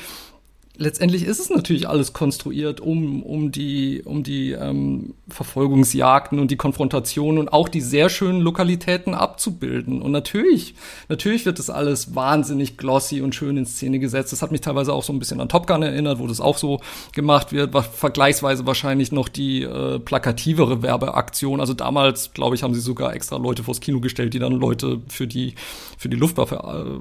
letztendlich 0.82 1.24
ist 1.24 1.40
es 1.40 1.50
natürlich 1.50 1.88
alles 1.88 2.12
konstruiert, 2.12 2.82
um, 2.82 3.22
um 3.22 3.52
die, 3.52 4.02
um 4.04 4.24
die 4.24 4.52
ähm, 4.52 5.14
Verfolgungsjagden 5.30 6.40
und 6.40 6.50
die 6.50 6.58
Konfrontationen 6.58 7.38
und 7.38 7.54
auch 7.54 7.70
die 7.70 7.82
sehr 7.82 8.10
schönen 8.10 8.42
Lokalitäten 8.42 9.14
abzubilden. 9.14 10.02
Und 10.02 10.12
natürlich, 10.12 10.74
natürlich 11.08 11.46
wird 11.46 11.60
das 11.60 11.70
alles 11.70 12.16
wahnsinnig 12.16 12.78
glossy 12.78 13.22
und 13.22 13.36
schön 13.36 13.58
in 13.58 13.66
Szene 13.68 14.00
gesetzt. 14.00 14.32
Das 14.32 14.42
hat 14.42 14.52
mich 14.52 14.62
teilweise 14.62 14.92
auch 14.94 15.04
so 15.04 15.14
ein 15.14 15.20
bisschen 15.20 15.40
an 15.40 15.50
Top 15.50 15.68
Gun 15.68 15.84
erinnert, 15.84 16.18
wo 16.18 16.26
das 16.26 16.42
auch 16.42 16.58
so 16.58 16.82
gemacht 17.14 17.54
wird. 17.54 17.74
War 17.74 17.84
vergleichsweise 17.84 18.66
wahrscheinlich 18.66 19.12
noch 19.12 19.30
die 19.30 19.62
äh, 19.62 20.00
plakativere 20.00 20.82
Werbeaktion. 20.82 21.60
Also 21.60 21.76
damals, 21.76 22.34
glaube 22.34 22.56
ich, 22.56 22.64
haben 22.64 22.74
sie 22.74 22.82
sogar 22.82 23.14
extra 23.14 23.38
Leute 23.38 23.64
vors 23.64 23.82
Kino 23.82 24.00
gestellt, 24.00 24.34
die 24.34 24.40
dann 24.40 24.54
Leute 24.54 25.02
für 25.08 25.28
die, 25.28 25.54
für 26.00 26.10
die 26.10 26.18
Luftwaffe 26.18 26.56
äh, 26.56 27.00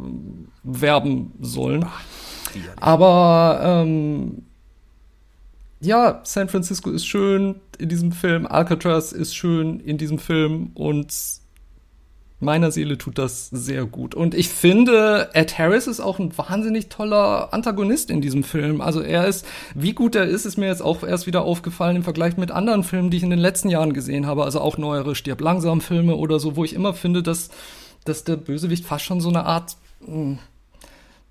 werben 0.63 1.33
sollen. 1.41 1.87
Aber 2.77 3.61
ähm, 3.63 4.43
ja, 5.81 6.21
San 6.25 6.49
Francisco 6.49 6.91
ist 6.91 7.07
schön 7.07 7.57
in 7.79 7.89
diesem 7.89 8.13
Film, 8.13 8.47
Alcatraz 8.47 9.13
ist 9.13 9.35
schön 9.35 9.81
in 9.81 9.97
diesem 9.97 10.19
Film 10.19 10.71
und 10.75 11.13
meiner 12.41 12.71
Seele 12.71 12.99
tut 12.99 13.19
das 13.19 13.49
sehr 13.51 13.85
gut. 13.85 14.15
Und 14.15 14.35
ich 14.35 14.49
finde, 14.49 15.29
Ed 15.35 15.59
Harris 15.59 15.87
ist 15.87 16.01
auch 16.01 16.19
ein 16.19 16.37
wahnsinnig 16.37 16.89
toller 16.89 17.53
Antagonist 17.53 18.11
in 18.11 18.21
diesem 18.21 18.45
Film. 18.45 18.81
Also 18.81 19.03
er 19.03 19.27
ist, 19.27 19.47
wie 19.75 19.93
gut 19.93 20.15
er 20.15 20.25
ist, 20.25 20.47
ist 20.47 20.57
mir 20.57 20.67
jetzt 20.67 20.83
auch 20.83 21.03
erst 21.03 21.27
wieder 21.27 21.43
aufgefallen 21.43 21.97
im 21.97 22.03
Vergleich 22.03 22.39
mit 22.39 22.51
anderen 22.51 22.83
Filmen, 22.83 23.11
die 23.11 23.19
ich 23.19 23.23
in 23.23 23.31
den 23.31 23.39
letzten 23.39 23.69
Jahren 23.69 23.93
gesehen 23.93 24.27
habe. 24.27 24.45
Also 24.45 24.61
auch 24.61 24.79
neuere 24.79 25.15
Stirb 25.15 25.41
langsam 25.41 25.81
Filme 25.81 26.17
oder 26.17 26.41
so, 26.41 26.57
wo 26.57 26.65
ich 26.65 26.75
immer 26.75 26.95
finde, 26.95 27.23
dass, 27.23 27.51
dass 28.05 28.25
der 28.25 28.37
Bösewicht 28.37 28.87
fast 28.87 29.05
schon 29.05 29.21
so 29.21 29.29
eine 29.29 29.45
Art, 29.45 29.77
mh, 30.01 30.09
hm, 30.09 30.39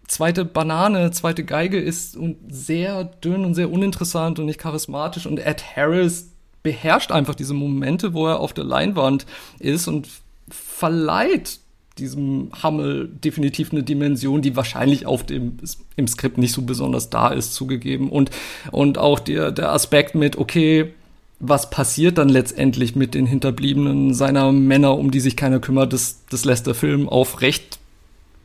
zweite 0.10 0.44
Banane, 0.44 1.12
zweite 1.12 1.46
Geige 1.46 1.80
ist 1.80 2.18
und 2.18 2.38
sehr 2.50 3.06
dünn 3.06 3.46
und 3.46 3.54
sehr 3.54 3.72
uninteressant 3.72 4.40
und 4.40 4.48
nicht 4.48 4.60
charismatisch 4.60 5.26
und 5.26 5.40
Ed 5.40 5.64
Harris 5.76 6.32
beherrscht 6.64 7.12
einfach 7.12 7.36
diese 7.36 7.54
Momente, 7.54 8.14
wo 8.14 8.28
er 8.28 8.40
auf 8.40 8.52
der 8.52 8.66
Leinwand 8.66 9.26
ist 9.60 9.88
und 9.88 10.10
verleiht 10.50 11.60
diesem 12.00 12.50
Hammel 12.64 13.08
definitiv 13.08 13.72
eine 13.72 13.84
Dimension, 13.84 14.42
die 14.42 14.56
wahrscheinlich 14.56 15.06
auf 15.06 15.26
dem 15.26 15.58
im 15.96 16.08
Skript 16.08 16.38
nicht 16.38 16.54
so 16.54 16.64
besonders 16.64 17.10
da 17.10 17.30
ist, 17.30 17.54
zugegeben. 17.54 18.10
Und, 18.10 18.32
und 18.72 18.98
auch 18.98 19.20
der, 19.20 19.52
der 19.52 19.74
Aspekt 19.74 20.16
mit, 20.16 20.38
okay, 20.38 20.94
was 21.40 21.70
passiert 21.70 22.18
dann 22.18 22.30
letztendlich 22.30 22.96
mit 22.96 23.14
den 23.14 23.26
Hinterbliebenen 23.26 24.14
seiner 24.14 24.52
Männer, 24.52 24.98
um 24.98 25.12
die 25.12 25.20
sich 25.20 25.36
keiner 25.38 25.60
kümmert, 25.60 25.94
das, 25.94 26.26
das 26.30 26.46
lässt 26.46 26.68
der 26.68 26.74
Film 26.74 27.08
auf 27.08 27.42
recht 27.42 27.80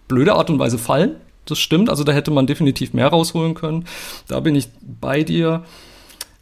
blöde 0.09 0.35
Art 0.35 0.51
und 0.51 0.59
Weise 0.59 0.79
fallen. 0.79 1.17
Das 1.47 1.59
stimmt, 1.59 1.91
also 1.91 2.05
da 2.05 2.13
hätte 2.13 2.31
man 2.31 2.47
definitiv 2.47 2.93
mehr 2.95 3.09
rausholen 3.09 3.55
können. 3.55 3.85
Da 4.29 4.41
bin 4.41 4.55
ich 4.55 4.69
bei 4.81 5.23
dir. 5.23 5.65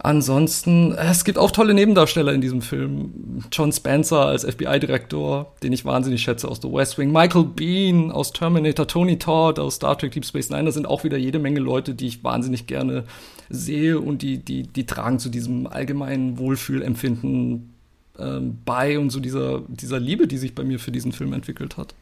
Ansonsten, 0.04 0.92
es 0.92 1.24
gibt 1.24 1.38
auch 1.38 1.52
tolle 1.52 1.74
Nebendarsteller 1.74 2.32
in 2.32 2.40
diesem 2.40 2.60
Film. 2.60 3.44
John 3.52 3.70
Spencer 3.70 4.26
als 4.26 4.44
FBI-Direktor, 4.44 5.54
den 5.62 5.72
ich 5.72 5.84
wahnsinnig 5.84 6.22
schätze 6.22 6.48
aus 6.48 6.58
The 6.60 6.72
West 6.72 6.98
Wing. 6.98 7.12
Michael 7.12 7.44
Bean 7.44 8.10
aus 8.10 8.32
Terminator, 8.32 8.88
Tony 8.88 9.20
Todd 9.20 9.60
aus 9.60 9.76
Star 9.76 9.96
Trek 9.96 10.10
Deep 10.10 10.24
Space 10.24 10.50
Nine. 10.50 10.64
Da 10.64 10.72
sind 10.72 10.88
auch 10.88 11.04
wieder 11.04 11.16
jede 11.18 11.38
Menge 11.38 11.60
Leute, 11.60 11.94
die 11.94 12.08
ich 12.08 12.24
wahnsinnig 12.24 12.66
gerne 12.66 13.04
sehe 13.48 14.00
und 14.00 14.22
die, 14.22 14.38
die, 14.38 14.64
die 14.64 14.86
tragen 14.86 15.20
zu 15.20 15.28
diesem 15.28 15.68
allgemeinen 15.68 16.36
Wohlfühlempfinden 16.36 17.72
ähm, 18.18 18.58
bei 18.64 18.98
und 18.98 19.10
zu 19.10 19.18
so 19.18 19.20
dieser, 19.20 19.60
dieser 19.68 20.00
Liebe, 20.00 20.26
die 20.26 20.38
sich 20.38 20.56
bei 20.56 20.64
mir 20.64 20.80
für 20.80 20.90
diesen 20.90 21.12
Film 21.12 21.32
entwickelt 21.32 21.76
hat. 21.76 21.94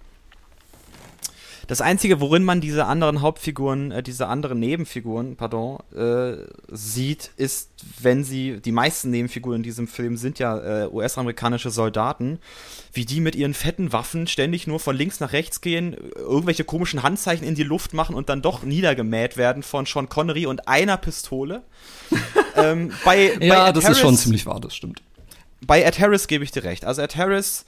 Das 1.70 1.80
Einzige, 1.80 2.20
worin 2.20 2.42
man 2.42 2.60
diese 2.60 2.86
anderen 2.86 3.20
Hauptfiguren, 3.20 3.92
äh, 3.92 4.02
diese 4.02 4.26
anderen 4.26 4.58
Nebenfiguren, 4.58 5.36
pardon, 5.36 5.78
äh, 5.94 6.44
sieht, 6.66 7.30
ist, 7.36 7.70
wenn 8.00 8.24
sie, 8.24 8.60
die 8.60 8.72
meisten 8.72 9.10
Nebenfiguren 9.10 9.58
in 9.58 9.62
diesem 9.62 9.86
Film 9.86 10.16
sind 10.16 10.40
ja 10.40 10.58
äh, 10.58 10.88
US-amerikanische 10.88 11.70
Soldaten, 11.70 12.40
wie 12.92 13.04
die 13.04 13.20
mit 13.20 13.36
ihren 13.36 13.54
fetten 13.54 13.92
Waffen 13.92 14.26
ständig 14.26 14.66
nur 14.66 14.80
von 14.80 14.96
links 14.96 15.20
nach 15.20 15.32
rechts 15.32 15.60
gehen, 15.60 15.96
irgendwelche 16.16 16.64
komischen 16.64 17.04
Handzeichen 17.04 17.46
in 17.46 17.54
die 17.54 17.62
Luft 17.62 17.94
machen 17.94 18.16
und 18.16 18.28
dann 18.30 18.42
doch 18.42 18.64
niedergemäht 18.64 19.36
werden 19.36 19.62
von 19.62 19.86
Sean 19.86 20.08
Connery 20.08 20.46
und 20.46 20.66
einer 20.66 20.96
Pistole. 20.96 21.62
ähm, 22.56 22.92
bei, 23.04 23.32
ja, 23.40 23.66
bei 23.66 23.72
das 23.72 23.84
Harris, 23.84 23.98
ist 23.98 24.02
schon 24.02 24.16
ziemlich 24.16 24.44
wahr, 24.44 24.58
das 24.58 24.74
stimmt. 24.74 25.02
Bei 25.64 25.82
Ed 25.82 26.00
Harris 26.00 26.26
gebe 26.26 26.42
ich 26.42 26.50
dir 26.50 26.64
recht. 26.64 26.84
Also 26.84 27.02
Ed 27.02 27.14
Harris 27.14 27.64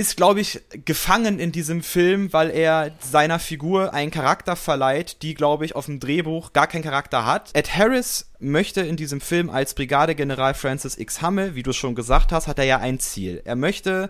ist, 0.00 0.16
glaube 0.16 0.40
ich, 0.40 0.62
gefangen 0.86 1.38
in 1.38 1.52
diesem 1.52 1.82
Film, 1.82 2.32
weil 2.32 2.48
er 2.48 2.92
seiner 3.00 3.38
Figur 3.38 3.92
einen 3.92 4.10
Charakter 4.10 4.56
verleiht, 4.56 5.20
die, 5.20 5.34
glaube 5.34 5.66
ich, 5.66 5.76
auf 5.76 5.84
dem 5.84 6.00
Drehbuch 6.00 6.54
gar 6.54 6.66
keinen 6.66 6.82
Charakter 6.82 7.26
hat. 7.26 7.50
Ed 7.52 7.76
Harris 7.76 8.30
möchte 8.38 8.80
in 8.80 8.96
diesem 8.96 9.20
Film 9.20 9.50
als 9.50 9.74
Brigadegeneral 9.74 10.54
Francis 10.54 10.96
X. 10.96 11.20
Hammel, 11.20 11.54
wie 11.54 11.62
du 11.62 11.74
schon 11.74 11.94
gesagt 11.94 12.32
hast, 12.32 12.48
hat 12.48 12.58
er 12.58 12.64
ja 12.64 12.78
ein 12.78 12.98
Ziel. 12.98 13.42
Er 13.44 13.56
möchte 13.56 14.08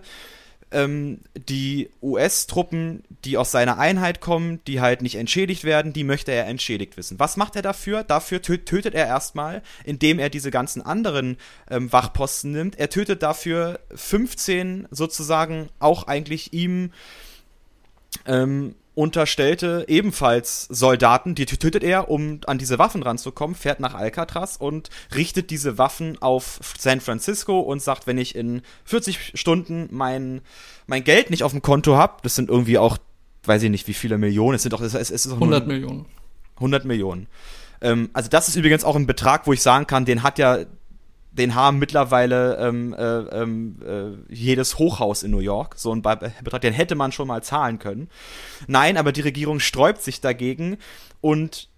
ähm, 0.71 1.19
die 1.35 1.89
US-Truppen, 2.01 3.03
die 3.25 3.37
aus 3.37 3.51
seiner 3.51 3.77
Einheit 3.77 4.21
kommen, 4.21 4.61
die 4.65 4.81
halt 4.81 5.01
nicht 5.01 5.15
entschädigt 5.15 5.63
werden, 5.63 5.93
die 5.93 6.03
möchte 6.03 6.31
er 6.31 6.47
entschädigt 6.47 6.97
wissen. 6.97 7.19
Was 7.19 7.37
macht 7.37 7.55
er 7.55 7.61
dafür? 7.61 8.03
Dafür 8.03 8.41
tötet 8.41 8.93
er 8.93 9.07
erstmal, 9.07 9.61
indem 9.83 10.19
er 10.19 10.29
diese 10.29 10.51
ganzen 10.51 10.81
anderen 10.81 11.37
ähm, 11.69 11.91
Wachposten 11.91 12.51
nimmt. 12.51 12.79
Er 12.79 12.89
tötet 12.89 13.23
dafür 13.23 13.79
15 13.93 14.87
sozusagen 14.91 15.69
auch 15.79 16.07
eigentlich 16.07 16.53
ihm 16.53 16.91
ähm, 18.25 18.75
unterstellte 18.93 19.85
ebenfalls 19.87 20.67
Soldaten, 20.69 21.33
die 21.33 21.45
tötet 21.45 21.83
er, 21.83 22.09
um 22.09 22.41
an 22.45 22.57
diese 22.57 22.77
Waffen 22.77 23.03
ranzukommen, 23.03 23.55
fährt 23.55 23.79
nach 23.79 23.93
Alcatraz 23.93 24.57
und 24.57 24.89
richtet 25.15 25.49
diese 25.49 25.77
Waffen 25.77 26.21
auf 26.21 26.59
San 26.77 26.99
Francisco 26.99 27.59
und 27.61 27.81
sagt, 27.81 28.05
wenn 28.05 28.17
ich 28.17 28.35
in 28.35 28.61
40 28.85 29.31
Stunden 29.35 29.87
mein, 29.91 30.41
mein 30.87 31.03
Geld 31.03 31.29
nicht 31.29 31.43
auf 31.43 31.51
dem 31.51 31.61
Konto 31.61 31.95
habe, 31.95 32.17
das 32.23 32.35
sind 32.35 32.49
irgendwie 32.49 32.77
auch, 32.77 32.97
weiß 33.45 33.63
ich 33.63 33.69
nicht, 33.69 33.87
wie 33.87 33.93
viele 33.93 34.17
Millionen, 34.17 34.55
es 34.55 34.63
sind 34.63 34.73
doch, 34.73 34.81
es, 34.81 34.93
es 34.93 35.09
ist 35.09 35.31
100 35.31 35.67
Millionen. 35.67 36.05
100 36.57 36.85
Millionen. 36.85 37.27
Ähm, 37.81 38.09
also 38.13 38.29
das 38.29 38.49
ist 38.49 38.55
übrigens 38.57 38.83
auch 38.83 38.95
ein 38.95 39.07
Betrag, 39.07 39.47
wo 39.47 39.53
ich 39.53 39.61
sagen 39.61 39.87
kann, 39.87 40.05
den 40.05 40.21
hat 40.21 40.37
ja 40.37 40.59
den 41.31 41.55
haben 41.55 41.79
mittlerweile 41.79 42.57
ähm, 42.57 42.93
äh, 42.93 43.03
ähm, 43.03 43.77
äh, 43.85 44.33
jedes 44.33 44.77
Hochhaus 44.77 45.23
in 45.23 45.31
New 45.31 45.39
York. 45.39 45.75
So 45.77 45.93
ein 45.93 46.01
Betrag, 46.01 46.61
den 46.61 46.73
hätte 46.73 46.95
man 46.95 47.11
schon 47.11 47.27
mal 47.27 47.41
zahlen 47.41 47.79
können. 47.79 48.09
Nein, 48.67 48.97
aber 48.97 49.11
die 49.11 49.21
Regierung 49.21 49.59
sträubt 49.59 50.01
sich 50.01 50.19
dagegen 50.19 50.77
und 51.21 51.69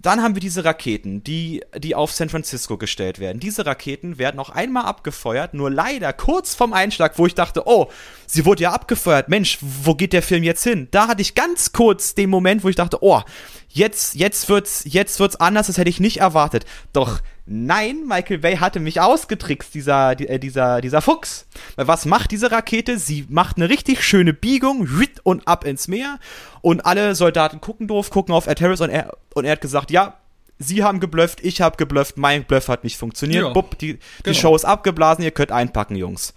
dann 0.00 0.22
haben 0.22 0.34
wir 0.34 0.40
diese 0.40 0.64
Raketen, 0.64 1.22
die, 1.22 1.62
die 1.76 1.94
auf 1.94 2.10
San 2.10 2.28
Francisco 2.28 2.78
gestellt 2.78 3.20
werden. 3.20 3.38
Diese 3.38 3.64
Raketen 3.64 4.18
werden 4.18 4.40
auch 4.40 4.50
einmal 4.50 4.86
abgefeuert, 4.86 5.54
nur 5.54 5.70
leider 5.70 6.12
kurz 6.12 6.54
vorm 6.54 6.72
Einschlag, 6.72 7.16
wo 7.16 7.26
ich 7.26 7.34
dachte, 7.36 7.62
oh, 7.66 7.88
sie 8.26 8.44
wurde 8.44 8.64
ja 8.64 8.72
abgefeuert. 8.72 9.28
Mensch, 9.28 9.58
wo 9.60 9.94
geht 9.94 10.12
der 10.12 10.22
Film 10.22 10.42
jetzt 10.42 10.64
hin? 10.64 10.88
Da 10.90 11.06
hatte 11.06 11.22
ich 11.22 11.36
ganz 11.36 11.72
kurz 11.72 12.16
den 12.16 12.28
Moment, 12.28 12.64
wo 12.64 12.68
ich 12.68 12.76
dachte, 12.76 12.98
oh, 13.02 13.22
jetzt, 13.68 14.16
jetzt 14.16 14.48
wird's, 14.48 14.82
jetzt 14.84 15.20
wird's 15.20 15.36
anders, 15.36 15.68
das 15.68 15.78
hätte 15.78 15.90
ich 15.90 16.00
nicht 16.00 16.18
erwartet. 16.18 16.64
Doch 16.92 17.20
Nein, 17.50 18.04
Michael 18.06 18.38
Bay 18.38 18.56
hatte 18.56 18.78
mich 18.78 19.00
ausgetrickst, 19.00 19.74
dieser, 19.74 20.20
äh, 20.20 20.38
dieser, 20.38 20.82
dieser 20.82 21.00
Fuchs. 21.00 21.46
Weil 21.76 21.88
was 21.88 22.04
macht 22.04 22.30
diese 22.30 22.52
Rakete? 22.52 22.98
Sie 22.98 23.24
macht 23.30 23.56
eine 23.56 23.70
richtig 23.70 24.04
schöne 24.04 24.34
Biegung 24.34 24.86
und 25.22 25.48
ab 25.48 25.64
ins 25.64 25.88
Meer. 25.88 26.18
Und 26.60 26.84
alle 26.84 27.14
Soldaten 27.14 27.62
gucken 27.62 27.88
doof, 27.88 28.10
gucken 28.10 28.34
auf 28.34 28.46
Ed 28.48 28.60
Harris 28.60 28.82
und 28.82 28.90
er, 28.90 29.16
und 29.34 29.46
er 29.46 29.52
hat 29.52 29.62
gesagt, 29.62 29.90
ja, 29.90 30.18
Sie 30.60 30.82
haben 30.82 30.98
geblufft, 30.98 31.38
ich 31.42 31.60
habe 31.60 31.76
geblufft, 31.76 32.18
mein 32.18 32.44
Bluff 32.44 32.68
hat 32.68 32.82
nicht 32.82 32.96
funktioniert. 32.98 33.44
Ja, 33.44 33.52
Bupp, 33.52 33.78
die, 33.78 33.94
die 33.94 34.00
genau. 34.24 34.36
Show 34.36 34.56
ist 34.56 34.64
abgeblasen, 34.64 35.22
ihr 35.22 35.30
könnt 35.30 35.52
einpacken, 35.52 35.94
Jungs. 35.94 36.34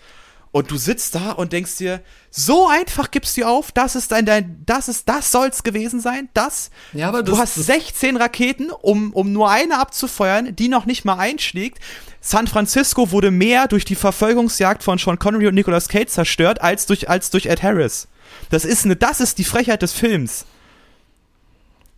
Und 0.51 0.69
du 0.69 0.77
sitzt 0.77 1.15
da 1.15 1.31
und 1.31 1.53
denkst 1.53 1.77
dir, 1.77 2.01
so 2.29 2.67
einfach 2.67 3.09
gibst 3.09 3.37
du 3.37 3.45
auf, 3.45 3.71
das 3.71 3.95
ist 3.95 4.11
dein, 4.11 4.25
dein 4.25 4.61
das 4.65 4.89
ist, 4.89 5.07
das 5.07 5.31
soll's 5.31 5.63
gewesen 5.63 6.01
sein, 6.01 6.27
das. 6.33 6.71
Ja, 6.91 7.07
aber 7.07 7.23
du 7.23 7.37
hast 7.37 7.55
16 7.55 8.17
Raketen, 8.17 8.69
um, 8.69 9.13
um 9.13 9.31
nur 9.31 9.49
eine 9.49 9.79
abzufeuern, 9.79 10.53
die 10.53 10.67
noch 10.67 10.85
nicht 10.85 11.05
mal 11.05 11.17
einschlägt. 11.17 11.79
San 12.19 12.47
Francisco 12.47 13.11
wurde 13.11 13.31
mehr 13.31 13.69
durch 13.69 13.85
die 13.85 13.95
Verfolgungsjagd 13.95 14.83
von 14.83 14.97
Sean 14.97 15.19
Connery 15.19 15.47
und 15.47 15.55
Nicolas 15.55 15.87
Cage 15.87 16.09
zerstört, 16.09 16.61
als 16.61 16.85
durch, 16.85 17.09
als 17.09 17.29
durch 17.29 17.45
Ed 17.45 17.63
Harris. 17.63 18.09
Das 18.49 18.65
ist 18.65 18.83
eine, 18.83 18.97
das 18.97 19.21
ist 19.21 19.37
die 19.37 19.45
Frechheit 19.45 19.81
des 19.81 19.93
Films. 19.93 20.45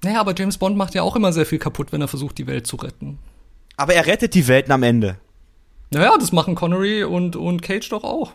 Naja, 0.04 0.20
aber 0.20 0.36
James 0.38 0.58
Bond 0.58 0.78
macht 0.78 0.93
ja 0.93 1.01
auch 1.01 1.16
immer 1.16 1.34
sehr 1.34 1.45
viel 1.45 1.60
kaputt, 1.60 1.91
wenn 1.91 2.01
er 2.01 2.08
versucht, 2.08 2.38
die 2.38 2.45
Welt 2.45 2.68
zu 2.68 2.76
retten. 2.76 3.18
Aber 3.78 3.95
er 3.95 4.06
rettet 4.06 4.36
die 4.36 4.47
Welten 4.47 4.72
am 4.72 4.84
Ende. 4.84 5.18
Naja, 5.89 6.16
das 6.20 6.32
machen 6.32 6.56
Connery 6.56 7.04
und, 7.04 7.36
und 7.36 7.62
Cage 7.62 7.89
doch 7.89 8.04
auch. 8.04 8.34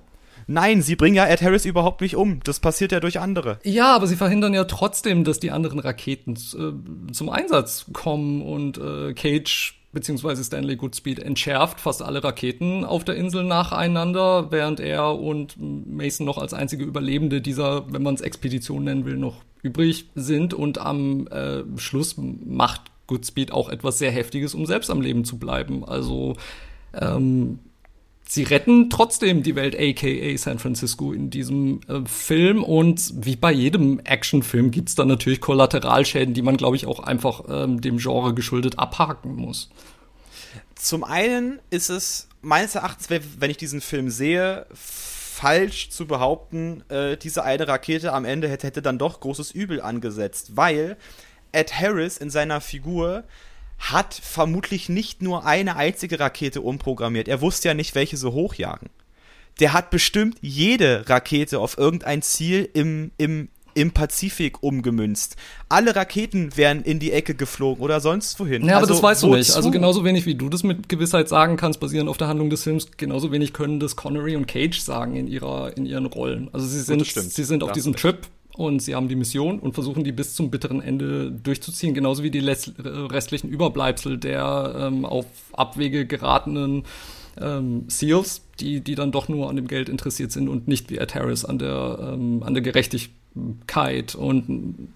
Nein, 0.50 0.80
sie 0.80 0.96
bringen 0.96 1.14
ja 1.14 1.26
Ed 1.26 1.42
Harris 1.42 1.66
überhaupt 1.66 2.00
nicht 2.00 2.16
um. 2.16 2.40
Das 2.42 2.58
passiert 2.58 2.90
ja 2.90 3.00
durch 3.00 3.20
andere. 3.20 3.58
Ja, 3.64 3.94
aber 3.94 4.06
sie 4.06 4.16
verhindern 4.16 4.54
ja 4.54 4.64
trotzdem, 4.64 5.22
dass 5.22 5.38
die 5.40 5.50
anderen 5.50 5.78
Raketen 5.78 6.34
äh, 6.34 7.12
zum 7.12 7.28
Einsatz 7.28 7.84
kommen 7.92 8.40
und 8.42 8.78
äh, 8.78 9.12
Cage 9.12 9.78
beziehungsweise 9.92 10.42
Stanley 10.42 10.76
Goodspeed 10.76 11.18
entschärft 11.18 11.80
fast 11.80 12.02
alle 12.02 12.22
Raketen 12.24 12.84
auf 12.84 13.04
der 13.04 13.16
Insel 13.16 13.44
nacheinander, 13.44 14.50
während 14.50 14.80
er 14.80 15.18
und 15.18 15.56
Mason 15.58 16.26
noch 16.26 16.38
als 16.38 16.54
einzige 16.54 16.84
Überlebende 16.84 17.40
dieser, 17.40 17.90
wenn 17.92 18.02
man 18.02 18.14
es 18.14 18.20
Expedition 18.20 18.84
nennen 18.84 19.04
will, 19.04 19.16
noch 19.16 19.42
übrig 19.62 20.06
sind. 20.14 20.54
Und 20.54 20.78
am 20.78 21.26
äh, 21.28 21.62
Schluss 21.76 22.16
macht 22.16 22.82
Goodspeed 23.06 23.52
auch 23.52 23.68
etwas 23.68 23.98
sehr 23.98 24.10
Heftiges, 24.10 24.54
um 24.54 24.64
selbst 24.66 24.90
am 24.90 25.00
Leben 25.00 25.24
zu 25.24 25.38
bleiben. 25.38 25.84
Also 25.84 26.36
ähm, 26.94 27.58
sie 28.28 28.42
retten 28.42 28.90
trotzdem 28.90 29.42
die 29.42 29.56
Welt, 29.56 29.74
aka 29.74 30.36
San 30.36 30.58
Francisco, 30.58 31.12
in 31.12 31.30
diesem 31.30 31.80
äh, 31.88 32.06
Film. 32.06 32.62
Und 32.62 33.24
wie 33.24 33.36
bei 33.36 33.50
jedem 33.50 34.00
Actionfilm 34.00 34.70
gibt 34.70 34.90
es 34.90 34.94
dann 34.94 35.08
natürlich 35.08 35.40
Kollateralschäden, 35.40 36.34
die 36.34 36.42
man, 36.42 36.58
glaube 36.58 36.76
ich, 36.76 36.86
auch 36.86 37.00
einfach 37.00 37.44
ähm, 37.48 37.80
dem 37.80 37.96
Genre 37.96 38.34
geschuldet 38.34 38.78
abhaken 38.78 39.34
muss. 39.34 39.70
Zum 40.74 41.02
einen 41.02 41.58
ist 41.70 41.88
es 41.88 42.28
meines 42.42 42.74
Erachtens, 42.74 43.08
wenn 43.10 43.50
ich 43.50 43.56
diesen 43.56 43.80
Film 43.80 44.10
sehe, 44.10 44.66
falsch 44.72 45.88
zu 45.88 46.06
behaupten, 46.06 46.84
äh, 46.90 47.16
diese 47.16 47.44
eine 47.44 47.66
Rakete 47.66 48.12
am 48.12 48.24
Ende 48.24 48.48
hätte, 48.48 48.66
hätte 48.66 48.82
dann 48.82 48.98
doch 48.98 49.20
großes 49.20 49.52
Übel 49.52 49.80
angesetzt, 49.80 50.56
weil 50.56 50.96
Ed 51.52 51.80
Harris 51.80 52.18
in 52.18 52.28
seiner 52.28 52.60
Figur 52.60 53.24
hat 53.78 54.14
vermutlich 54.14 54.88
nicht 54.88 55.22
nur 55.22 55.46
eine 55.46 55.76
einzige 55.76 56.20
Rakete 56.20 56.60
umprogrammiert. 56.60 57.28
Er 57.28 57.40
wusste 57.40 57.68
ja 57.68 57.74
nicht, 57.74 57.94
welche 57.94 58.16
so 58.16 58.32
hochjagen. 58.32 58.90
Der 59.60 59.72
hat 59.72 59.90
bestimmt 59.90 60.38
jede 60.40 61.08
Rakete 61.08 61.58
auf 61.58 61.78
irgendein 61.78 62.22
Ziel 62.22 62.68
im, 62.74 63.10
im, 63.18 63.48
im 63.74 63.92
Pazifik 63.92 64.62
umgemünzt. 64.62 65.36
Alle 65.68 65.96
Raketen 65.96 66.56
wären 66.56 66.82
in 66.82 66.98
die 66.98 67.12
Ecke 67.12 67.34
geflogen 67.34 67.82
oder 67.82 68.00
sonst 68.00 68.38
wohin. 68.38 68.64
Ja, 68.64 68.76
aber 68.76 68.82
also, 68.82 68.94
das 68.94 69.02
weißt 69.02 69.22
wozu? 69.22 69.32
du 69.32 69.38
nicht. 69.38 69.54
Also 69.54 69.70
genauso 69.70 70.04
wenig 70.04 70.26
wie 70.26 70.34
du 70.34 70.48
das 70.48 70.62
mit 70.62 70.88
Gewissheit 70.88 71.28
sagen 71.28 71.56
kannst, 71.56 71.80
basierend 71.80 72.08
auf 72.08 72.18
der 72.18 72.28
Handlung 72.28 72.50
des 72.50 72.62
Films, 72.62 72.88
genauso 72.96 73.32
wenig 73.32 73.52
können 73.52 73.80
das 73.80 73.96
Connery 73.96 74.36
und 74.36 74.46
Cage 74.46 74.78
sagen 74.78 75.16
in 75.16 75.26
ihrer 75.26 75.76
in 75.76 75.86
ihren 75.86 76.06
Rollen. 76.06 76.50
Also 76.52 76.66
sie 76.66 76.80
sind 76.80 77.04
sie 77.06 77.44
sind 77.44 77.62
auf 77.62 77.72
diesem 77.72 77.94
Trip 77.96 78.18
und 78.58 78.82
sie 78.82 78.96
haben 78.96 79.08
die 79.08 79.14
Mission 79.14 79.60
und 79.60 79.74
versuchen 79.74 80.02
die 80.02 80.10
bis 80.10 80.34
zum 80.34 80.50
bitteren 80.50 80.82
Ende 80.82 81.30
durchzuziehen, 81.30 81.94
genauso 81.94 82.24
wie 82.24 82.30
die 82.30 82.40
restlichen 82.40 83.48
Überbleibsel 83.48 84.18
der 84.18 84.74
ähm, 84.76 85.04
auf 85.04 85.26
Abwege 85.52 86.06
geratenen 86.06 86.82
ähm, 87.40 87.84
Seals, 87.86 88.42
die, 88.58 88.80
die 88.80 88.96
dann 88.96 89.12
doch 89.12 89.28
nur 89.28 89.48
an 89.48 89.54
dem 89.54 89.68
Geld 89.68 89.88
interessiert 89.88 90.32
sind 90.32 90.48
und 90.48 90.66
nicht 90.66 90.90
wie 90.90 90.98
Ed 90.98 91.14
Harris 91.14 91.44
an 91.44 91.60
der, 91.60 92.14
ähm, 92.14 92.42
an 92.42 92.52
der 92.52 92.64
Gerechtig 92.64 93.10
Kite 93.68 94.18
und 94.18 94.88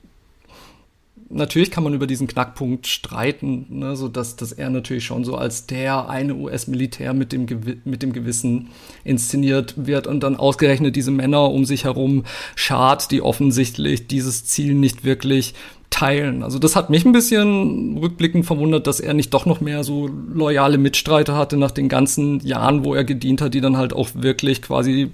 natürlich 1.33 1.71
kann 1.71 1.85
man 1.85 1.95
über 1.95 2.07
diesen 2.07 2.27
Knackpunkt 2.27 2.87
streiten, 2.87 3.67
ne, 3.71 3.97
so 3.97 4.09
dass, 4.09 4.37
dass 4.37 4.53
er 4.53 4.71
natürlich 4.71 5.05
schon 5.05 5.25
so 5.25 5.37
als 5.37 5.67
der 5.67 6.09
eine 6.09 6.35
US-Militär 6.35 7.15
mit 7.15 7.33
dem, 7.33 7.47
mit 7.85 8.03
dem 8.03 8.13
Gewissen 8.13 8.69
inszeniert 9.05 9.75
wird 9.77 10.07
und 10.07 10.23
dann 10.23 10.37
ausgerechnet 10.37 10.97
diese 10.97 11.11
Männer 11.11 11.51
um 11.51 11.65
sich 11.65 11.85
herum 11.85 12.25
schart, 12.55 13.11
die 13.11 13.23
offensichtlich 13.23 14.07
dieses 14.07 14.45
Ziel 14.45 14.75
nicht 14.75 15.05
wirklich 15.05 15.55
teilen. 15.91 16.43
Also 16.43 16.59
das 16.59 16.75
hat 16.75 16.91
mich 16.91 17.05
ein 17.05 17.13
bisschen 17.13 17.99
rückblickend 17.99 18.47
verwundert, 18.47 18.87
dass 18.87 19.01
er 19.01 19.15
nicht 19.15 19.33
doch 19.35 19.47
noch 19.47 19.61
mehr 19.61 19.85
so 19.85 20.09
loyale 20.09 20.79
Mitstreiter 20.79 21.37
hatte 21.37 21.57
nach 21.57 21.71
den 21.71 21.89
ganzen 21.89 22.41
Jahren, 22.41 22.85
wo 22.85 22.95
er 22.95 23.05
gedient 23.05 23.41
hat, 23.41 23.55
die 23.55 23.61
dann 23.61 23.77
halt 23.77 23.93
auch 23.93 24.09
wirklich 24.15 24.63
quasi 24.63 25.11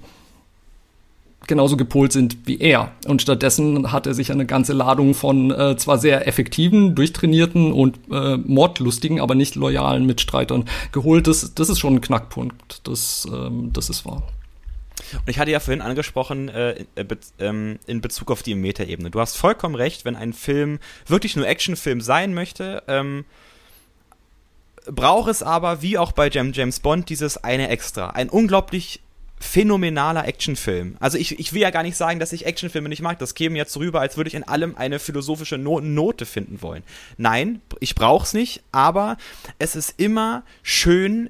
genauso 1.49 1.75
gepolt 1.75 2.13
sind 2.13 2.37
wie 2.45 2.59
er. 2.61 2.93
Und 3.05 3.21
stattdessen 3.21 3.91
hat 3.91 4.07
er 4.07 4.13
sich 4.13 4.31
eine 4.31 4.45
ganze 4.45 4.71
Ladung 4.71 5.13
von 5.13 5.51
äh, 5.51 5.75
zwar 5.75 5.97
sehr 5.97 6.25
effektiven, 6.27 6.95
durchtrainierten 6.95 7.73
und 7.73 7.99
äh, 8.09 8.37
mordlustigen, 8.37 9.19
aber 9.19 9.35
nicht 9.35 9.55
loyalen 9.55 10.05
Mitstreitern 10.05 10.63
geholt. 10.93 11.27
Das, 11.27 11.53
das 11.53 11.67
ist 11.67 11.79
schon 11.79 11.95
ein 11.95 12.01
Knackpunkt. 12.01 12.87
Das, 12.87 13.27
ähm, 13.29 13.71
das 13.73 13.89
ist 13.89 14.05
wahr. 14.05 14.23
Und 15.13 15.27
ich 15.27 15.39
hatte 15.39 15.51
ja 15.51 15.59
vorhin 15.59 15.81
angesprochen, 15.81 16.49
äh, 16.49 16.85
äh, 16.95 17.05
ähm, 17.39 17.79
in 17.87 17.99
Bezug 17.99 18.31
auf 18.31 18.43
die 18.43 18.55
Metaebene. 18.55 19.09
Du 19.09 19.19
hast 19.19 19.35
vollkommen 19.35 19.75
recht, 19.75 20.05
wenn 20.05 20.15
ein 20.15 20.33
Film 20.33 20.79
wirklich 21.07 21.35
nur 21.35 21.47
Actionfilm 21.47 21.99
sein 21.99 22.33
möchte, 22.33 22.83
ähm, 22.87 23.25
braucht 24.85 25.29
es 25.29 25.43
aber, 25.43 25.81
wie 25.81 25.97
auch 25.97 26.11
bei 26.11 26.29
James 26.29 26.79
Bond, 26.79 27.09
dieses 27.09 27.43
eine 27.43 27.69
Extra. 27.69 28.11
Ein 28.11 28.29
unglaublich 28.29 29.01
phänomenaler 29.39 30.27
Actionfilm. 30.27 30.97
Also 30.99 31.17
ich, 31.17 31.39
ich 31.39 31.53
will 31.53 31.61
ja 31.61 31.69
gar 31.69 31.83
nicht 31.83 31.97
sagen, 31.97 32.19
dass 32.19 32.33
ich 32.33 32.45
Actionfilme 32.45 32.89
nicht 32.89 33.01
mag. 33.01 33.19
Das 33.19 33.35
käme 33.35 33.57
jetzt 33.57 33.77
rüber, 33.77 34.01
als 34.01 34.17
würde 34.17 34.27
ich 34.27 34.35
in 34.35 34.43
allem 34.43 34.75
eine 34.75 34.99
philosophische 34.99 35.57
no 35.57 35.79
Note 35.79 36.25
finden 36.25 36.61
wollen. 36.61 36.83
Nein, 37.17 37.61
ich 37.79 37.95
brauch's 37.95 38.33
nicht, 38.33 38.61
aber 38.71 39.17
es 39.57 39.75
ist 39.75 39.95
immer 39.97 40.43
schön, 40.61 41.29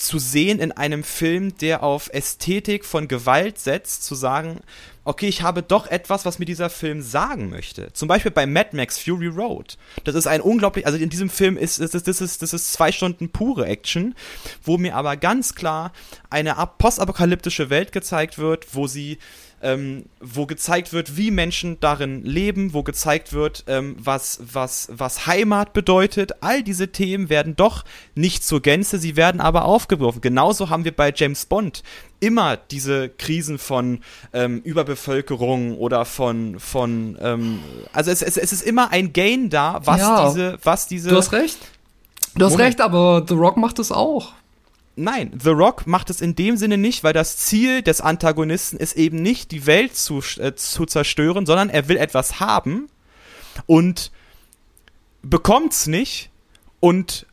zu 0.00 0.18
sehen 0.18 0.58
in 0.60 0.72
einem 0.72 1.04
Film, 1.04 1.56
der 1.58 1.82
auf 1.82 2.08
Ästhetik 2.12 2.84
von 2.84 3.06
Gewalt 3.06 3.58
setzt, 3.58 4.04
zu 4.04 4.14
sagen, 4.14 4.60
okay, 5.04 5.28
ich 5.28 5.42
habe 5.42 5.62
doch 5.62 5.86
etwas, 5.86 6.24
was 6.24 6.38
mir 6.38 6.44
dieser 6.44 6.70
Film 6.70 7.02
sagen 7.02 7.50
möchte. 7.50 7.92
Zum 7.92 8.08
Beispiel 8.08 8.30
bei 8.30 8.46
Mad 8.46 8.70
Max 8.72 8.98
Fury 8.98 9.28
Road. 9.28 9.76
Das 10.04 10.14
ist 10.14 10.26
ein 10.26 10.40
unglaublich, 10.40 10.86
also 10.86 10.98
in 10.98 11.08
diesem 11.08 11.30
Film 11.30 11.56
ist, 11.56 11.80
das, 11.80 11.90
das, 11.90 12.20
ist, 12.20 12.42
das 12.42 12.52
ist 12.52 12.72
zwei 12.72 12.92
Stunden 12.92 13.30
pure 13.30 13.66
Action, 13.66 14.14
wo 14.62 14.78
mir 14.78 14.94
aber 14.94 15.16
ganz 15.16 15.54
klar 15.54 15.92
eine 16.28 16.54
postapokalyptische 16.78 17.70
Welt 17.70 17.92
gezeigt 17.92 18.38
wird, 18.38 18.74
wo 18.74 18.86
sie 18.86 19.18
ähm, 19.62 20.06
wo 20.20 20.46
gezeigt 20.46 20.92
wird, 20.92 21.16
wie 21.16 21.30
Menschen 21.30 21.78
darin 21.80 22.24
leben, 22.24 22.72
wo 22.72 22.82
gezeigt 22.82 23.32
wird, 23.32 23.64
ähm, 23.66 23.96
was, 23.98 24.40
was, 24.40 24.88
was 24.92 25.26
Heimat 25.26 25.72
bedeutet. 25.72 26.42
All 26.42 26.62
diese 26.62 26.88
Themen 26.88 27.28
werden 27.28 27.56
doch 27.56 27.84
nicht 28.14 28.44
zur 28.44 28.62
Gänze, 28.62 28.98
sie 28.98 29.16
werden 29.16 29.40
aber 29.40 29.64
aufgeworfen. 29.64 30.20
Genauso 30.20 30.70
haben 30.70 30.84
wir 30.84 30.94
bei 30.94 31.12
James 31.14 31.46
Bond 31.46 31.82
immer 32.20 32.56
diese 32.56 33.08
Krisen 33.08 33.58
von 33.58 34.00
ähm, 34.32 34.60
Überbevölkerung 34.62 35.76
oder 35.76 36.04
von, 36.04 36.60
von 36.60 37.18
ähm, 37.20 37.60
also 37.92 38.10
es, 38.10 38.22
es, 38.22 38.36
es 38.36 38.52
ist 38.52 38.62
immer 38.62 38.90
ein 38.92 39.12
Gain 39.12 39.50
da, 39.50 39.80
was 39.84 40.00
ja, 40.00 40.28
diese, 40.28 40.58
was 40.62 40.86
diese. 40.86 41.10
Du 41.10 41.16
hast 41.16 41.32
recht. 41.32 41.58
Du 42.34 42.44
hast 42.44 42.52
Moment. 42.52 42.68
recht, 42.68 42.80
aber 42.80 43.24
The 43.26 43.34
Rock 43.34 43.56
macht 43.56 43.78
es 43.78 43.90
auch. 43.90 44.32
Nein, 44.96 45.38
The 45.42 45.50
Rock 45.50 45.86
macht 45.86 46.10
es 46.10 46.20
in 46.20 46.34
dem 46.34 46.56
Sinne 46.56 46.76
nicht, 46.76 47.04
weil 47.04 47.12
das 47.12 47.36
Ziel 47.38 47.82
des 47.82 48.00
Antagonisten 48.00 48.76
ist 48.76 48.96
eben 48.96 49.22
nicht, 49.22 49.50
die 49.50 49.66
Welt 49.66 49.96
zu, 49.96 50.20
äh, 50.38 50.54
zu 50.54 50.84
zerstören, 50.84 51.46
sondern 51.46 51.70
er 51.70 51.88
will 51.88 51.96
etwas 51.96 52.40
haben 52.40 52.88
und 53.66 54.10
bekommt's 55.22 55.86
nicht 55.86 56.30
und 56.80 57.26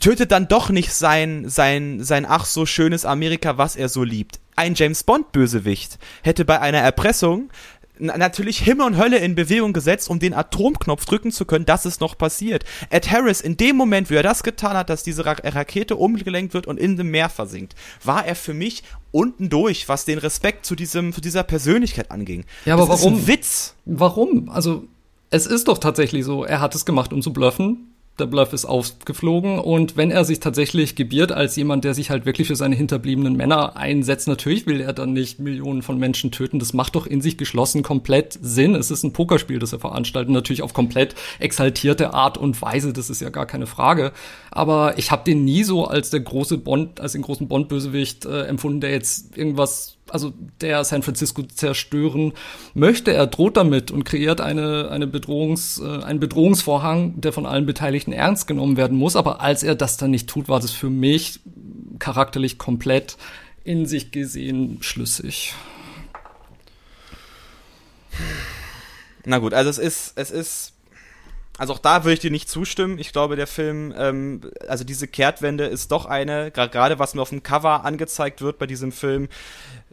tötet 0.00 0.30
dann 0.32 0.48
doch 0.48 0.70
nicht 0.70 0.92
sein, 0.92 1.48
sein, 1.48 2.02
sein 2.02 2.26
ach 2.28 2.44
so 2.44 2.66
schönes 2.66 3.04
Amerika, 3.04 3.58
was 3.58 3.76
er 3.76 3.88
so 3.88 4.02
liebt. 4.02 4.40
Ein 4.54 4.74
James 4.74 5.04
Bond 5.04 5.32
Bösewicht 5.32 5.98
hätte 6.22 6.44
bei 6.44 6.60
einer 6.60 6.78
Erpressung 6.78 7.50
natürlich 7.98 8.58
Himmel 8.58 8.86
und 8.86 8.96
Hölle 8.96 9.18
in 9.18 9.34
Bewegung 9.34 9.72
gesetzt, 9.72 10.10
um 10.10 10.18
den 10.18 10.34
Atomknopf 10.34 11.04
drücken 11.04 11.32
zu 11.32 11.44
können, 11.44 11.64
dass 11.64 11.84
es 11.84 12.00
noch 12.00 12.16
passiert. 12.18 12.64
Ed 12.90 13.10
Harris, 13.10 13.40
in 13.40 13.56
dem 13.56 13.76
Moment, 13.76 14.10
wie 14.10 14.14
er 14.14 14.22
das 14.22 14.42
getan 14.42 14.76
hat, 14.76 14.90
dass 14.90 15.02
diese 15.02 15.24
Ra 15.24 15.36
Rakete 15.42 15.96
umgelenkt 15.96 16.54
wird 16.54 16.66
und 16.66 16.78
in 16.78 16.96
dem 16.96 17.10
Meer 17.10 17.28
versinkt, 17.28 17.74
war 18.04 18.26
er 18.26 18.34
für 18.34 18.54
mich 18.54 18.82
unten 19.12 19.48
durch, 19.48 19.88
was 19.88 20.04
den 20.04 20.18
Respekt 20.18 20.66
zu 20.66 20.74
diesem, 20.74 21.12
zu 21.12 21.20
dieser 21.20 21.42
Persönlichkeit 21.42 22.10
anging. 22.10 22.44
Ja, 22.64 22.74
aber 22.74 22.86
das 22.86 23.00
warum? 23.00 23.26
Witz. 23.26 23.74
Warum? 23.84 24.48
Also, 24.48 24.84
es 25.30 25.46
ist 25.46 25.68
doch 25.68 25.78
tatsächlich 25.78 26.24
so, 26.24 26.44
er 26.44 26.60
hat 26.60 26.74
es 26.74 26.84
gemacht, 26.84 27.12
um 27.12 27.22
zu 27.22 27.32
bluffen 27.32 27.95
der 28.18 28.26
Bluff 28.26 28.52
ist 28.52 28.64
aufgeflogen 28.64 29.58
und 29.58 29.96
wenn 29.96 30.10
er 30.10 30.24
sich 30.24 30.40
tatsächlich 30.40 30.94
gebiert 30.94 31.32
als 31.32 31.56
jemand, 31.56 31.84
der 31.84 31.94
sich 31.94 32.10
halt 32.10 32.24
wirklich 32.24 32.48
für 32.48 32.56
seine 32.56 32.74
hinterbliebenen 32.74 33.36
Männer 33.36 33.76
einsetzt, 33.76 34.28
natürlich 34.28 34.66
will 34.66 34.80
er 34.80 34.92
dann 34.92 35.12
nicht 35.12 35.38
Millionen 35.38 35.82
von 35.82 35.98
Menschen 35.98 36.30
töten. 36.30 36.58
Das 36.58 36.72
macht 36.72 36.96
doch 36.96 37.06
in 37.06 37.20
sich 37.20 37.36
geschlossen 37.36 37.82
komplett 37.82 38.38
Sinn. 38.40 38.74
Es 38.74 38.90
ist 38.90 39.02
ein 39.02 39.12
Pokerspiel, 39.12 39.58
das 39.58 39.72
er 39.72 39.80
veranstaltet, 39.80 40.32
natürlich 40.32 40.62
auf 40.62 40.72
komplett 40.72 41.14
exaltierte 41.38 42.14
Art 42.14 42.38
und 42.38 42.60
Weise. 42.62 42.92
Das 42.92 43.10
ist 43.10 43.20
ja 43.20 43.30
gar 43.30 43.46
keine 43.46 43.66
Frage. 43.66 44.12
Aber 44.50 44.96
ich 44.98 45.10
habe 45.10 45.24
den 45.24 45.44
nie 45.44 45.62
so 45.62 45.84
als 45.84 46.10
der 46.10 46.20
große 46.20 46.58
Bond, 46.58 47.00
als 47.00 47.12
den 47.12 47.22
großen 47.22 47.48
Bond-Bösewicht 47.48 48.24
äh, 48.24 48.44
empfunden, 48.44 48.80
der 48.80 48.90
jetzt 48.90 49.36
irgendwas 49.36 49.95
also 50.10 50.32
der 50.60 50.84
San 50.84 51.02
Francisco 51.02 51.42
zerstören 51.42 52.32
möchte. 52.74 53.12
Er 53.12 53.26
droht 53.26 53.56
damit 53.56 53.90
und 53.90 54.04
kreiert 54.04 54.40
eine, 54.40 54.90
eine 54.90 55.06
Bedrohungs, 55.06 55.80
äh, 55.80 56.02
einen 56.04 56.20
Bedrohungsvorhang, 56.20 57.20
der 57.20 57.32
von 57.32 57.46
allen 57.46 57.66
Beteiligten 57.66 58.12
ernst 58.12 58.46
genommen 58.46 58.76
werden 58.76 58.96
muss. 58.96 59.16
Aber 59.16 59.40
als 59.40 59.62
er 59.62 59.74
das 59.74 59.96
dann 59.96 60.10
nicht 60.10 60.28
tut, 60.28 60.48
war 60.48 60.60
das 60.60 60.70
für 60.70 60.90
mich 60.90 61.40
charakterlich 61.98 62.58
komplett 62.58 63.16
in 63.64 63.86
sich 63.86 64.12
gesehen 64.12 64.78
schlüssig. 64.80 65.54
Na 69.24 69.38
gut, 69.38 69.54
also 69.54 69.70
es 69.70 69.78
ist, 69.78 70.12
es 70.16 70.30
ist 70.30 70.72
also 71.58 71.72
auch 71.72 71.78
da 71.78 72.04
würde 72.04 72.14
ich 72.14 72.20
dir 72.20 72.30
nicht 72.30 72.50
zustimmen. 72.50 72.98
Ich 72.98 73.12
glaube, 73.12 73.36
der 73.36 73.46
Film, 73.46 73.94
ähm, 73.96 74.42
also 74.68 74.84
diese 74.84 75.08
Kehrtwende 75.08 75.64
ist 75.64 75.90
doch 75.90 76.04
eine, 76.04 76.50
gerade 76.50 76.98
was 76.98 77.14
mir 77.14 77.22
auf 77.22 77.30
dem 77.30 77.42
Cover 77.42 77.84
angezeigt 77.84 78.42
wird 78.42 78.58
bei 78.58 78.66
diesem 78.66 78.92
Film, 78.92 79.28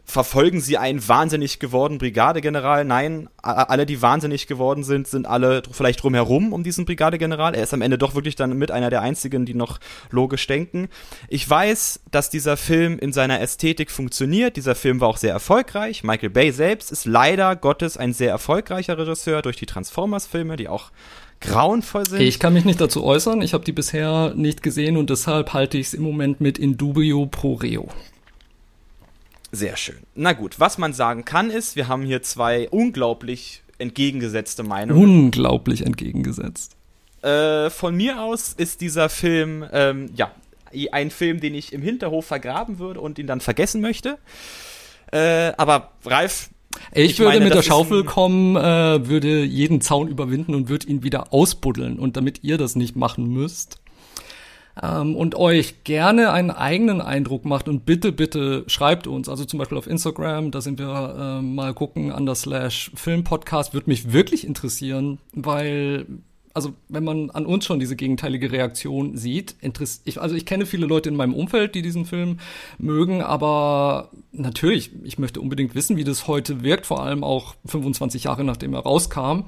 verfolgen 0.04 0.60
sie 0.60 0.76
einen 0.76 1.06
wahnsinnig 1.06 1.58
gewordenen 1.58 1.98
Brigadegeneral. 1.98 2.84
Nein, 2.84 3.28
alle, 3.42 3.86
die 3.86 4.02
wahnsinnig 4.02 4.46
geworden 4.46 4.84
sind, 4.84 5.08
sind 5.08 5.26
alle 5.26 5.62
vielleicht 5.70 6.02
drumherum 6.02 6.52
um 6.52 6.62
diesen 6.62 6.84
Brigadegeneral. 6.84 7.54
Er 7.54 7.62
ist 7.62 7.74
am 7.74 7.82
Ende 7.82 7.98
doch 7.98 8.14
wirklich 8.14 8.36
dann 8.36 8.56
mit 8.56 8.70
einer 8.70 8.90
der 8.90 9.00
einzigen, 9.00 9.46
die 9.46 9.54
noch 9.54 9.80
logisch 10.10 10.46
denken. 10.46 10.88
Ich 11.28 11.48
weiß, 11.48 12.00
dass 12.10 12.30
dieser 12.30 12.56
Film 12.56 12.98
in 12.98 13.12
seiner 13.12 13.40
Ästhetik 13.40 13.90
funktioniert. 13.90 14.56
Dieser 14.56 14.74
Film 14.74 15.00
war 15.00 15.08
auch 15.08 15.16
sehr 15.16 15.32
erfolgreich. 15.32 16.04
Michael 16.04 16.30
Bay 16.30 16.52
selbst 16.52 16.92
ist 16.92 17.06
leider 17.06 17.56
Gottes 17.56 17.96
ein 17.96 18.12
sehr 18.12 18.30
erfolgreicher 18.30 18.98
Regisseur 18.98 19.42
durch 19.42 19.56
die 19.56 19.66
Transformers-Filme, 19.66 20.56
die 20.56 20.68
auch 20.68 20.90
grauenvoll 21.40 22.06
sind. 22.08 22.20
Ich 22.20 22.38
kann 22.38 22.52
mich 22.52 22.64
nicht 22.64 22.80
dazu 22.80 23.04
äußern. 23.04 23.42
Ich 23.42 23.54
habe 23.54 23.64
die 23.64 23.72
bisher 23.72 24.32
nicht 24.34 24.62
gesehen 24.62 24.96
und 24.96 25.10
deshalb 25.10 25.52
halte 25.52 25.78
ich 25.78 25.88
es 25.88 25.94
im 25.94 26.02
Moment 26.02 26.40
mit 26.40 26.58
in 26.58 26.76
dubio 26.76 27.26
pro 27.26 27.54
reo. 27.54 27.88
Sehr 29.54 29.76
schön. 29.76 29.98
Na 30.16 30.32
gut, 30.32 30.58
was 30.58 30.78
man 30.78 30.92
sagen 30.92 31.24
kann 31.24 31.48
ist, 31.50 31.76
wir 31.76 31.86
haben 31.86 32.02
hier 32.02 32.22
zwei 32.22 32.68
unglaublich 32.70 33.62
entgegengesetzte 33.78 34.64
Meinungen. 34.64 35.00
Unglaublich 35.00 35.86
entgegengesetzt. 35.86 36.76
Äh, 37.22 37.70
von 37.70 37.94
mir 37.94 38.20
aus 38.20 38.52
ist 38.52 38.80
dieser 38.80 39.08
Film, 39.08 39.64
ähm, 39.72 40.10
ja, 40.16 40.32
ein 40.90 41.12
Film, 41.12 41.38
den 41.38 41.54
ich 41.54 41.72
im 41.72 41.82
Hinterhof 41.82 42.26
vergraben 42.26 42.80
würde 42.80 43.00
und 43.00 43.16
ihn 43.20 43.28
dann 43.28 43.40
vergessen 43.40 43.80
möchte. 43.80 44.18
Äh, 45.12 45.52
aber 45.56 45.92
Ralf, 46.04 46.50
ich, 46.92 47.12
ich 47.12 47.18
würde 47.20 47.34
meine, 47.34 47.44
mit 47.44 47.54
der 47.54 47.62
Schaufel 47.62 48.02
kommen, 48.02 48.56
äh, 48.56 49.08
würde 49.08 49.44
jeden 49.44 49.80
Zaun 49.80 50.08
überwinden 50.08 50.52
und 50.56 50.68
würde 50.68 50.88
ihn 50.88 51.04
wieder 51.04 51.32
ausbuddeln. 51.32 52.00
Und 52.00 52.16
damit 52.16 52.42
ihr 52.42 52.58
das 52.58 52.74
nicht 52.74 52.96
machen 52.96 53.28
müsst, 53.28 53.78
ähm, 54.82 55.16
und 55.16 55.34
euch 55.34 55.84
gerne 55.84 56.32
einen 56.32 56.50
eigenen 56.50 57.00
Eindruck 57.00 57.44
macht 57.44 57.68
und 57.68 57.86
bitte, 57.86 58.12
bitte 58.12 58.64
schreibt 58.66 59.06
uns, 59.06 59.28
also 59.28 59.44
zum 59.44 59.58
Beispiel 59.58 59.78
auf 59.78 59.86
Instagram, 59.86 60.50
da 60.50 60.60
sind 60.60 60.78
wir 60.78 61.38
äh, 61.38 61.42
mal 61.42 61.74
gucken, 61.74 62.12
an 62.12 62.26
der 62.26 62.34
Slash 62.34 62.90
Filmpodcast, 62.94 63.74
würde 63.74 63.90
mich 63.90 64.12
wirklich 64.12 64.46
interessieren, 64.46 65.18
weil 65.32 66.06
also 66.54 66.72
wenn 66.88 67.02
man 67.02 67.30
an 67.30 67.46
uns 67.46 67.66
schon 67.66 67.80
diese 67.80 67.96
gegenteilige 67.96 68.52
Reaktion 68.52 69.16
sieht, 69.16 69.56
ich, 70.04 70.20
also 70.20 70.36
ich 70.36 70.46
kenne 70.46 70.66
viele 70.66 70.86
Leute 70.86 71.08
in 71.08 71.16
meinem 71.16 71.34
Umfeld, 71.34 71.74
die 71.74 71.82
diesen 71.82 72.06
Film 72.06 72.38
mögen, 72.78 73.22
aber 73.22 74.10
natürlich, 74.30 74.92
ich 75.02 75.18
möchte 75.18 75.40
unbedingt 75.40 75.74
wissen, 75.74 75.96
wie 75.96 76.04
das 76.04 76.28
heute 76.28 76.62
wirkt, 76.62 76.86
vor 76.86 77.02
allem 77.02 77.24
auch 77.24 77.56
25 77.66 78.24
Jahre 78.24 78.44
nachdem 78.44 78.72
er 78.72 78.80
rauskam. 78.80 79.46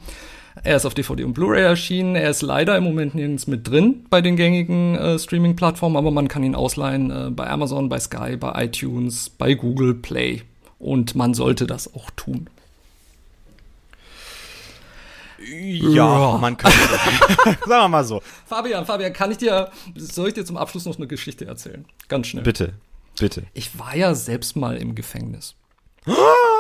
Er 0.63 0.77
ist 0.77 0.87
auf 0.87 0.95
DVD 0.95 1.25
und 1.25 1.35
Blu-ray 1.35 1.63
erschienen. 1.63 2.17
Er 2.17 2.31
ist 2.31 2.43
leider 2.43 2.77
im 2.77 2.85
Moment 2.85 3.15
nirgends 3.15 3.47
mit 3.47 3.69
drin 3.69 4.07
bei 4.09 4.21
den 4.21 4.37
gängigen 4.37 4.97
äh, 4.97 5.19
Streaming-Plattformen, 5.19 5.97
aber 5.97 6.11
man 6.11 6.29
kann 6.29 6.43
ihn 6.43 6.55
ausleihen 6.55 7.11
äh, 7.11 7.31
bei 7.31 7.49
Amazon, 7.49 7.89
bei 7.89 8.01
Sky, 8.01 8.37
bei 8.37 8.65
iTunes, 8.65 9.31
bei 9.31 9.55
Google 9.55 9.95
Play. 9.95 10.43
Und 10.79 11.15
man 11.15 11.35
sollte 11.35 11.67
das 11.67 11.95
auch 11.95 12.11
tun. 12.17 12.49
Ja, 15.39 16.39
man 16.39 16.57
kann. 16.57 16.73
Sagen 17.45 17.61
wir 17.67 17.89
mal 17.89 18.05
so. 18.05 18.23
Fabian, 18.47 18.85
Fabian, 18.87 19.13
kann 19.13 19.31
ich 19.31 19.39
dir, 19.39 19.71
soll 19.95 20.29
ich 20.29 20.35
dir 20.35 20.45
zum 20.45 20.57
Abschluss 20.57 20.87
noch 20.87 20.97
eine 20.97 21.07
Geschichte 21.07 21.47
erzählen? 21.47 21.85
Ganz 22.09 22.29
schnell. 22.29 22.43
Bitte, 22.43 22.73
bitte. 23.19 23.45
Ich 23.53 23.79
war 23.79 23.95
ja 23.95 24.15
selbst 24.15 24.57
mal 24.57 24.77
im 24.77 24.95
Gefängnis. 24.95 25.55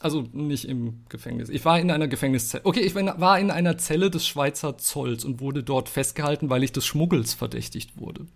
Also 0.00 0.24
nicht 0.32 0.66
im 0.66 1.00
Gefängnis. 1.08 1.48
Ich 1.48 1.64
war 1.64 1.80
in 1.80 1.90
einer 1.90 2.08
Gefängniszelle. 2.08 2.64
Okay, 2.64 2.80
ich 2.80 2.94
war 2.94 3.38
in 3.38 3.50
einer 3.50 3.78
Zelle 3.78 4.10
des 4.10 4.26
Schweizer 4.26 4.76
Zolls 4.76 5.24
und 5.24 5.40
wurde 5.40 5.62
dort 5.62 5.88
festgehalten, 5.88 6.50
weil 6.50 6.62
ich 6.64 6.72
des 6.72 6.84
Schmuggels 6.84 7.34
verdächtigt 7.34 7.98
wurde. 7.98 8.26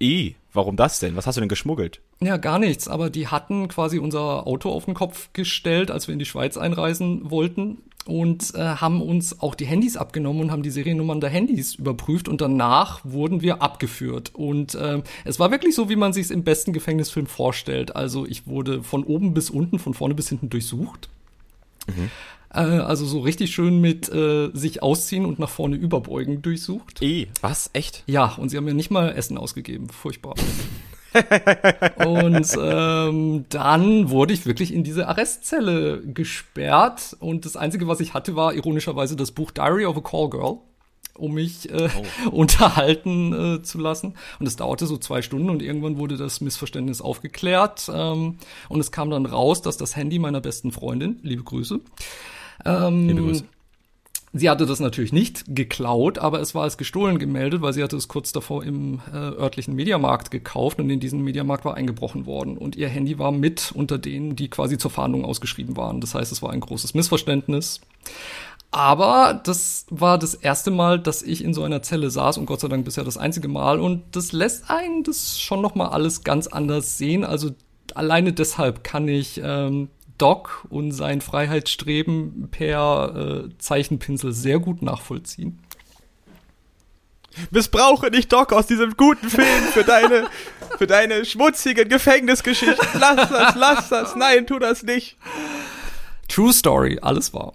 I, 0.00 0.36
warum 0.52 0.76
das 0.76 1.00
denn? 1.00 1.16
Was 1.16 1.26
hast 1.26 1.36
du 1.36 1.40
denn 1.40 1.48
geschmuggelt? 1.48 2.02
Ja, 2.20 2.36
gar 2.36 2.58
nichts, 2.58 2.86
aber 2.86 3.08
die 3.08 3.28
hatten 3.28 3.68
quasi 3.68 3.98
unser 3.98 4.46
Auto 4.46 4.70
auf 4.70 4.84
den 4.84 4.92
Kopf 4.92 5.30
gestellt, 5.32 5.90
als 5.90 6.06
wir 6.06 6.12
in 6.12 6.18
die 6.18 6.26
Schweiz 6.26 6.58
einreisen 6.58 7.30
wollten 7.30 7.78
und 8.06 8.54
äh, 8.54 8.58
haben 8.58 9.02
uns 9.02 9.40
auch 9.40 9.54
die 9.54 9.66
Handys 9.66 9.96
abgenommen 9.96 10.42
und 10.42 10.50
haben 10.50 10.62
die 10.62 10.70
Seriennummern 10.70 11.20
der 11.20 11.30
Handys 11.30 11.74
überprüft 11.74 12.28
und 12.28 12.40
danach 12.40 13.00
wurden 13.04 13.42
wir 13.42 13.62
abgeführt. 13.62 14.32
Und 14.34 14.74
äh, 14.74 15.02
es 15.24 15.38
war 15.38 15.50
wirklich 15.50 15.74
so, 15.74 15.88
wie 15.88 15.96
man 15.96 16.12
sich 16.12 16.26
es 16.26 16.30
im 16.30 16.44
besten 16.44 16.72
Gefängnisfilm 16.72 17.26
vorstellt. 17.26 17.96
Also 17.96 18.26
ich 18.26 18.46
wurde 18.46 18.82
von 18.82 19.04
oben 19.04 19.34
bis 19.34 19.50
unten, 19.50 19.78
von 19.78 19.94
vorne 19.94 20.14
bis 20.14 20.28
hinten 20.28 20.50
durchsucht. 20.50 21.08
Mhm. 21.88 22.10
Äh, 22.52 22.60
also 22.60 23.06
so 23.06 23.20
richtig 23.20 23.52
schön 23.54 23.80
mit 23.80 24.08
äh, 24.08 24.50
sich 24.52 24.82
ausziehen 24.82 25.24
und 25.24 25.38
nach 25.38 25.50
vorne 25.50 25.76
überbeugen 25.76 26.42
durchsucht. 26.42 27.02
Eh, 27.02 27.28
was? 27.40 27.70
Echt? 27.72 28.02
Ja, 28.06 28.34
und 28.36 28.48
sie 28.48 28.56
haben 28.56 28.64
mir 28.64 28.74
nicht 28.74 28.90
mal 28.90 29.12
Essen 29.12 29.38
ausgegeben. 29.38 29.88
Furchtbar. 29.88 30.34
Und 32.04 32.58
ähm, 32.60 33.44
dann 33.48 34.10
wurde 34.10 34.32
ich 34.32 34.46
wirklich 34.46 34.72
in 34.72 34.84
diese 34.84 35.08
Arrestzelle 35.08 36.02
gesperrt 36.02 37.16
und 37.20 37.44
das 37.44 37.56
Einzige, 37.56 37.88
was 37.88 38.00
ich 38.00 38.14
hatte, 38.14 38.36
war 38.36 38.54
ironischerweise 38.54 39.16
das 39.16 39.32
Buch 39.32 39.50
Diary 39.50 39.86
of 39.86 39.96
a 39.96 40.00
Call 40.00 40.30
Girl 40.30 40.58
um 41.18 41.32
mich 41.32 41.70
äh, 41.70 41.88
oh. 42.26 42.30
unterhalten 42.30 43.32
äh, 43.56 43.62
zu 43.62 43.78
lassen. 43.78 44.14
Und 44.38 44.46
es 44.46 44.56
dauerte 44.56 44.86
so 44.86 44.98
zwei 44.98 45.22
Stunden 45.22 45.50
und 45.50 45.62
irgendwann 45.62 45.98
wurde 45.98 46.18
das 46.18 46.40
Missverständnis 46.40 47.00
aufgeklärt. 47.00 47.90
Ähm, 47.92 48.36
und 48.68 48.80
es 48.80 48.92
kam 48.92 49.10
dann 49.10 49.26
raus, 49.26 49.62
dass 49.62 49.76
das 49.76 49.96
Handy 49.96 50.18
meiner 50.18 50.40
besten 50.40 50.72
Freundin, 50.72 51.18
liebe 51.22 51.42
Grüße, 51.42 51.80
ähm, 52.64 53.08
liebe 53.08 53.22
Grüße. 53.22 53.44
Sie 54.38 54.50
hatte 54.50 54.66
das 54.66 54.80
natürlich 54.80 55.12
nicht 55.12 55.44
geklaut, 55.48 56.18
aber 56.18 56.40
es 56.40 56.54
war 56.54 56.62
als 56.62 56.76
gestohlen 56.76 57.18
gemeldet, 57.18 57.62
weil 57.62 57.72
sie 57.72 57.82
hatte 57.82 57.96
es 57.96 58.08
kurz 58.08 58.32
davor 58.32 58.64
im 58.64 59.00
äh, 59.12 59.16
örtlichen 59.16 59.74
Mediamarkt 59.74 60.30
gekauft 60.30 60.78
und 60.78 60.90
in 60.90 61.00
diesen 61.00 61.22
Mediamarkt 61.22 61.64
war 61.64 61.74
eingebrochen 61.74 62.26
worden. 62.26 62.58
Und 62.58 62.76
ihr 62.76 62.88
Handy 62.88 63.18
war 63.18 63.32
mit 63.32 63.72
unter 63.74 63.98
denen, 63.98 64.36
die 64.36 64.48
quasi 64.48 64.78
zur 64.78 64.90
Fahndung 64.90 65.24
ausgeschrieben 65.24 65.76
waren. 65.76 66.00
Das 66.00 66.14
heißt, 66.14 66.32
es 66.32 66.42
war 66.42 66.50
ein 66.50 66.60
großes 66.60 66.94
Missverständnis. 66.94 67.80
Aber 68.70 69.40
das 69.44 69.86
war 69.90 70.18
das 70.18 70.34
erste 70.34 70.70
Mal, 70.70 70.98
dass 70.98 71.22
ich 71.22 71.42
in 71.42 71.54
so 71.54 71.62
einer 71.62 71.82
Zelle 71.82 72.10
saß 72.10 72.36
und 72.36 72.46
Gott 72.46 72.60
sei 72.60 72.68
Dank 72.68 72.84
bisher 72.84 73.04
das 73.04 73.16
einzige 73.16 73.48
Mal. 73.48 73.80
Und 73.80 74.02
das 74.12 74.32
lässt 74.32 74.70
einen 74.70 75.02
das 75.02 75.40
schon 75.40 75.62
noch 75.62 75.74
mal 75.74 75.88
alles 75.88 76.24
ganz 76.24 76.46
anders 76.46 76.98
sehen. 76.98 77.24
Also 77.24 77.52
alleine 77.94 78.32
deshalb 78.32 78.84
kann 78.84 79.08
ich 79.08 79.40
ähm, 79.42 79.88
Doc 80.18 80.66
und 80.70 80.92
sein 80.92 81.20
Freiheitsstreben 81.20 82.48
per 82.50 83.46
äh, 83.46 83.58
Zeichenpinsel 83.58 84.32
sehr 84.32 84.58
gut 84.58 84.82
nachvollziehen. 84.82 85.58
Missbrauche 87.50 88.10
nicht 88.10 88.32
Doc 88.32 88.52
aus 88.52 88.66
diesem 88.66 88.96
guten 88.96 89.28
Film 89.28 89.64
für 89.72 89.84
deine, 89.84 90.28
für 90.78 90.86
deine 90.86 91.24
schmutzigen 91.24 91.88
Gefängnisgeschichten. 91.88 92.88
Lass 92.94 93.28
das, 93.28 93.54
lass 93.54 93.88
das. 93.88 94.16
Nein, 94.16 94.46
tu 94.46 94.58
das 94.58 94.82
nicht. 94.82 95.16
True 96.28 96.52
Story, 96.52 96.98
alles 97.02 97.34
wahr. 97.34 97.52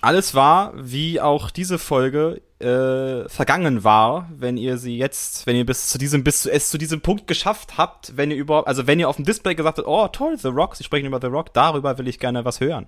Alles 0.00 0.34
war, 0.34 0.72
wie 0.76 1.20
auch 1.20 1.50
diese 1.50 1.78
Folge 1.78 2.42
äh, 2.58 3.28
vergangen 3.28 3.84
war, 3.84 4.30
wenn 4.34 4.56
ihr 4.56 4.78
sie 4.78 4.96
jetzt, 4.96 5.46
wenn 5.46 5.56
ihr 5.56 5.66
bis 5.66 5.88
zu 5.88 5.98
diesem, 5.98 6.24
bis 6.24 6.42
zu, 6.42 6.50
es 6.50 6.70
zu 6.70 6.78
diesem 6.78 7.02
Punkt 7.02 7.26
geschafft 7.26 7.76
habt, 7.76 8.16
wenn 8.16 8.30
ihr 8.30 8.36
überhaupt, 8.38 8.66
also 8.66 8.86
wenn 8.86 8.98
ihr 8.98 9.08
auf 9.10 9.16
dem 9.16 9.26
Display 9.26 9.54
gesagt 9.54 9.76
habt, 9.76 9.86
oh 9.86 10.08
toll, 10.08 10.38
The 10.38 10.48
Rock, 10.48 10.76
sie 10.76 10.84
sprechen 10.84 11.06
über 11.06 11.20
The 11.20 11.26
Rock, 11.26 11.52
darüber 11.52 11.98
will 11.98 12.08
ich 12.08 12.18
gerne 12.18 12.46
was 12.46 12.60
hören. 12.60 12.86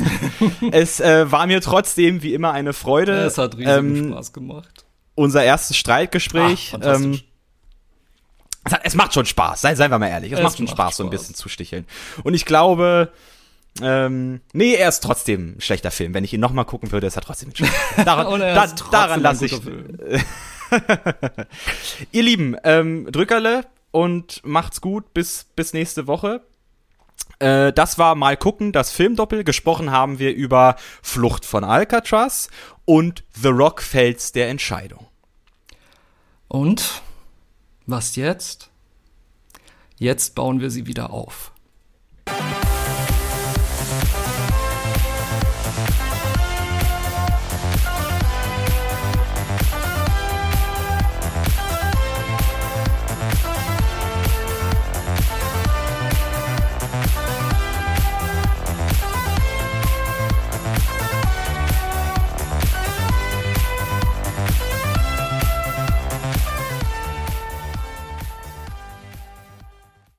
es 0.70 1.00
äh, 1.00 1.30
war 1.30 1.46
mir 1.48 1.60
trotzdem 1.60 2.22
wie 2.22 2.34
immer 2.34 2.52
eine 2.52 2.72
Freude. 2.72 3.16
Ja, 3.16 3.26
es 3.26 3.38
hat 3.38 3.56
riesigen 3.56 3.96
ähm, 3.96 4.12
Spaß 4.12 4.32
gemacht. 4.32 4.86
Unser 5.16 5.42
erstes 5.42 5.76
Streitgespräch. 5.76 6.74
Ach, 6.80 7.00
ähm, 7.00 7.20
es, 8.64 8.72
hat, 8.72 8.80
es, 8.84 8.94
macht 8.94 9.12
schon 9.12 9.26
Spaß, 9.26 9.60
seien, 9.60 9.74
seien 9.74 9.90
wir 9.90 9.98
mal 9.98 10.06
ehrlich. 10.06 10.30
Es, 10.30 10.38
es 10.38 10.44
macht 10.44 10.56
schon 10.56 10.66
macht 10.66 10.76
Spaß, 10.76 10.86
Spaß, 10.86 10.96
so 10.98 11.04
ein 11.04 11.10
bisschen 11.10 11.34
zu 11.34 11.48
sticheln. 11.48 11.84
Und 12.22 12.34
ich 12.34 12.44
glaube, 12.44 13.10
ähm, 13.82 14.40
nee, 14.52 14.74
er 14.74 14.88
ist 14.88 15.00
trotzdem 15.00 15.56
ein 15.56 15.60
schlechter 15.60 15.90
Film. 15.90 16.14
Wenn 16.14 16.24
ich 16.24 16.32
ihn 16.32 16.40
nochmal 16.40 16.64
gucken 16.64 16.92
würde, 16.92 17.06
ist 17.06 17.16
er 17.16 17.22
trotzdem 17.22 17.50
ein 17.50 17.56
schlechter 17.56 17.76
Film. 17.94 18.04
Daran, 18.06 18.40
da, 18.40 18.66
daran 18.90 19.20
lasse 19.20 19.46
ich. 19.46 19.60
Ihr 22.12 22.22
Lieben, 22.22 22.56
ähm, 22.64 23.10
Drückerle 23.10 23.64
und 23.90 24.40
macht's 24.44 24.80
gut 24.80 25.14
bis, 25.14 25.46
bis 25.56 25.72
nächste 25.72 26.06
Woche. 26.06 26.42
Äh, 27.38 27.72
das 27.72 27.98
war 27.98 28.14
mal 28.14 28.36
gucken, 28.36 28.72
das 28.72 28.90
Filmdoppel. 28.90 29.44
Gesprochen 29.44 29.90
haben 29.90 30.18
wir 30.18 30.34
über 30.34 30.76
Flucht 31.02 31.44
von 31.44 31.64
Alcatraz 31.64 32.48
und 32.84 33.24
The 33.34 33.48
Rock 33.48 33.82
Fels 33.82 34.32
der 34.32 34.48
Entscheidung. 34.48 35.06
Und 36.48 37.02
was 37.86 38.16
jetzt? 38.16 38.70
Jetzt 39.96 40.34
bauen 40.34 40.60
wir 40.60 40.70
sie 40.70 40.86
wieder 40.86 41.10
auf. 41.12 41.52